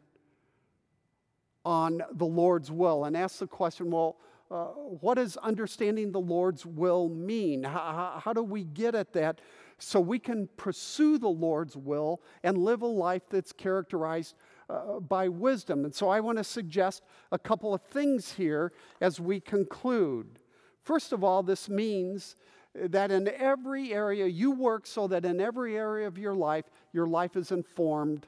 on 1.65 2.03
the 2.13 2.27
Lord's 2.27 2.71
will 2.71 3.05
and 3.05 3.17
ask 3.17 3.39
the 3.39 3.47
question 3.47 3.91
well, 3.91 4.17
uh, 4.51 4.67
what 4.67 5.15
does 5.15 5.37
understanding 5.39 6.13
the 6.13 6.21
Lord's 6.21 6.67
will 6.67 7.09
mean? 7.09 7.63
How, 7.63 7.79
how, 7.79 8.23
how 8.23 8.33
do 8.33 8.43
we 8.43 8.65
get 8.65 8.95
at 8.95 9.13
that 9.15 9.41
so 9.79 10.01
we 10.01 10.19
can 10.19 10.49
pursue 10.57 11.19
the 11.19 11.29
Lord's 11.29 11.77
will 11.77 12.23
and 12.43 12.59
live 12.59 12.83
a 12.83 12.87
life 12.87 13.23
that's 13.29 13.53
characterized 13.53 14.35
uh, 14.69 15.01
by 15.01 15.29
wisdom? 15.29 15.85
And 15.85 15.95
so 15.95 16.09
I 16.09 16.21
want 16.21 16.39
to 16.39 16.45
suggest 16.45 17.03
a 17.33 17.39
couple 17.39 17.75
of 17.75 17.83
things 17.83 18.33
here 18.33 18.73
as 19.01 19.21
we 19.21 19.41
conclude. 19.41 20.39
First 20.83 21.13
of 21.13 21.25
all, 21.25 21.43
this 21.43 21.69
means 21.69 22.37
that 22.75 23.11
in 23.11 23.29
every 23.29 23.93
area 23.93 24.27
you 24.27 24.51
work 24.51 24.87
so 24.87 25.07
that 25.09 25.25
in 25.25 25.41
every 25.41 25.77
area 25.77 26.07
of 26.07 26.19
your 26.19 26.35
life, 26.35 26.65
your 26.93 27.07
life 27.07 27.37
is 27.37 27.53
informed 27.53 28.27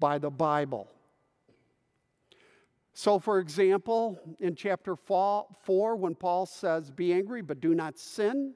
by 0.00 0.18
the 0.18 0.30
Bible. 0.30 0.88
So, 2.96 3.18
for 3.18 3.40
example, 3.40 4.18
in 4.38 4.54
chapter 4.54 4.94
4, 4.94 5.96
when 5.96 6.14
Paul 6.14 6.46
says, 6.46 6.90
Be 6.90 7.12
angry, 7.12 7.42
but 7.42 7.60
do 7.60 7.74
not 7.74 7.98
sin, 7.98 8.54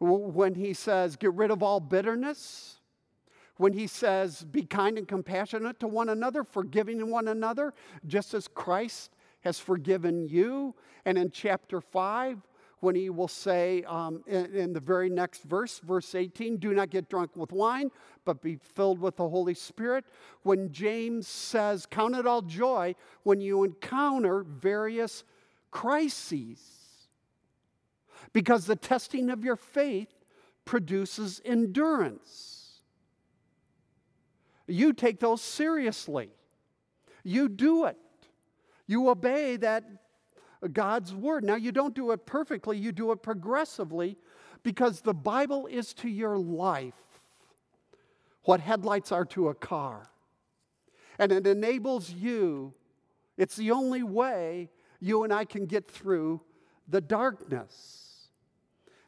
when 0.00 0.54
he 0.54 0.72
says, 0.74 1.16
Get 1.16 1.34
rid 1.34 1.50
of 1.50 1.62
all 1.62 1.80
bitterness, 1.80 2.76
when 3.56 3.72
he 3.72 3.86
says, 3.86 4.44
Be 4.44 4.62
kind 4.62 4.98
and 4.98 5.06
compassionate 5.06 5.80
to 5.80 5.88
one 5.88 6.08
another, 6.08 6.44
forgiving 6.44 7.10
one 7.10 7.28
another, 7.28 7.74
just 8.06 8.34
as 8.34 8.48
Christ 8.48 9.14
has 9.40 9.58
forgiven 9.58 10.28
you. 10.28 10.74
And 11.04 11.18
in 11.18 11.30
chapter 11.30 11.80
5, 11.80 12.38
when 12.80 12.94
he 12.94 13.10
will 13.10 13.28
say 13.28 13.82
um, 13.84 14.22
in, 14.26 14.54
in, 14.54 14.72
the 14.72 14.80
very 14.80 15.10
next 15.10 15.42
verse, 15.42 15.80
verse 15.80 16.14
18, 16.14 16.58
do 16.58 16.72
not 16.72 16.90
get 16.90 17.08
drunk 17.08 17.34
with 17.34 17.50
wine, 17.50 17.90
but 18.24 18.40
be 18.40 18.56
filled 18.56 19.00
with 19.00 19.16
the 19.16 19.28
Holy 19.28 19.54
Spirit. 19.54 20.04
When 20.42 20.70
James 20.70 21.26
says, 21.26 21.86
count 21.86 22.14
it 22.14 22.26
all 22.26 22.42
joy 22.42 22.94
when 23.24 23.40
you 23.40 23.64
encounter 23.64 24.44
various 24.44 25.24
crises, 25.70 26.77
because 28.32 28.66
the 28.66 28.76
testing 28.76 29.30
of 29.30 29.44
your 29.44 29.56
faith 29.56 30.12
produces 30.64 31.40
endurance. 31.44 32.80
You 34.66 34.92
take 34.92 35.20
those 35.20 35.40
seriously, 35.40 36.30
you 37.24 37.48
do 37.48 37.86
it. 37.86 37.96
You 38.86 39.10
obey 39.10 39.56
that 39.56 39.84
God's 40.72 41.14
word. 41.14 41.44
Now, 41.44 41.56
you 41.56 41.72
don't 41.72 41.94
do 41.94 42.10
it 42.12 42.26
perfectly, 42.26 42.78
you 42.78 42.90
do 42.90 43.12
it 43.12 43.22
progressively 43.22 44.16
because 44.62 45.02
the 45.02 45.14
Bible 45.14 45.66
is 45.66 45.94
to 45.94 46.08
your 46.08 46.36
life 46.36 46.94
what 48.44 48.60
headlights 48.60 49.12
are 49.12 49.26
to 49.26 49.48
a 49.48 49.54
car. 49.54 50.10
And 51.18 51.32
it 51.32 51.46
enables 51.46 52.10
you, 52.10 52.72
it's 53.36 53.56
the 53.56 53.70
only 53.70 54.02
way 54.02 54.70
you 55.00 55.24
and 55.24 55.32
I 55.32 55.44
can 55.44 55.66
get 55.66 55.90
through 55.90 56.40
the 56.88 57.00
darkness. 57.00 58.07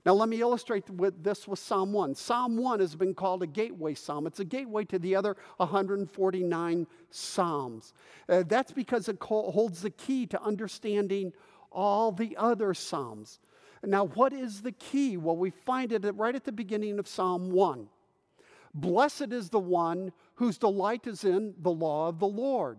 Now, 0.06 0.14
let 0.14 0.28
me 0.28 0.40
illustrate 0.40 0.88
with 0.88 1.22
this 1.22 1.46
with 1.46 1.58
Psalm 1.58 1.92
1. 1.92 2.14
Psalm 2.14 2.56
1 2.56 2.80
has 2.80 2.94
been 2.94 3.14
called 3.14 3.42
a 3.42 3.46
gateway 3.46 3.94
psalm. 3.94 4.26
It's 4.26 4.40
a 4.40 4.44
gateway 4.44 4.84
to 4.86 4.98
the 4.98 5.14
other 5.14 5.36
149 5.58 6.86
psalms. 7.10 7.92
Uh, 8.28 8.42
that's 8.46 8.72
because 8.72 9.08
it 9.08 9.18
holds 9.22 9.82
the 9.82 9.90
key 9.90 10.26
to 10.26 10.42
understanding 10.42 11.32
all 11.70 12.12
the 12.12 12.36
other 12.38 12.72
psalms. 12.72 13.40
Now, 13.84 14.06
what 14.06 14.32
is 14.32 14.62
the 14.62 14.72
key? 14.72 15.16
Well, 15.16 15.36
we 15.36 15.50
find 15.50 15.92
it 15.92 16.04
right 16.16 16.34
at 16.34 16.44
the 16.44 16.52
beginning 16.52 16.98
of 16.98 17.08
Psalm 17.08 17.50
1. 17.50 17.88
Blessed 18.74 19.32
is 19.32 19.48
the 19.48 19.58
one 19.58 20.12
whose 20.34 20.58
delight 20.58 21.06
is 21.06 21.24
in 21.24 21.54
the 21.58 21.70
law 21.70 22.08
of 22.08 22.18
the 22.18 22.26
Lord, 22.26 22.78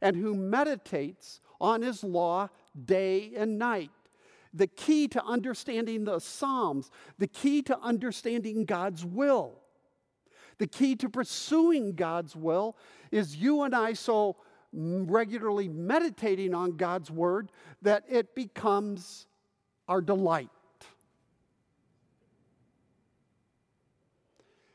and 0.00 0.16
who 0.16 0.34
meditates 0.34 1.40
on 1.60 1.82
his 1.82 2.02
law 2.02 2.48
day 2.86 3.32
and 3.36 3.58
night 3.58 3.90
the 4.52 4.66
key 4.66 5.08
to 5.08 5.24
understanding 5.24 6.04
the 6.04 6.18
Psalms, 6.18 6.90
the 7.18 7.26
key 7.26 7.62
to 7.62 7.78
understanding 7.80 8.64
God's 8.64 9.04
will. 9.04 9.60
The 10.58 10.66
key 10.66 10.96
to 10.96 11.08
pursuing 11.08 11.94
God's 11.94 12.36
will 12.36 12.76
is 13.10 13.36
you 13.36 13.62
and 13.62 13.74
I 13.74 13.94
so 13.94 14.36
regularly 14.72 15.68
meditating 15.68 16.54
on 16.54 16.76
God's 16.76 17.10
word 17.10 17.50
that 17.82 18.04
it 18.08 18.34
becomes 18.34 19.26
our 19.88 20.00
delight. 20.00 20.50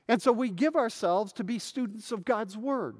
And 0.08 0.22
so 0.22 0.32
we 0.32 0.50
give 0.50 0.76
ourselves 0.76 1.34
to 1.34 1.44
be 1.44 1.60
students 1.60 2.12
of 2.12 2.26
God's 2.26 2.58
word. 2.58 2.96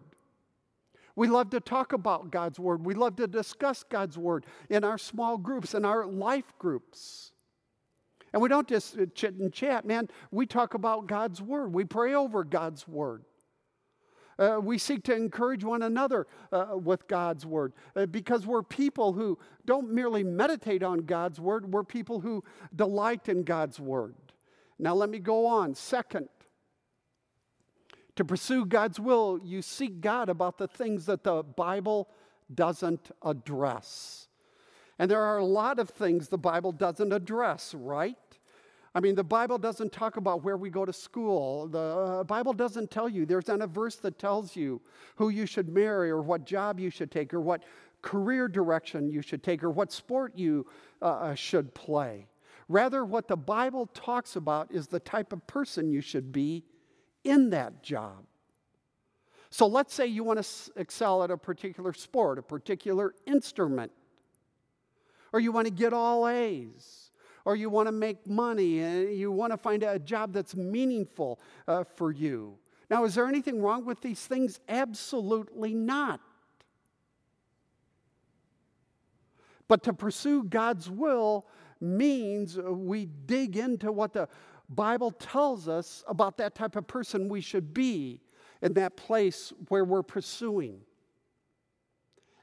We 1.16 1.28
love 1.28 1.50
to 1.52 1.60
talk 1.60 1.94
about 1.94 2.32
God's 2.32 2.60
Word. 2.60 2.86
We 2.86 2.94
love 2.94 3.16
to 3.18 3.28
discuss 3.28 3.84
God's 3.84 4.18
Word 4.18 4.46
in 4.70 4.84
our 4.84 4.98
small 4.98 5.38
groups, 5.38 5.74
in 5.74 5.86
our 5.86 6.06
life 6.06 6.52
groups. 6.60 7.32
And 8.34 8.42
we 8.42 8.50
don't 8.50 8.68
just 8.68 8.98
chit 9.16 9.36
and 9.36 9.52
chat, 9.54 9.86
man. 9.86 10.10
We 10.30 10.46
talk 10.46 10.74
about 10.74 11.08
God's 11.08 11.42
Word. 11.42 11.74
We 11.74 11.86
pray 11.86 12.14
over 12.14 12.44
God's 12.44 12.86
Word. 12.86 13.24
Uh, 14.38 14.60
we 14.62 14.78
seek 14.78 15.04
to 15.04 15.16
encourage 15.16 15.64
one 15.64 15.84
another 15.84 16.28
uh, 16.52 16.68
with 16.74 17.08
God's 17.08 17.46
Word 17.46 17.72
uh, 17.96 18.06
because 18.06 18.46
we're 18.46 18.64
people 18.64 19.14
who 19.14 19.40
don't 19.66 19.90
merely 19.90 20.24
meditate 20.24 20.84
on 20.84 21.00
God's 21.00 21.40
Word, 21.40 21.72
we're 21.72 21.86
people 21.86 22.20
who 22.20 22.44
delight 22.76 23.30
in 23.30 23.44
God's 23.44 23.80
Word. 23.80 24.16
Now, 24.78 24.94
let 24.94 25.10
me 25.10 25.20
go 25.20 25.46
on. 25.46 25.74
Second, 25.74 26.28
to 28.16 28.26
pursue 28.26 28.66
God's 28.66 29.00
will, 29.00 29.40
you 29.44 29.62
seek 29.62 30.02
God 30.02 30.30
about 30.30 30.58
the 30.58 30.68
things 30.68 31.06
that 31.06 31.24
the 31.24 31.44
Bible 31.44 32.10
doesn't 32.54 33.12
address. 33.24 34.28
And 35.00 35.12
there 35.12 35.22
are 35.22 35.38
a 35.38 35.46
lot 35.46 35.80
of 35.80 35.90
things 35.90 36.30
the 36.30 36.38
Bible 36.38 36.72
doesn't 36.72 37.12
address, 37.12 37.74
right? 37.74 38.16
I 38.94 39.02
mean, 39.02 39.16
the 39.16 39.26
Bible 39.26 39.58
doesn't 39.58 39.92
talk 39.92 40.16
about 40.16 40.44
where 40.44 40.56
we 40.56 40.70
go 40.70 40.86
to 40.86 40.94
school. 40.94 41.68
The 41.68 41.80
uh, 41.80 42.24
Bible 42.24 42.54
doesn't 42.54 42.92
tell 42.92 43.10
you. 43.10 43.26
There's 43.26 43.50
not 43.50 43.62
a 43.62 43.68
verse 43.68 43.98
that 43.98 44.18
tells 44.18 44.56
you 44.56 44.82
who 45.18 45.28
you 45.28 45.46
should 45.46 45.68
marry 45.68 46.10
or 46.10 46.22
what 46.22 46.46
job 46.46 46.80
you 46.80 46.90
should 46.90 47.12
take 47.12 47.34
or 47.34 47.42
what 47.42 47.64
career 48.02 48.48
direction 48.48 49.10
you 49.10 49.22
should 49.22 49.44
take 49.44 49.64
or 49.64 49.70
what 49.70 49.92
sport 49.92 50.38
you 50.38 50.66
uh, 51.02 51.06
uh 51.06 51.36
should 51.36 51.74
play. 51.74 52.28
Rather, 52.70 53.04
what 53.04 53.28
the 53.28 53.36
Bible 53.36 53.88
talks 53.94 54.38
about 54.38 54.72
is 54.72 54.88
the 54.88 55.00
type 55.00 55.34
of 55.34 55.46
person 55.46 55.92
you 55.92 56.02
should 56.02 56.32
be 56.32 56.64
in 57.26 57.50
that 57.50 57.84
job. 57.84 58.24
So 59.50 59.68
let's 59.68 59.94
say 59.94 60.06
you 60.08 60.24
want 60.24 60.44
to 60.44 60.72
excel 60.76 61.24
at 61.24 61.32
a 61.32 61.38
particular 61.38 61.94
sport, 61.94 62.40
a 62.40 62.42
particular 62.42 63.14
instrument, 63.26 63.92
or 65.32 65.40
you 65.40 65.52
want 65.52 65.68
to 65.68 65.74
get 65.74 65.94
all 65.94 66.28
A's, 66.28 67.12
or 67.46 67.56
you 67.56 67.70
want 67.70 67.88
to 67.88 67.92
make 67.92 68.28
money 68.28 68.80
and 68.80 69.14
you 69.14 69.32
want 69.32 69.54
to 69.54 69.58
find 69.58 69.84
a 69.84 70.00
job 70.00 70.34
that's 70.34 70.56
meaningful 70.56 71.40
uh, 71.68 71.84
for 71.84 72.12
you. 72.12 72.58
Now, 72.90 73.06
is 73.06 73.16
there 73.16 73.28
anything 73.28 73.62
wrong 73.62 73.86
with 73.86 74.02
these 74.02 74.20
things? 74.20 74.60
Absolutely 74.68 75.74
not. 75.74 76.20
But 79.68 79.84
to 79.84 79.94
pursue 79.94 80.44
God's 80.44 80.90
will 80.90 81.48
means 81.82 82.58
we 82.58 83.06
dig 83.06 83.58
into 83.58 83.92
what 83.92 84.14
the 84.14 84.28
Bible 84.70 85.12
tells 85.12 85.68
us 85.68 86.04
about 86.08 86.38
that 86.38 86.56
type 86.56 86.76
of 86.76 86.88
person 86.88 87.30
we 87.30 87.42
should 87.42 87.74
be 87.74 88.22
in 88.62 88.74
that 88.74 88.98
place 88.98 89.54
where 89.70 89.86
we're 89.86 90.04
pursuing. 90.04 90.80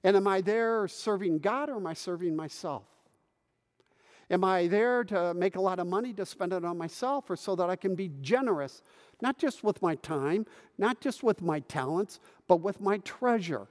And 0.04 0.16
am 0.16 0.26
I 0.26 0.40
there 0.40 0.86
serving 0.88 1.38
God 1.38 1.68
or 1.68 1.76
am 1.76 1.86
I 1.86 1.94
serving 1.94 2.36
myself? 2.36 2.84
Am 4.30 4.44
I 4.44 4.66
there 4.66 5.04
to 5.04 5.34
make 5.34 5.56
a 5.56 5.60
lot 5.60 5.78
of 5.78 5.86
money 5.86 6.12
to 6.14 6.24
spend 6.24 6.52
it 6.52 6.64
on 6.64 6.78
myself 6.78 7.28
or 7.28 7.36
so 7.36 7.54
that 7.56 7.68
I 7.68 7.76
can 7.76 7.94
be 7.94 8.10
generous, 8.22 8.82
not 9.20 9.36
just 9.36 9.62
with 9.62 9.82
my 9.82 9.94
time, 9.96 10.46
not 10.78 11.00
just 11.00 11.22
with 11.22 11.42
my 11.42 11.60
talents, 11.60 12.18
but 12.48 12.56
with 12.56 12.80
my 12.80 12.98
treasure? 12.98 13.66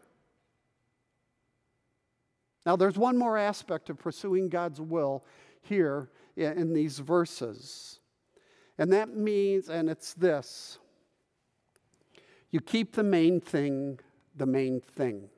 Now, 2.65 2.75
there's 2.75 2.97
one 2.97 3.17
more 3.17 3.37
aspect 3.37 3.89
of 3.89 3.97
pursuing 3.97 4.49
God's 4.49 4.79
will 4.79 5.25
here 5.61 6.11
in, 6.35 6.73
these 6.73 6.99
verses. 6.99 7.99
And 8.77 8.91
that 8.93 9.15
means, 9.15 9.69
and 9.69 9.89
it's 9.89 10.13
this 10.13 10.79
you 12.51 12.59
keep 12.59 12.93
the 12.93 13.03
main 13.03 13.39
thing 13.39 13.99
the 14.35 14.45
main 14.45 14.81
thing. 14.81 15.29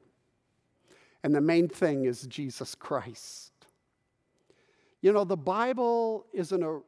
And 1.23 1.33
the 1.33 1.41
main 1.41 1.67
thing 1.67 2.05
is 2.05 2.27
Jesus 2.27 2.75
Christ. 2.75 3.51
You 5.01 5.11
know, 5.11 5.23
the 5.23 5.37
Bible 5.37 6.25
isn't 6.33 6.63
a, 6.63 6.79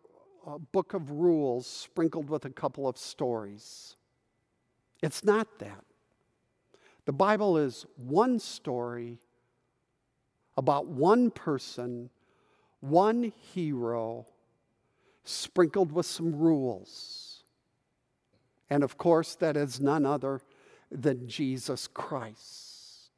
a 0.47 0.59
book 0.59 0.93
of 0.93 1.11
rules 1.11 1.67
sprinkled 1.67 2.30
with 2.30 2.45
a 2.45 2.49
couple 2.49 2.88
of 2.88 2.97
stories. 2.97 3.95
It's 5.01 5.23
not 5.23 5.59
that. 5.59 5.84
The 7.05 7.13
Bible 7.13 7.57
is 7.57 7.85
one 7.97 8.39
story 8.39 9.19
about 10.57 10.88
one 10.88 11.31
person, 11.31 12.09
one 12.80 13.31
hero, 13.53 14.26
sprinkled 15.26 15.91
with 15.91 16.06
some 16.06 16.35
rules. 16.35 17.43
And 18.69 18.84
of 18.84 18.97
course, 18.97 19.35
that 19.35 19.57
is 19.57 19.80
none 19.80 20.06
other 20.06 20.41
than 20.91 21.27
Jesus 21.27 21.88
Christ. 21.88 23.11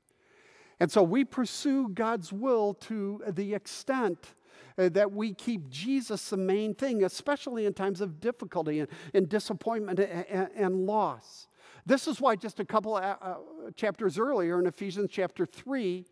And 0.79 0.91
so 0.91 1.01
we 1.03 1.23
pursue 1.23 1.89
God's 1.89 2.31
will 2.31 2.73
to 2.75 3.21
the 3.27 3.53
extent 3.53 4.35
uh, 4.77 4.89
that 4.89 5.11
we 5.11 5.33
keep 5.33 5.69
Jesus 5.69 6.29
the 6.29 6.37
main 6.37 6.75
thing, 6.75 7.03
especially 7.03 7.65
in 7.65 7.73
times 7.73 7.99
of 7.99 8.19
difficulty 8.19 8.81
and, 8.81 8.89
and 9.13 9.27
disappointment 9.27 9.99
and, 9.99 10.49
and, 10.55 10.85
loss. 10.85 11.47
This 11.85 12.07
is 12.07 12.21
why, 12.21 12.35
just 12.35 12.59
a 12.59 12.65
couple 12.65 12.95
uh, 12.95 13.15
uh, 13.19 13.35
chapters 13.75 14.19
earlier 14.19 14.59
in 14.59 14.67
Ephesians 14.67 15.09
chapter 15.11 15.45
3, 15.47 16.05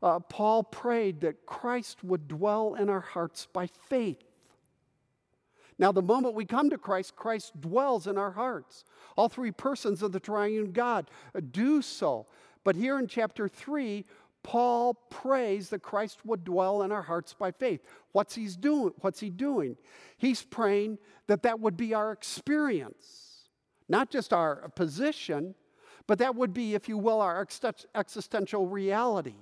uh, 0.00 0.20
Paul 0.20 0.62
prayed 0.62 1.20
that 1.22 1.44
Christ 1.44 2.04
would 2.04 2.28
dwell 2.28 2.74
in 2.74 2.88
our 2.88 3.00
hearts 3.00 3.48
by 3.52 3.66
faith. 3.88 4.27
Now, 5.78 5.92
the 5.92 6.02
moment 6.02 6.34
we 6.34 6.44
come 6.44 6.70
to 6.70 6.78
Christ, 6.78 7.14
Christ 7.14 7.60
dwells 7.60 8.06
in 8.06 8.18
our 8.18 8.32
hearts. 8.32 8.84
All 9.16 9.28
three 9.28 9.52
persons 9.52 10.02
of 10.02 10.12
the 10.12 10.20
triune 10.20 10.72
God 10.72 11.10
do 11.52 11.82
so. 11.82 12.26
But 12.64 12.74
here 12.76 12.98
in 12.98 13.06
chapter 13.06 13.48
3, 13.48 14.04
Paul 14.42 14.94
prays 15.10 15.68
that 15.70 15.82
Christ 15.82 16.24
would 16.24 16.44
dwell 16.44 16.82
in 16.82 16.90
our 16.90 17.02
hearts 17.02 17.34
by 17.34 17.50
faith. 17.52 17.80
What's 18.12 18.34
he 18.34 18.46
doing? 18.46 18.92
What's 19.00 19.20
he 19.20 19.30
doing? 19.30 19.76
He's 20.16 20.42
praying 20.42 20.98
that 21.26 21.42
that 21.42 21.60
would 21.60 21.76
be 21.76 21.94
our 21.94 22.12
experience, 22.12 23.48
not 23.88 24.10
just 24.10 24.32
our 24.32 24.68
position, 24.70 25.54
but 26.06 26.18
that 26.18 26.34
would 26.34 26.54
be, 26.54 26.74
if 26.74 26.88
you 26.88 26.98
will, 26.98 27.20
our 27.20 27.46
existential 27.94 28.66
reality 28.66 29.36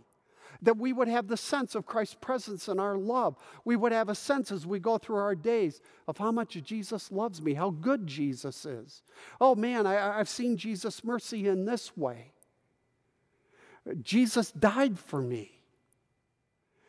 that 0.62 0.76
we 0.76 0.92
would 0.92 1.08
have 1.08 1.28
the 1.28 1.36
sense 1.36 1.74
of 1.74 1.86
Christ's 1.86 2.16
presence 2.20 2.68
in 2.68 2.78
our 2.78 2.96
love. 2.96 3.36
We 3.64 3.76
would 3.76 3.92
have 3.92 4.08
a 4.08 4.14
sense 4.14 4.50
as 4.52 4.66
we 4.66 4.78
go 4.78 4.98
through 4.98 5.16
our 5.16 5.34
days 5.34 5.80
of 6.08 6.18
how 6.18 6.32
much 6.32 6.60
Jesus 6.62 7.10
loves 7.12 7.42
me, 7.42 7.54
how 7.54 7.70
good 7.70 8.06
Jesus 8.06 8.64
is. 8.64 9.02
Oh 9.40 9.54
man, 9.54 9.86
I, 9.86 10.18
I've 10.18 10.28
seen 10.28 10.56
Jesus' 10.56 11.04
mercy 11.04 11.48
in 11.48 11.64
this 11.64 11.96
way. 11.96 12.32
Jesus 14.02 14.50
died 14.52 14.98
for 14.98 15.22
me. 15.22 15.52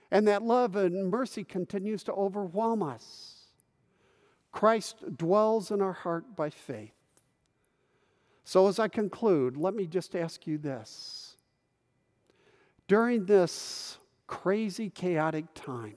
And 0.09 0.27
that 0.27 0.41
love 0.41 0.75
and 0.75 1.09
mercy 1.09 1.43
continues 1.43 2.03
to 2.03 2.13
overwhelm 2.13 2.81
us. 2.81 3.33
Christ 4.51 5.17
dwells 5.17 5.69
in 5.69 5.81
our 5.81 5.93
heart 5.93 6.35
by 6.35 6.49
faith. 6.49 6.93
So, 8.45 8.67
as 8.67 8.79
I 8.79 8.87
conclude, 8.87 9.57
let 9.57 9.75
me 9.75 9.85
just 9.85 10.15
ask 10.15 10.47
you 10.47 10.57
this 10.57 11.26
during 12.87 13.25
this 13.25 13.97
crazy, 14.27 14.89
chaotic 14.89 15.45
time? 15.53 15.95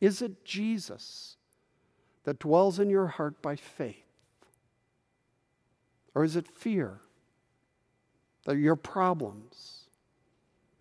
Is 0.00 0.22
it 0.22 0.44
Jesus 0.44 1.36
that 2.24 2.38
dwells 2.38 2.78
in 2.78 2.90
your 2.90 3.06
heart 3.06 3.40
by 3.40 3.56
faith? 3.56 3.96
Or 6.14 6.24
is 6.24 6.36
it 6.36 6.48
fear? 6.48 7.00
That 8.44 8.56
your 8.56 8.76
problems 8.76 9.88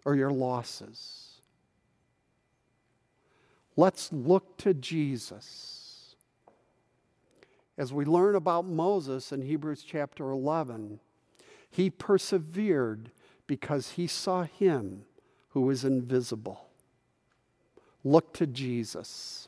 or 0.05 0.15
your 0.15 0.31
losses? 0.31 1.41
Let's 3.75 4.11
look 4.13 4.57
to 4.57 4.73
Jesus. 4.73 6.15
As 7.77 7.91
we 7.91 8.05
learn 8.05 8.35
about 8.35 8.65
Moses 8.65 9.31
in 9.31 9.41
Hebrews 9.41 9.83
chapter 9.83 10.29
11, 10.29 10.99
he 11.69 11.89
persevered 11.89 13.11
because 13.47 13.91
he 13.91 14.07
saw 14.07 14.43
him 14.43 15.05
who 15.49 15.69
is 15.69 15.85
invisible. 15.85 16.67
Look 18.03 18.33
to 18.33 18.47
Jesus. 18.47 19.47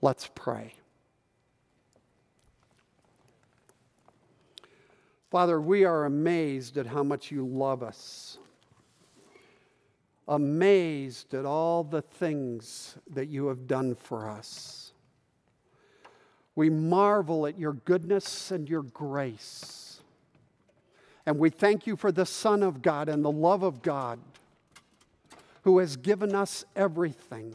Let's 0.00 0.30
pray. 0.34 0.74
Father, 5.30 5.60
we 5.60 5.84
are 5.84 6.06
amazed 6.06 6.76
at 6.76 6.86
how 6.86 7.04
much 7.04 7.30
you 7.30 7.46
love 7.46 7.84
us, 7.84 8.38
amazed 10.26 11.34
at 11.34 11.44
all 11.44 11.84
the 11.84 12.02
things 12.02 12.96
that 13.08 13.28
you 13.28 13.46
have 13.46 13.68
done 13.68 13.94
for 13.94 14.28
us. 14.28 14.92
We 16.56 16.68
marvel 16.68 17.46
at 17.46 17.58
your 17.58 17.74
goodness 17.74 18.50
and 18.50 18.68
your 18.68 18.82
grace. 18.82 19.89
And 21.26 21.38
we 21.38 21.50
thank 21.50 21.86
you 21.86 21.96
for 21.96 22.10
the 22.10 22.26
Son 22.26 22.62
of 22.62 22.82
God 22.82 23.08
and 23.08 23.24
the 23.24 23.30
love 23.30 23.62
of 23.62 23.82
God 23.82 24.18
who 25.62 25.78
has 25.78 25.96
given 25.96 26.34
us 26.34 26.64
everything. 26.74 27.54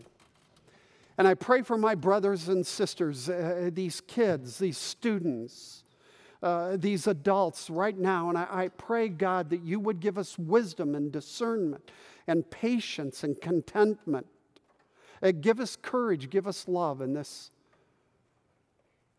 And 1.17 1.27
I 1.27 1.33
pray 1.33 1.61
for 1.61 1.77
my 1.77 1.95
brothers 1.95 2.49
and 2.49 2.65
sisters, 2.65 3.29
uh, 3.29 3.69
these 3.73 4.01
kids, 4.01 4.57
these 4.57 4.77
students, 4.77 5.83
uh, 6.43 6.77
these 6.77 7.07
adults 7.07 7.69
right 7.69 7.97
now. 7.97 8.29
And 8.29 8.37
I, 8.37 8.47
I 8.49 8.67
pray, 8.67 9.07
God, 9.07 9.49
that 9.49 9.63
you 9.63 9.79
would 9.79 9.99
give 9.99 10.17
us 10.17 10.37
wisdom 10.37 10.93
and 10.93 11.11
discernment 11.11 11.89
and 12.27 12.49
patience 12.49 13.23
and 13.23 13.39
contentment. 13.39 14.27
Uh, 15.23 15.31
give 15.31 15.59
us 15.59 15.77
courage, 15.81 16.29
give 16.29 16.47
us 16.47 16.67
love 16.67 17.01
in 17.01 17.13
this 17.13 17.49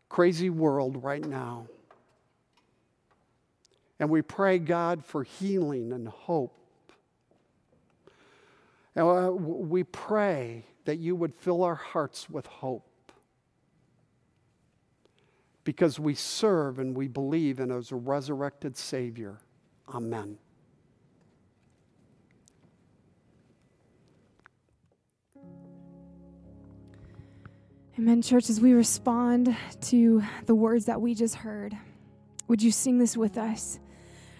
crazy 0.07 0.49
world 0.49 1.03
right 1.03 1.25
now. 1.25 1.67
And 3.99 4.09
we 4.09 4.21
pray, 4.21 4.59
God, 4.59 5.03
for 5.03 5.23
healing 5.23 5.91
and 5.91 6.07
hope. 6.07 6.53
And 8.95 9.05
uh, 9.05 9.31
we 9.31 9.83
pray 9.83 10.65
that 10.85 10.97
you 10.97 11.15
would 11.15 11.33
fill 11.35 11.63
our 11.63 11.75
hearts 11.75 12.29
with 12.29 12.45
hope 12.45 12.83
because 15.63 15.99
we 15.99 16.15
serve 16.15 16.79
and 16.79 16.95
we 16.95 17.07
believe 17.07 17.59
in 17.59 17.71
as 17.71 17.91
a 17.91 17.95
resurrected 17.95 18.77
Savior. 18.77 19.37
Amen. 19.93 20.37
Amen, 27.99 28.21
church, 28.21 28.49
as 28.49 28.61
we 28.61 28.73
respond 28.73 29.57
to 29.81 30.23
the 30.45 30.55
words 30.55 30.85
that 30.85 31.01
we 31.01 31.15
just 31.15 31.35
heard, 31.35 31.75
would 32.47 32.61
you 32.61 32.71
sing 32.71 32.99
this 32.99 33.17
with 33.17 33.37
us? 33.37 33.79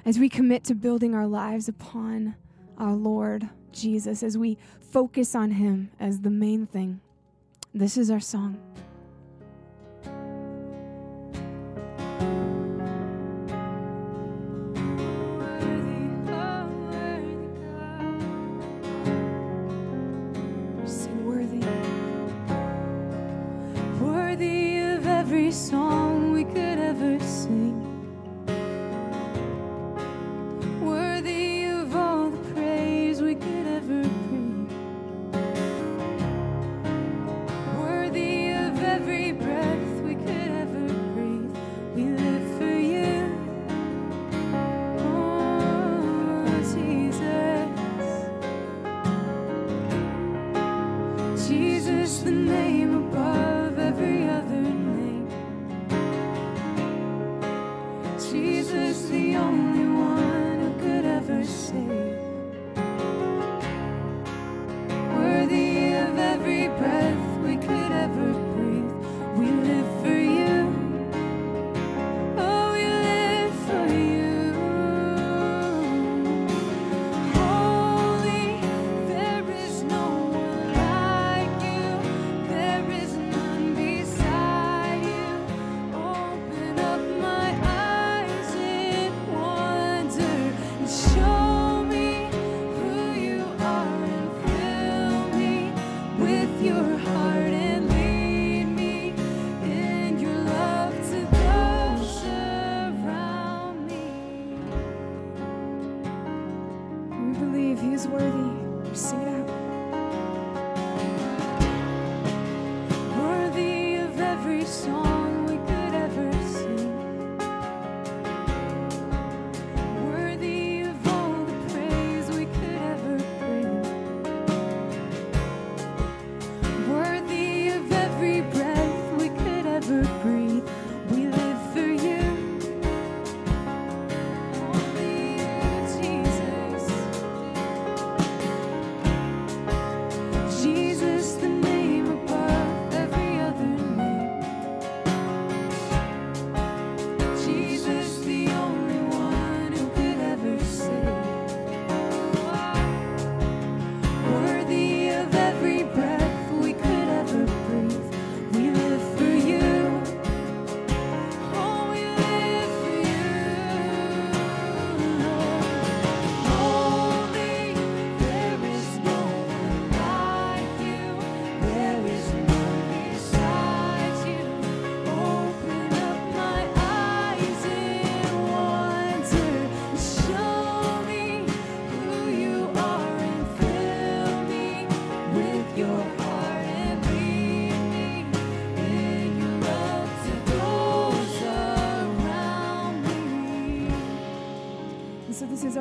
As 0.07 0.17
we 0.17 0.29
commit 0.29 0.63
to 0.63 0.73
building 0.73 1.13
our 1.13 1.27
lives 1.27 1.67
upon 1.67 2.33
our 2.77 2.93
Lord 2.93 3.49
Jesus, 3.73 4.23
as 4.23 4.37
we 4.37 4.57
focus 4.79 5.35
on 5.35 5.51
Him 5.51 5.91
as 5.99 6.21
the 6.21 6.29
main 6.29 6.65
thing. 6.65 7.01
This 7.73 7.97
is 7.97 8.09
our 8.09 8.21
song. 8.21 8.66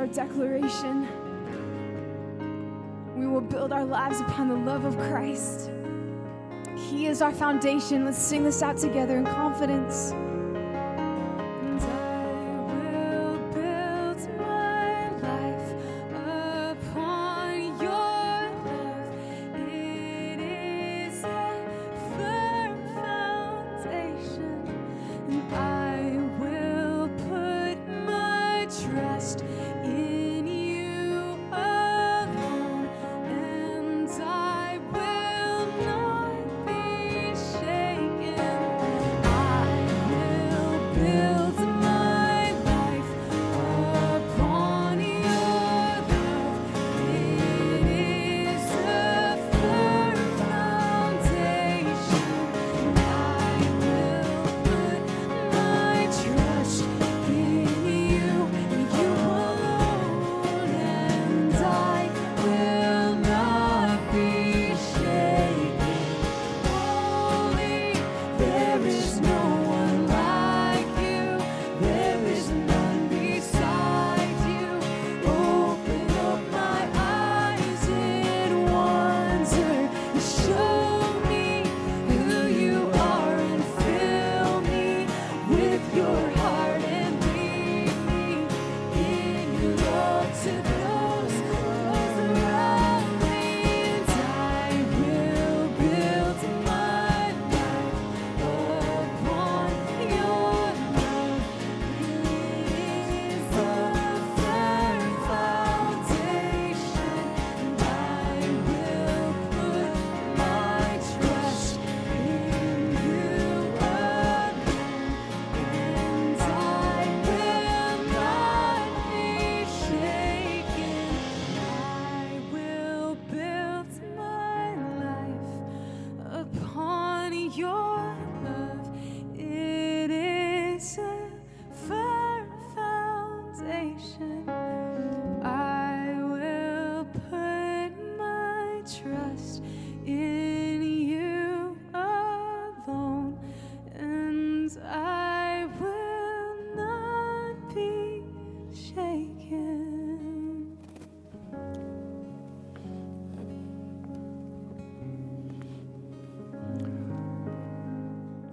Our 0.07 0.13
declaration. 0.13 1.07
We 3.15 3.27
will 3.27 3.41
build 3.41 3.71
our 3.71 3.85
lives 3.85 4.19
upon 4.21 4.49
the 4.49 4.55
love 4.55 4.85
of 4.85 4.97
Christ. 5.09 5.71
He 6.75 7.07
is 7.07 7.21
our 7.21 7.31
foundation. 7.31 8.05
Let's 8.05 8.17
sing 8.17 8.43
this 8.43 8.61
out 8.61 8.77
together 8.77 9.17
in 9.17 9.25
confidence. 9.25 10.13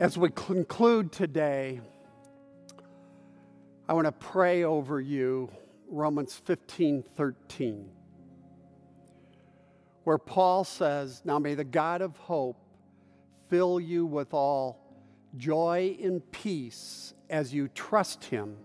As 0.05 0.19
we 0.19 0.29
conclude 0.29 1.13
today, 1.13 1.81
I 3.89 3.95
want 3.95 4.07
to 4.07 4.13
pray 4.13 4.63
over 4.63 5.01
you 5.01 5.51
Romans 5.89 6.35
15 6.45 7.03
13, 7.17 7.89
where 10.03 10.19
Paul 10.19 10.65
says, 10.65 11.23
Now 11.25 11.39
may 11.39 11.55
the 11.55 11.65
God 11.65 12.03
of 12.03 12.19
hope 12.19 12.59
fill 13.49 13.81
you 13.81 14.05
with 14.05 14.35
all 14.35 14.79
joy 15.39 15.97
and 16.03 16.21
peace 16.33 17.15
as 17.31 17.55
you 17.55 17.69
trust 17.69 18.27
him, 18.27 18.59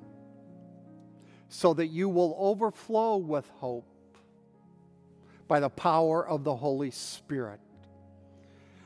so 1.48 1.74
that 1.74 1.88
you 1.88 2.10
will 2.10 2.36
overflow 2.38 3.16
with 3.16 3.48
hope 3.60 3.88
by 5.48 5.62
the 5.62 5.70
power 5.70 6.28
of 6.28 6.44
the 6.44 6.58
Holy 6.58 6.92
Spirit. 6.92 7.62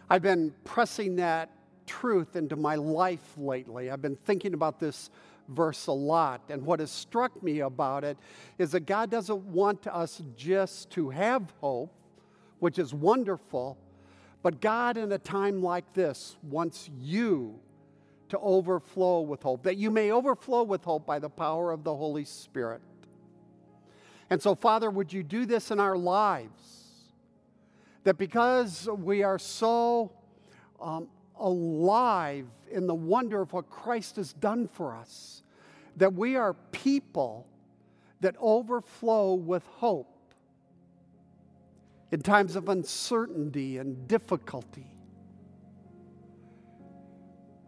I've 0.07 0.21
been 0.21 0.53
pressing 0.63 1.15
that 1.15 1.49
truth 1.85 2.35
into 2.35 2.55
my 2.55 2.75
life 2.75 3.37
lately. 3.37 3.89
I've 3.89 4.01
been 4.01 4.15
thinking 4.15 4.53
about 4.53 4.79
this 4.79 5.09
verse 5.49 5.87
a 5.87 5.91
lot. 5.91 6.41
And 6.49 6.65
what 6.65 6.79
has 6.79 6.91
struck 6.91 7.41
me 7.43 7.59
about 7.59 8.03
it 8.03 8.17
is 8.57 8.71
that 8.71 8.81
God 8.81 9.09
doesn't 9.09 9.43
want 9.45 9.87
us 9.87 10.21
just 10.35 10.89
to 10.91 11.09
have 11.09 11.53
hope, 11.59 11.93
which 12.59 12.79
is 12.79 12.93
wonderful, 12.93 13.77
but 14.41 14.59
God, 14.59 14.97
in 14.97 15.11
a 15.11 15.17
time 15.17 15.63
like 15.63 15.93
this, 15.93 16.35
wants 16.43 16.89
you 16.99 17.59
to 18.29 18.39
overflow 18.39 19.21
with 19.21 19.41
hope, 19.43 19.63
that 19.63 19.77
you 19.77 19.89
may 19.91 20.11
overflow 20.11 20.63
with 20.63 20.83
hope 20.83 21.05
by 21.05 21.19
the 21.19 21.29
power 21.29 21.71
of 21.71 21.83
the 21.83 21.95
Holy 21.95 22.25
Spirit. 22.25 22.81
And 24.29 24.41
so, 24.41 24.55
Father, 24.55 24.89
would 24.89 25.13
you 25.13 25.23
do 25.23 25.45
this 25.45 25.71
in 25.71 25.79
our 25.79 25.95
lives? 25.95 26.51
That 28.03 28.17
because 28.17 28.89
we 28.97 29.23
are 29.23 29.39
so 29.39 30.11
um, 30.81 31.07
alive 31.39 32.47
in 32.71 32.87
the 32.87 32.95
wonder 32.95 33.41
of 33.41 33.53
what 33.53 33.69
Christ 33.69 34.15
has 34.17 34.33
done 34.33 34.67
for 34.67 34.95
us, 34.95 35.43
that 35.97 36.13
we 36.13 36.35
are 36.35 36.53
people 36.71 37.45
that 38.21 38.35
overflow 38.39 39.33
with 39.33 39.65
hope 39.67 40.09
in 42.11 42.21
times 42.21 42.55
of 42.55 42.69
uncertainty 42.69 43.77
and 43.77 44.07
difficulty. 44.07 44.85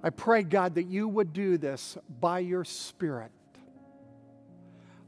I 0.04 0.12
pray, 0.12 0.44
God, 0.44 0.76
that 0.76 0.84
you 0.84 1.08
would 1.08 1.34
do 1.34 1.58
this 1.58 1.98
by 2.20 2.40
your 2.40 2.64
Spirit. 2.64 3.32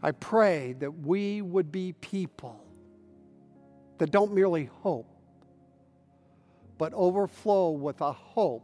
I 0.02 0.12
pray 0.12 0.74
that 0.80 0.92
we 0.92 1.42
would 1.42 1.72
be 1.72 1.94
people 1.94 2.64
that 4.00 4.12
don't 4.12 4.34
merely 4.34 4.66
hope, 4.82 5.08
but 6.78 6.94
overflow 6.94 7.72
with 7.72 8.02
a 8.02 8.12
hope 8.12 8.64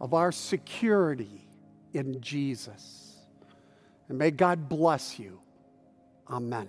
of 0.00 0.14
our 0.14 0.32
security 0.32 1.46
in 1.92 2.20
Jesus. 2.20 3.16
And 4.08 4.18
may 4.18 4.30
God 4.30 4.68
bless 4.68 5.18
you. 5.18 5.40
Amen. 6.28 6.68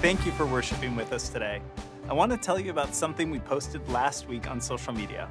Thank 0.00 0.24
you 0.24 0.30
for 0.32 0.46
worshiping 0.46 0.94
with 0.94 1.12
us 1.12 1.28
today. 1.28 1.60
I 2.08 2.12
want 2.12 2.30
to 2.30 2.38
tell 2.38 2.58
you 2.58 2.70
about 2.70 2.94
something 2.94 3.30
we 3.30 3.40
posted 3.40 3.86
last 3.90 4.28
week 4.28 4.48
on 4.48 4.60
social 4.60 4.94
media. 4.94 5.28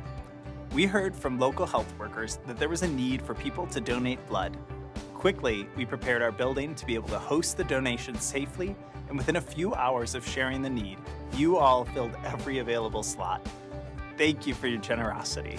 We 0.74 0.86
heard 0.86 1.16
from 1.16 1.40
local 1.40 1.66
health 1.66 1.92
workers 1.98 2.40
that 2.46 2.60
there 2.60 2.70
was 2.70 2.84
a 2.84 2.88
need 2.88 3.22
for 3.22 3.34
people 3.34 3.66
to 3.68 3.82
donate 3.82 4.26
blood. 4.28 4.56
Quickly, 5.14 5.68
we 5.76 5.86
prepared 5.86 6.22
our 6.22 6.32
building 6.32 6.76
to 6.76 6.86
be 6.86 6.94
able 6.94 7.10
to 7.10 7.18
host 7.18 7.58
the 7.58 7.64
donation 7.64 8.16
safely, 8.20 8.76
and 9.10 9.18
within 9.18 9.38
a 9.38 9.42
few 9.42 9.74
hours 9.74 10.14
of 10.14 10.28
sharing 10.28 10.62
the 10.62 10.70
need, 10.70 10.98
you 11.34 11.58
all 11.58 11.86
filled 11.86 12.16
every 12.26 12.60
available 12.60 13.02
slot. 13.02 13.48
Thank 14.18 14.46
you 14.46 14.54
for 14.54 14.68
your 14.68 14.80
generosity. 14.80 15.58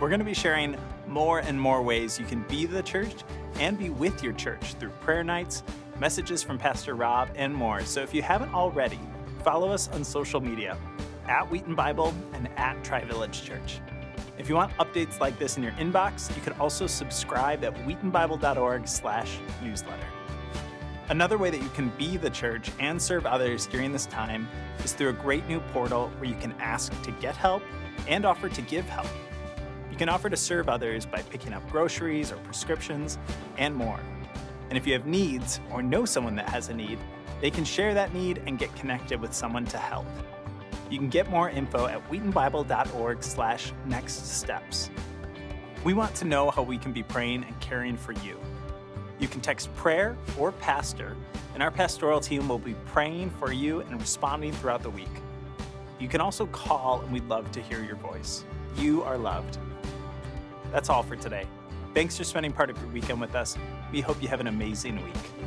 We're 0.00 0.08
going 0.08 0.20
to 0.20 0.24
be 0.24 0.34
sharing 0.34 0.76
more 1.06 1.40
and 1.40 1.60
more 1.60 1.82
ways 1.82 2.18
you 2.18 2.24
can 2.24 2.42
be 2.48 2.66
the 2.66 2.82
church 2.82 3.14
and 3.56 3.78
be 3.78 3.90
with 3.90 4.22
your 4.22 4.32
church 4.32 4.74
through 4.74 4.90
prayer 5.00 5.22
nights, 5.22 5.62
messages 5.98 6.42
from 6.42 6.58
Pastor 6.58 6.94
Rob, 6.94 7.28
and 7.36 7.54
more. 7.54 7.82
So 7.82 8.00
if 8.00 8.14
you 8.14 8.22
haven't 8.22 8.54
already, 8.54 8.98
follow 9.44 9.70
us 9.70 9.88
on 9.88 10.02
social 10.02 10.40
media 10.40 10.76
at 11.28 11.48
Wheaton 11.50 11.74
Bible 11.74 12.14
and 12.32 12.48
at 12.56 12.82
Tri 12.82 13.04
Village 13.04 13.44
Church. 13.44 13.80
If 14.40 14.48
you 14.48 14.54
want 14.54 14.72
updates 14.78 15.20
like 15.20 15.38
this 15.38 15.58
in 15.58 15.62
your 15.62 15.72
inbox, 15.72 16.34
you 16.34 16.40
can 16.40 16.54
also 16.54 16.86
subscribe 16.86 17.62
at 17.62 17.74
wheatonbible.org/newsletter. 17.74 20.06
Another 21.10 21.36
way 21.36 21.50
that 21.50 21.60
you 21.60 21.68
can 21.68 21.90
be 21.98 22.16
the 22.16 22.30
church 22.30 22.70
and 22.80 23.02
serve 23.02 23.26
others 23.26 23.66
during 23.66 23.92
this 23.92 24.06
time 24.06 24.48
is 24.82 24.94
through 24.94 25.10
a 25.10 25.12
great 25.12 25.46
new 25.46 25.60
portal 25.74 26.10
where 26.16 26.30
you 26.30 26.36
can 26.36 26.54
ask 26.58 26.90
to 27.02 27.10
get 27.20 27.36
help 27.36 27.62
and 28.08 28.24
offer 28.24 28.48
to 28.48 28.62
give 28.62 28.88
help. 28.88 29.08
You 29.90 29.98
can 29.98 30.08
offer 30.08 30.30
to 30.30 30.38
serve 30.38 30.70
others 30.70 31.04
by 31.04 31.20
picking 31.20 31.52
up 31.52 31.70
groceries 31.70 32.32
or 32.32 32.36
prescriptions 32.36 33.18
and 33.58 33.74
more. 33.74 34.00
And 34.70 34.78
if 34.78 34.86
you 34.86 34.94
have 34.94 35.04
needs 35.04 35.60
or 35.70 35.82
know 35.82 36.06
someone 36.06 36.34
that 36.36 36.48
has 36.48 36.70
a 36.70 36.74
need, 36.74 36.98
they 37.42 37.50
can 37.50 37.66
share 37.66 37.92
that 37.92 38.14
need 38.14 38.40
and 38.46 38.58
get 38.58 38.74
connected 38.74 39.20
with 39.20 39.34
someone 39.34 39.66
to 39.66 39.76
help. 39.76 40.06
You 40.90 40.98
can 40.98 41.08
get 41.08 41.30
more 41.30 41.48
info 41.48 41.86
at 41.86 42.06
wheatonbible.org 42.10 43.22
slash 43.22 43.72
next 43.86 44.26
steps. 44.38 44.90
We 45.84 45.94
want 45.94 46.14
to 46.16 46.24
know 46.24 46.50
how 46.50 46.62
we 46.62 46.76
can 46.76 46.92
be 46.92 47.04
praying 47.04 47.44
and 47.44 47.58
caring 47.60 47.96
for 47.96 48.12
you. 48.12 48.38
You 49.20 49.28
can 49.28 49.40
text 49.40 49.74
prayer 49.76 50.16
or 50.36 50.50
pastor, 50.50 51.16
and 51.54 51.62
our 51.62 51.70
pastoral 51.70 52.20
team 52.20 52.48
will 52.48 52.58
be 52.58 52.74
praying 52.86 53.30
for 53.30 53.52
you 53.52 53.80
and 53.80 54.00
responding 54.00 54.52
throughout 54.52 54.82
the 54.82 54.90
week. 54.90 55.08
You 56.00 56.08
can 56.08 56.20
also 56.20 56.46
call, 56.46 57.02
and 57.02 57.12
we'd 57.12 57.28
love 57.28 57.52
to 57.52 57.62
hear 57.62 57.84
your 57.84 57.96
voice. 57.96 58.44
You 58.76 59.02
are 59.04 59.16
loved. 59.16 59.58
That's 60.72 60.88
all 60.88 61.02
for 61.02 61.16
today. 61.16 61.46
Thanks 61.94 62.16
for 62.16 62.24
spending 62.24 62.52
part 62.52 62.70
of 62.70 62.78
your 62.78 62.88
weekend 62.88 63.20
with 63.20 63.34
us. 63.34 63.56
We 63.92 64.00
hope 64.00 64.20
you 64.22 64.28
have 64.28 64.40
an 64.40 64.46
amazing 64.48 64.96
week. 65.04 65.39